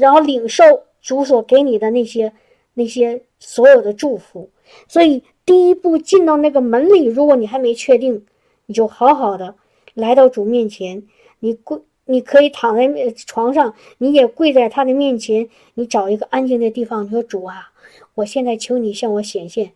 [0.00, 0.64] 然后领受
[1.02, 2.32] 主所给你的那些、
[2.72, 4.48] 那些所有的祝福，
[4.88, 8.24] 所以第一步进到那个门里，如果你还没确定，
[8.64, 9.54] 你就好好的
[9.92, 11.02] 来到主面前，
[11.40, 17.72] 你跪，你可以躺在床上，你也跪在他的面前，你找一个安静的地方，你说主啊，
[18.14, 19.72] 我现在求你向我显现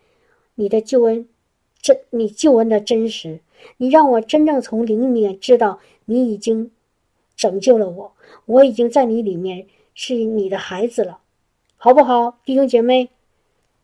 [0.55, 1.28] 你的救恩，
[1.82, 3.40] 真你救恩的真实，
[3.76, 6.70] 你让我真正从灵里面知道你已经
[7.36, 8.12] 拯救了我，
[8.46, 9.66] 我已经在你里面。
[9.95, 11.21] 是你的孩子了，
[11.77, 13.11] 好不好，弟兄姐妹，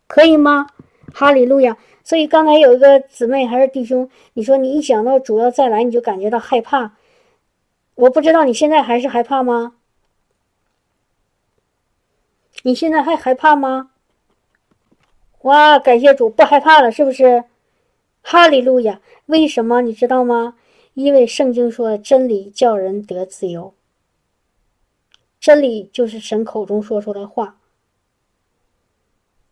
[0.06, 0.66] 可以吗？
[1.14, 1.76] 哈利路亚！
[2.04, 6.96] 所以刚才有一个姊妹还是弟兄，你说你一想到主要再来，你就感觉到害怕。
[7.94, 9.74] 我不知道你现在还是害怕吗？
[12.62, 13.90] 你现在还害怕吗？
[15.42, 17.44] 哇，感谢主，不害怕了，是不是？
[18.22, 19.00] 哈利路亚！
[19.26, 20.56] 为什么你知道吗？
[20.94, 23.74] 因为圣经说真理叫人得自由。
[25.40, 27.56] 真理就是神口中说出的话。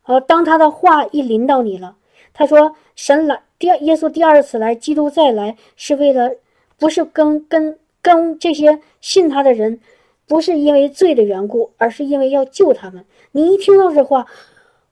[0.01, 1.97] 好，当他的话一临到你了，
[2.33, 6.35] 他说：“神来，第二耶稣第二次来，基督再来，是为了，
[6.77, 9.81] 不是跟跟跟这些信他的人，
[10.27, 14.25] 不是因为罪的缘故，而是因为要救他们。”你一听到这话，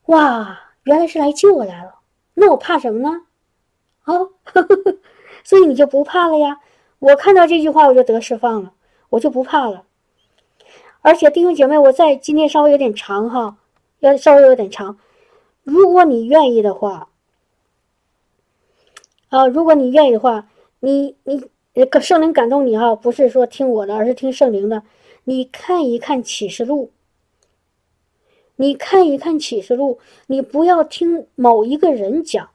[0.06, 2.00] 哇，原来是来救我来了，
[2.34, 3.22] 那我怕什么呢？
[4.02, 4.14] 啊，
[5.42, 6.60] 所以你就不怕了呀？
[7.00, 8.72] 我看到这句话，我就得释放了，
[9.10, 9.84] 我就不怕了。
[11.00, 13.56] 而且弟兄姐妹，我在今天稍微有点长哈，
[14.00, 14.98] 要稍微有点长。
[15.62, 17.10] 如果你愿意的话，
[19.28, 20.48] 啊，如果你愿意的话，
[20.80, 21.48] 你你
[22.00, 24.82] 圣灵感动你哈，不是说听我的，而是听圣灵的。
[25.24, 26.90] 你看一看启示录，
[28.56, 32.48] 你看一看启示录，你不要听某一个人讲，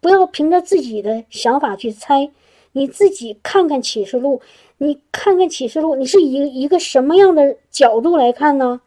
[0.00, 2.30] 不要凭着自己的想法去猜，
[2.72, 4.42] 你自己看看启示录，
[4.78, 8.80] 你看看启示录，你是以一个什么样的角度来看呢？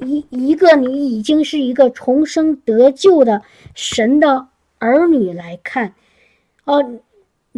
[0.00, 3.42] 一一个你已经是一个重生得救的
[3.74, 4.48] 神的
[4.78, 5.94] 儿女来看，
[6.64, 7.00] 哦，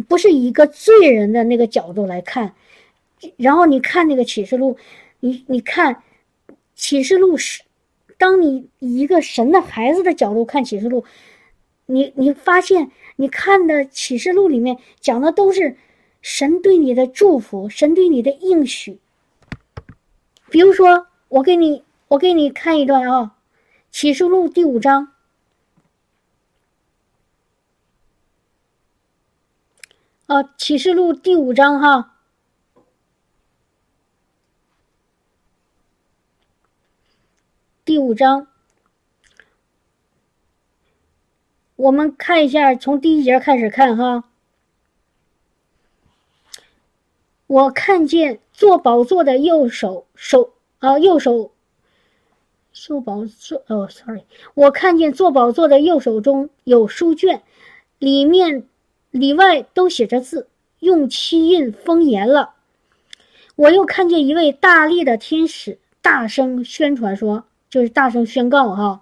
[0.07, 2.55] 不是一个罪人的那个角度来看。
[3.35, 4.77] 然后你看那个启示录，
[5.19, 6.01] 你你看
[6.75, 7.63] 启示录是，
[8.17, 11.03] 当你以一个神的孩子的角度看启示录，
[11.87, 15.75] 你你发现你看的启示录里面讲的都是
[16.21, 18.99] 神对你的祝福，神对你的应许。
[20.49, 21.83] 比如说，我给你。
[22.09, 23.21] 我给你看一段啊，
[23.91, 25.13] 《启示录》第五章，
[30.25, 32.15] 啊，《启示录》第五章哈，
[37.85, 38.47] 第五章，
[41.75, 44.28] 我们看一下，从第一节开始看哈。
[47.49, 51.51] 我看见坐宝座的右手手啊，右手。
[52.71, 54.21] 坐宝座哦，sorry，
[54.53, 57.41] 我看见坐宝座的右手中有书卷，
[57.97, 58.67] 里面
[59.09, 60.47] 里外都写着字，
[60.77, 62.53] 用漆印封严了。
[63.55, 69.01] 我又看见一位大力的天使大声宣传说，就是大声宣告哈，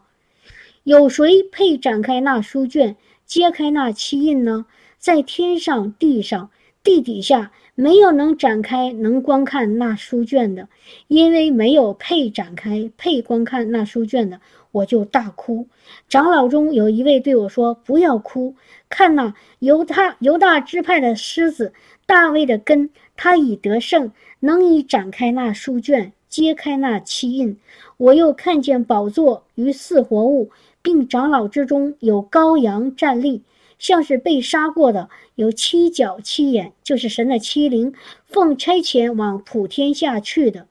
[0.83, 2.95] 有谁配展开那书卷，
[3.25, 4.65] 揭开那漆印呢？
[4.97, 6.49] 在天上、地上、
[6.81, 7.51] 地底下。
[7.79, 10.67] 没有能展开、能观看那书卷的，
[11.07, 14.41] 因为没有配展开、配观看那书卷的，
[14.71, 15.67] 我就大哭。
[16.09, 18.55] 长老中有一位对我说：“不要哭，
[18.89, 21.71] 看那犹他犹大支派的狮子
[22.07, 27.59] 大卫的根，他已得胜，能以展开那书卷，揭开那七印。”
[27.97, 30.49] 我又看见宝座与四活物，
[30.81, 33.43] 并长老之中有羔羊站立。
[33.79, 37.93] 像是被杀过的，有七角七眼，就是神的七灵，
[38.25, 40.67] 奉差遣往普天下去的。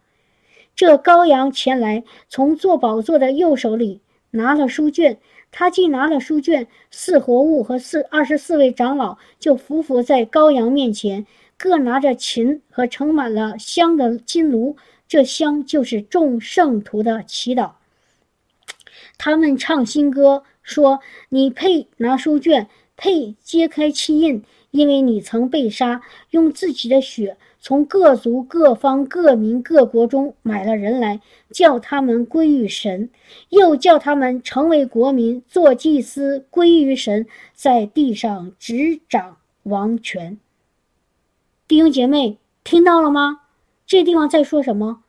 [0.74, 4.00] 这羔羊前来，从坐宝座的右手里
[4.30, 5.18] 拿了书卷，
[5.50, 11.26] 他既拿了书卷，四活物和四二十四位长老就伏伏在羔羊面前，
[11.56, 14.76] 各拿着琴和盛满了香的金炉，
[15.08, 17.70] 这香就是众圣徒的祈祷。
[19.16, 21.00] 他们唱新歌，说
[21.30, 26.00] ：“你配拿书卷。”配揭开七印，因为你曾被杀，
[26.30, 31.20] 用自己的血从各族、各方、各民、各国中买了人来，
[31.50, 33.10] 叫他们归于神，
[33.48, 40.38] 又叫他们成为国民，做祭司，归于神，在地上执掌王权。
[41.66, 43.40] 弟兄姐妹，听到了吗？
[43.86, 45.02] 这地方在说什么？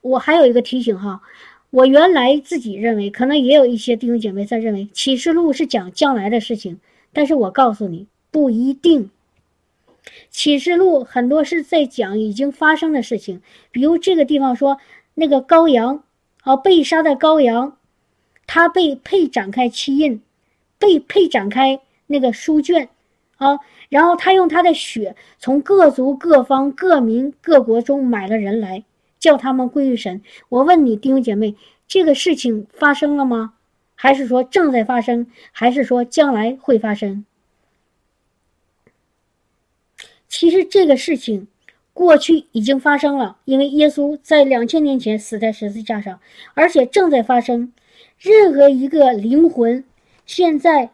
[0.00, 1.22] 我还有一个提醒哈，
[1.70, 6.80] 我原来自己认为，可能也有一些弟兄姐妹在认为，启示录是讲将来的事情。
[7.12, 9.10] 但是我告诉你，不一定。
[10.30, 14.78] 启示录很多是在讲已经发生的事情，比如这个地方说
[15.14, 16.02] 那个羔羊，
[16.42, 17.76] 啊，被杀的羔羊，
[18.46, 20.22] 他被配展开七印，
[20.78, 22.88] 被配展开那个书卷，
[23.36, 23.58] 啊，
[23.90, 28.84] 然后他用他的血从各族各方各民各国中买了人来，
[29.18, 30.22] 叫他们归于神。
[30.48, 31.54] 我问你弟兄姐妹，
[31.86, 33.54] 这个事情发生了吗？
[34.00, 37.24] 还是说正在发生，还是说将来会发生？
[40.28, 41.48] 其实这个事情
[41.92, 46.20] 过去已经发生了，因为耶稣在两千年前死在十字架上，
[46.54, 47.72] 而且正在发生。
[48.20, 49.84] 任何一个灵魂
[50.26, 50.90] 现在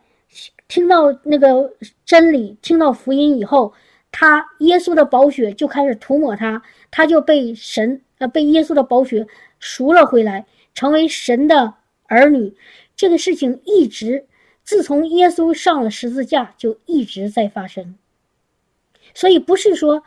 [0.67, 1.75] 听到那个
[2.07, 3.75] 真理、听到福音以后，
[4.11, 9.27] 他耶稣的宝血就开始涂抹他，他就被神呃被耶稣的宝血
[9.59, 11.75] 赎了回来，成为神的
[12.07, 12.55] 儿女。
[12.97, 14.27] 这个事情一直，
[14.63, 17.97] 自从耶稣上了十字架，就一直在发生。
[19.15, 20.03] 所以不是说，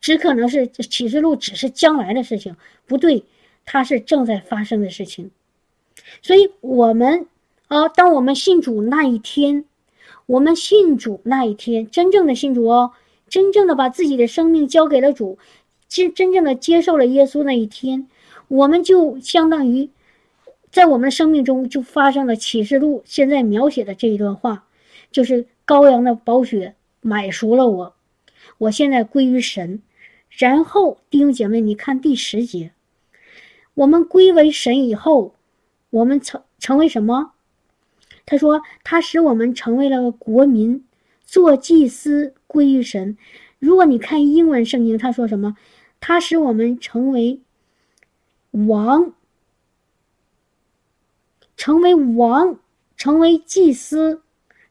[0.00, 2.56] 只可能是启示录只是将来的事情，
[2.86, 3.24] 不对，
[3.64, 5.30] 它是正在发生的事情。
[6.22, 7.26] 所以，我们
[7.68, 9.64] 啊，当我们信主那一天，
[10.26, 12.92] 我们信主那一天，真正的信主哦，
[13.28, 15.38] 真正的把自己的生命交给了主，
[15.88, 18.08] 真真正的接受了耶稣那一天，
[18.48, 19.90] 我们就相当于。
[20.72, 24.64] 在我们的生命中，就发生了启示录现在描写的这一段话，
[25.10, 27.94] 就是羔羊的宝血买赎了我，
[28.56, 29.82] 我现在归于神。
[30.30, 32.72] 然后弟兄姐妹，你看第十节，
[33.74, 35.34] 我们归为神以后，
[35.90, 37.32] 我们成成为什么？
[38.24, 40.82] 他说他使我们成为了国民，
[41.26, 43.18] 做祭司归于神。
[43.58, 45.54] 如果你看英文圣经，他说什么？
[46.00, 47.40] 他使我们成为
[48.52, 49.12] 王。
[51.56, 52.58] 成为王，
[52.96, 54.22] 成为祭司，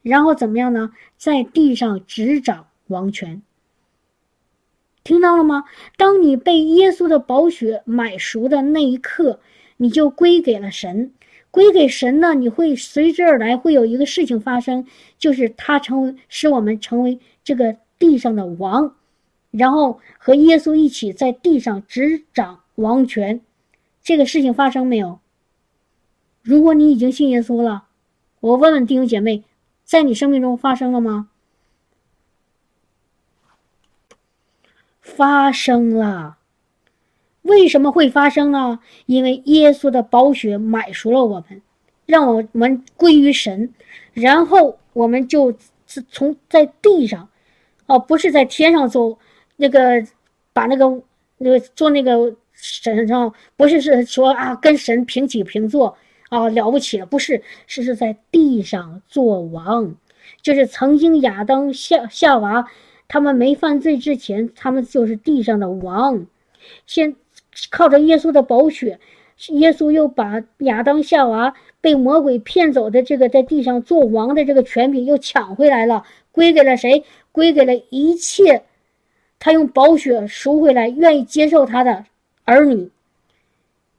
[0.02, 0.91] 然后怎么样呢？
[1.18, 3.41] 在地上执掌王权。
[5.03, 5.64] 听到了吗？
[5.98, 9.40] 当你被耶稣的宝血买赎的那一刻，
[9.78, 11.12] 你就归给了神。
[11.49, 14.86] 归给神呢，你会随之而来会有一个事情发生，
[15.18, 18.95] 就是他成为使我们成为这个地上的王，
[19.49, 23.41] 然后和耶稣一起在地上执掌王权。
[24.02, 25.20] 这个事情发生没有？
[26.41, 27.85] 如果你已经信耶稣了，
[28.39, 29.43] 我问问弟兄姐妹，
[29.84, 31.30] 在你生命中发生了吗？
[35.01, 36.38] 发生了。
[37.43, 38.80] 为什么会发生呢？
[39.07, 41.61] 因为耶稣的宝血买赎了我们，
[42.05, 43.73] 让我们归于神，
[44.13, 45.53] 然后我们就
[45.88, 47.30] 是从在地上，
[47.88, 49.18] 哦，不是在天上做
[49.57, 50.05] 那个，
[50.53, 51.01] 把那个
[51.39, 55.97] 那个做那个神上，不是是说啊跟神平起平坐
[56.32, 59.95] 啊了不起了，不是，是是在地上做王，
[60.41, 62.68] 就是曾经亚当夏夏娃
[63.08, 66.26] 他们没犯罪之前，他们就是地上的王，
[66.88, 67.16] 现。
[67.70, 68.98] 靠着耶稣的宝血，
[69.49, 77.03] 耶稣又把亚当夏娃被魔鬼骗走的这个在地上做王的这个权柄又抢回来了，归给了谁？
[77.34, 78.64] 归给了一切
[79.38, 82.06] 他用宝血赎回来、愿意接受他的
[82.45, 82.90] 儿女。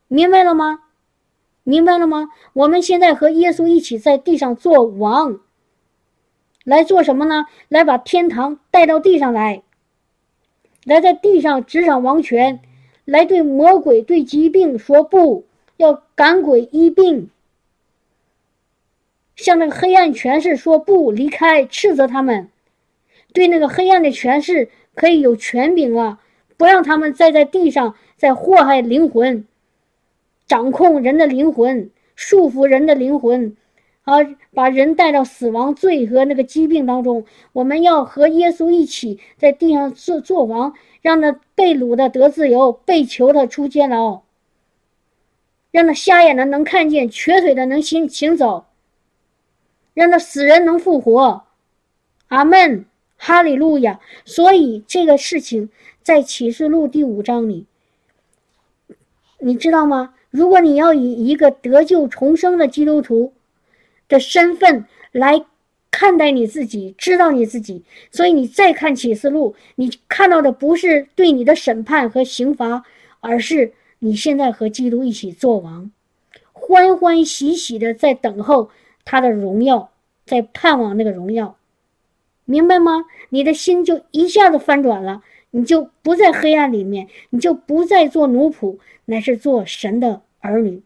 [0.09, 0.82] 明白了吗？
[1.65, 2.29] 明白了吗？
[2.53, 5.41] 我们现在和耶稣一起在地上做王，
[6.65, 7.47] 来做什么呢？
[7.69, 9.63] 来把天堂带到地上来，
[10.85, 12.61] 来在地上执掌王权。
[13.05, 15.45] 来对魔鬼、对疾病说不
[15.77, 17.31] 要赶鬼医病，
[19.35, 22.49] 向那个黑暗权势说不离开，斥责他们。
[23.33, 26.21] 对那个黑暗的权势可以有权柄了，
[26.57, 29.45] 不让他们再在地上再祸害灵魂，
[30.47, 33.57] 掌控人的灵魂，束缚人的灵魂。
[34.05, 34.17] 啊！
[34.53, 37.25] 把人带到死亡、罪和那个疾病当中。
[37.53, 44.23] 我们要和耶稣一起在地上做做王，让那被掳的得自由，被囚的出监牢，
[45.71, 48.67] 让那瞎眼的能看见，瘸腿的能行行走，
[49.95, 51.45] 让那死人能复活。
[52.27, 52.85] 阿门，
[53.17, 54.01] 哈利路亚。
[54.25, 55.71] 所以这个事情
[56.03, 57.67] 在启示录第五章里，
[59.39, 60.15] 你知道吗？
[60.33, 63.33] 如果你要以一个得救重生的基督徒。
[64.09, 65.43] 的身份来
[65.91, 72.85] 看待你自己，知道你自己，所以你再看启示录，你看到的不是对你的审判和刑罚，
[73.21, 75.91] 而是你现在和基督一起做王，
[76.53, 78.69] 欢欢喜喜的在等候
[79.07, 79.93] 他的荣耀，
[80.27, 81.57] 在盼望那个荣耀，
[82.45, 83.07] 明白吗？
[83.31, 85.23] 你的心就一下子翻转了，
[85.53, 90.83] 你就不在黑暗里面，你就不再做奴仆，乃是做神的儿女。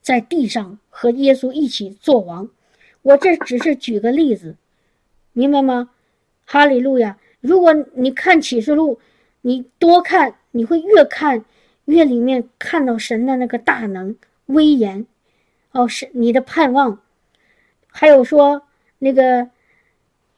[0.00, 2.48] 在地上和耶稣一起做王，
[3.02, 4.56] 我这只是举个例子，
[5.32, 5.90] 明白吗？
[6.44, 7.18] 哈利路亚！
[7.40, 9.00] 如果你看启示录，
[9.40, 11.44] 你多看，你会越看
[11.86, 14.16] 越里面看到神的那个大能、
[14.46, 15.06] 威严，
[15.72, 17.00] 哦，是你的盼望。
[17.88, 18.62] 还有说
[18.98, 19.50] 那个、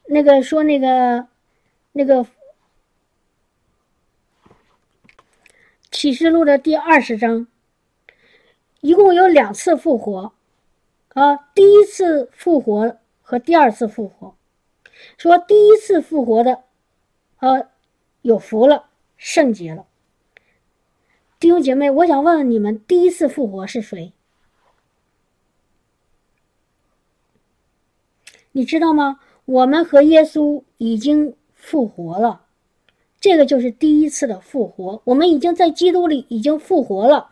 [0.07, 1.27] 那个说那个、
[1.91, 2.25] 那个
[5.99, 7.45] 启示录的第二十章。
[8.79, 10.31] 一共有两次复活，
[11.09, 14.33] 啊，第一次复活和第二次复活，
[15.17, 16.63] 说第一次复活的，
[17.39, 17.67] 呃，
[18.21, 18.85] 有福了，
[19.17, 19.87] 圣洁了。
[21.37, 24.13] 弟兄姐妹，我想问问你们，第一次复活是谁？
[28.53, 29.19] 你知道吗？
[29.43, 32.45] 我们和耶稣已经复活了，
[33.19, 35.01] 这个就是第一次的复活。
[35.05, 37.29] 我们已经在基督里已经复活了。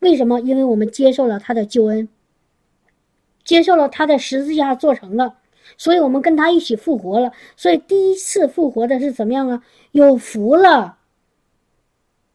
[0.00, 0.40] 为什么？
[0.40, 2.08] 因为我们接受了他的救恩，
[3.44, 5.36] 接受了他的十字架做成了，
[5.78, 7.32] 所以我们跟他一起复活了。
[7.56, 9.62] 所以第一次复活的是怎么样啊？
[9.92, 10.98] 有福了，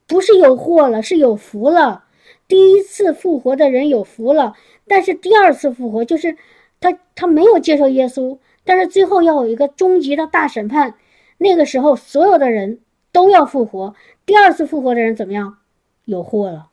[0.08, 2.06] 不是有祸了，是有福了。
[2.48, 4.56] 第一次复活的人有福了，
[4.88, 6.38] 但是第二次复活就是
[6.80, 10.96] 他他没有接受耶稣，但是最后要有一个终极的大审判，
[11.40, 12.80] 那个时候所有的人
[13.12, 13.96] 都要复活。
[14.28, 15.58] 第二次复活的人怎么样？
[16.06, 16.70] 有祸了。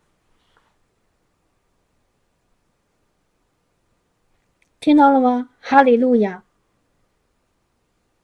[4.78, 5.48] 听到了吗？
[5.60, 6.44] 哈利路亚，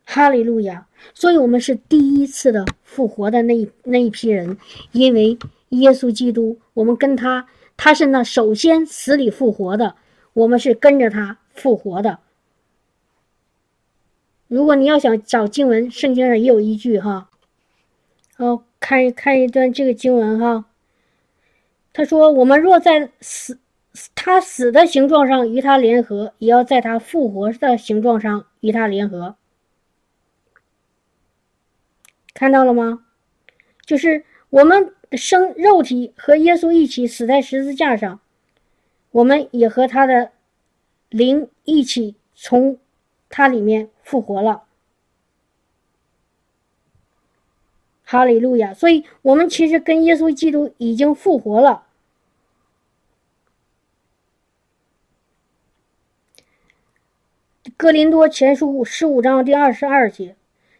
[0.05, 0.86] 哈利路亚！
[1.12, 4.56] 所以，我们是第一次的复活的那那一批人，
[4.93, 5.36] 因为
[5.70, 9.97] 耶稣基督，我们跟他，他是那首先死里复活的，
[10.35, 12.20] 我们是跟着他复活的。
[14.53, 17.31] 如果你要想找经文，圣经上也有一句哈，
[18.37, 20.66] 好，看看一段这个经文哈。
[21.95, 23.59] 他说：“我们若在死。”
[24.15, 29.37] 他死的形状上与他联合，也要在他复活的形状上与他联合。
[32.35, 33.07] 看到了吗？
[33.87, 38.20] 就是我们生肉体和耶稣一起死在十字架上，
[39.12, 40.33] 我们也和他的
[41.09, 42.79] 灵一起从
[43.29, 44.65] 他里面复活了。
[48.05, 48.74] 哈利路亚！
[48.74, 51.87] 所以，我们其实跟耶稣基督已经复活了。
[57.77, 60.37] 哥林多前书十五章第二十二节，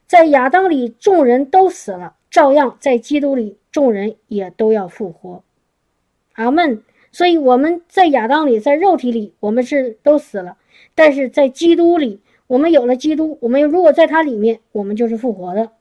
[0.07, 5.43] 在亚当里众人都死了，照样在基督里众人也都要复活。
[6.35, 6.83] 阿门。
[7.15, 10.57] 所以我们在亚当里，在肉体里，我们是都死了；
[10.95, 15.73] 但是在基督里，我们有了基督，我们如果在他里面，我们就是复活的。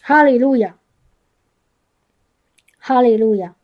[0.00, 0.78] 哈利路亚，
[2.78, 3.54] 哈利路亚，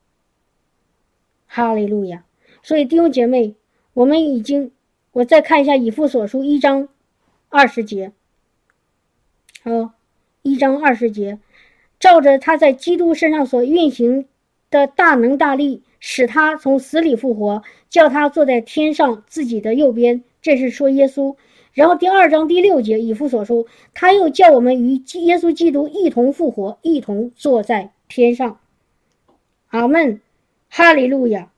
[1.46, 2.26] 哈利路亚。
[2.62, 3.54] 所以弟兄姐妹，
[3.94, 4.70] 我们已经。
[5.12, 6.90] 我再看一下以父所书一章
[7.48, 8.12] 二十节，
[9.62, 9.94] 好，
[10.42, 11.38] 一章二十节，
[11.98, 14.28] 照着他在基督身上所运行
[14.68, 20.22] 的大能大力，使他从死里复活，叫他坐在天上自己的右边。
[20.42, 21.34] 这是说耶稣。
[21.76, 28.58] 然后第二章第六节，以父所书，他又叫我们与耶稣基督一同复活，一同坐在天上。
[29.68, 30.22] 阿门，
[30.70, 31.50] 哈利路亚，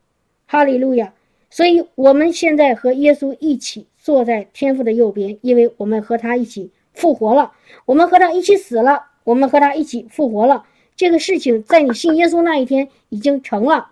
[0.45, 1.13] 哈利路亚。
[1.49, 7.53] 所以，我们现在和耶稣一起坐在天父的右边，因为我们和他一起复活了，
[7.85, 10.65] 我们和他一起死了，我们和他一起复活了。
[10.97, 13.91] 这个事情在你信耶稣那一天已经成了，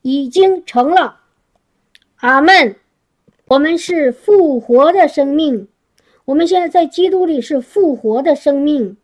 [0.00, 1.20] 已经成了。
[2.16, 2.76] 阿门。
[3.54, 5.68] 我们是复活的生命，
[6.24, 8.96] 我们现在在基督里是复活的生命。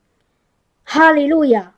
[0.82, 1.76] 哈利路亚，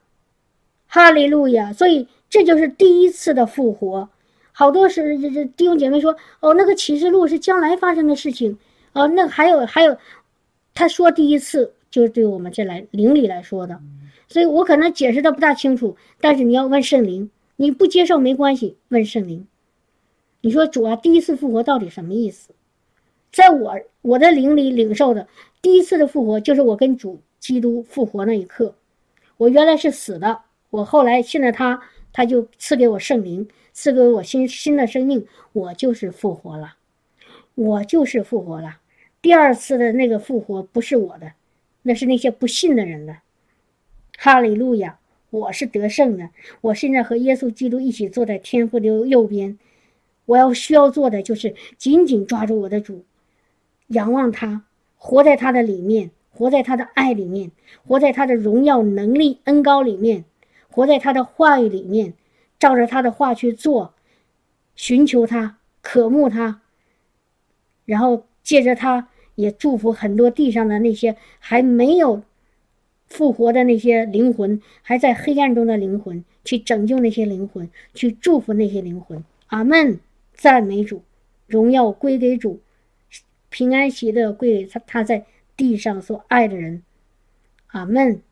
[0.86, 1.70] 哈利路亚。
[1.74, 4.08] 所以，这就是第一次的复活。
[4.52, 8.56] 好多是这这弟兄姐妹说哦，那个启示录是将来发生的事情
[8.94, 9.98] 哦，那还有还有，
[10.72, 13.78] 他说第一次就是对我们这来灵里来说的，
[14.28, 19.46] 所以我可能解释的不大清楚，但是你要问圣灵，你不接受没关系，问圣灵。
[20.40, 22.54] 你说主啊，第一次复活到底什么意思？
[23.32, 25.26] 在我我的灵里领受的
[25.60, 28.76] 第一次的复活，就是我跟主基督复活那一刻，
[29.38, 31.82] 我原来是死的，我后来现在他
[32.12, 33.48] 他就赐给我圣灵。
[33.74, 36.74] 赐给我新新的生命，我就是复活了，
[37.54, 38.80] 我就是复活了。
[39.22, 41.32] 第二次的那个复活不是我的，
[41.80, 43.16] 那是那些不信的人的。
[44.18, 44.98] 哈利路亚！
[45.30, 46.28] 我是得胜的，
[46.60, 49.58] 我现在和耶稣基督一起坐在天父的右边。
[50.26, 53.06] 我要需要做的就是紧紧抓住我的主，
[53.92, 54.64] 仰望他，
[54.96, 57.50] 活在他的里面，活在他的爱里面，
[57.86, 60.24] 活在他的荣耀能力恩高里面，
[60.68, 62.14] 活在他的话语里面。
[62.58, 63.92] 照着他的话去做，
[64.76, 66.60] 寻求他，渴慕他，
[67.84, 72.22] 然后借着他，也祝福很多地上的那些还没有
[73.08, 79.24] 复活的那些灵魂，还在黑暗中的灵魂，去拯救那些灵魂，去祝福那些灵魂。
[79.48, 79.98] 阿门，
[80.32, 81.02] 赞美主，
[81.48, 82.60] 荣耀归给主，
[83.52, 85.26] 平安喜乐归给他他在
[85.56, 86.82] 地上所爱的人。
[87.68, 88.22] 阿门。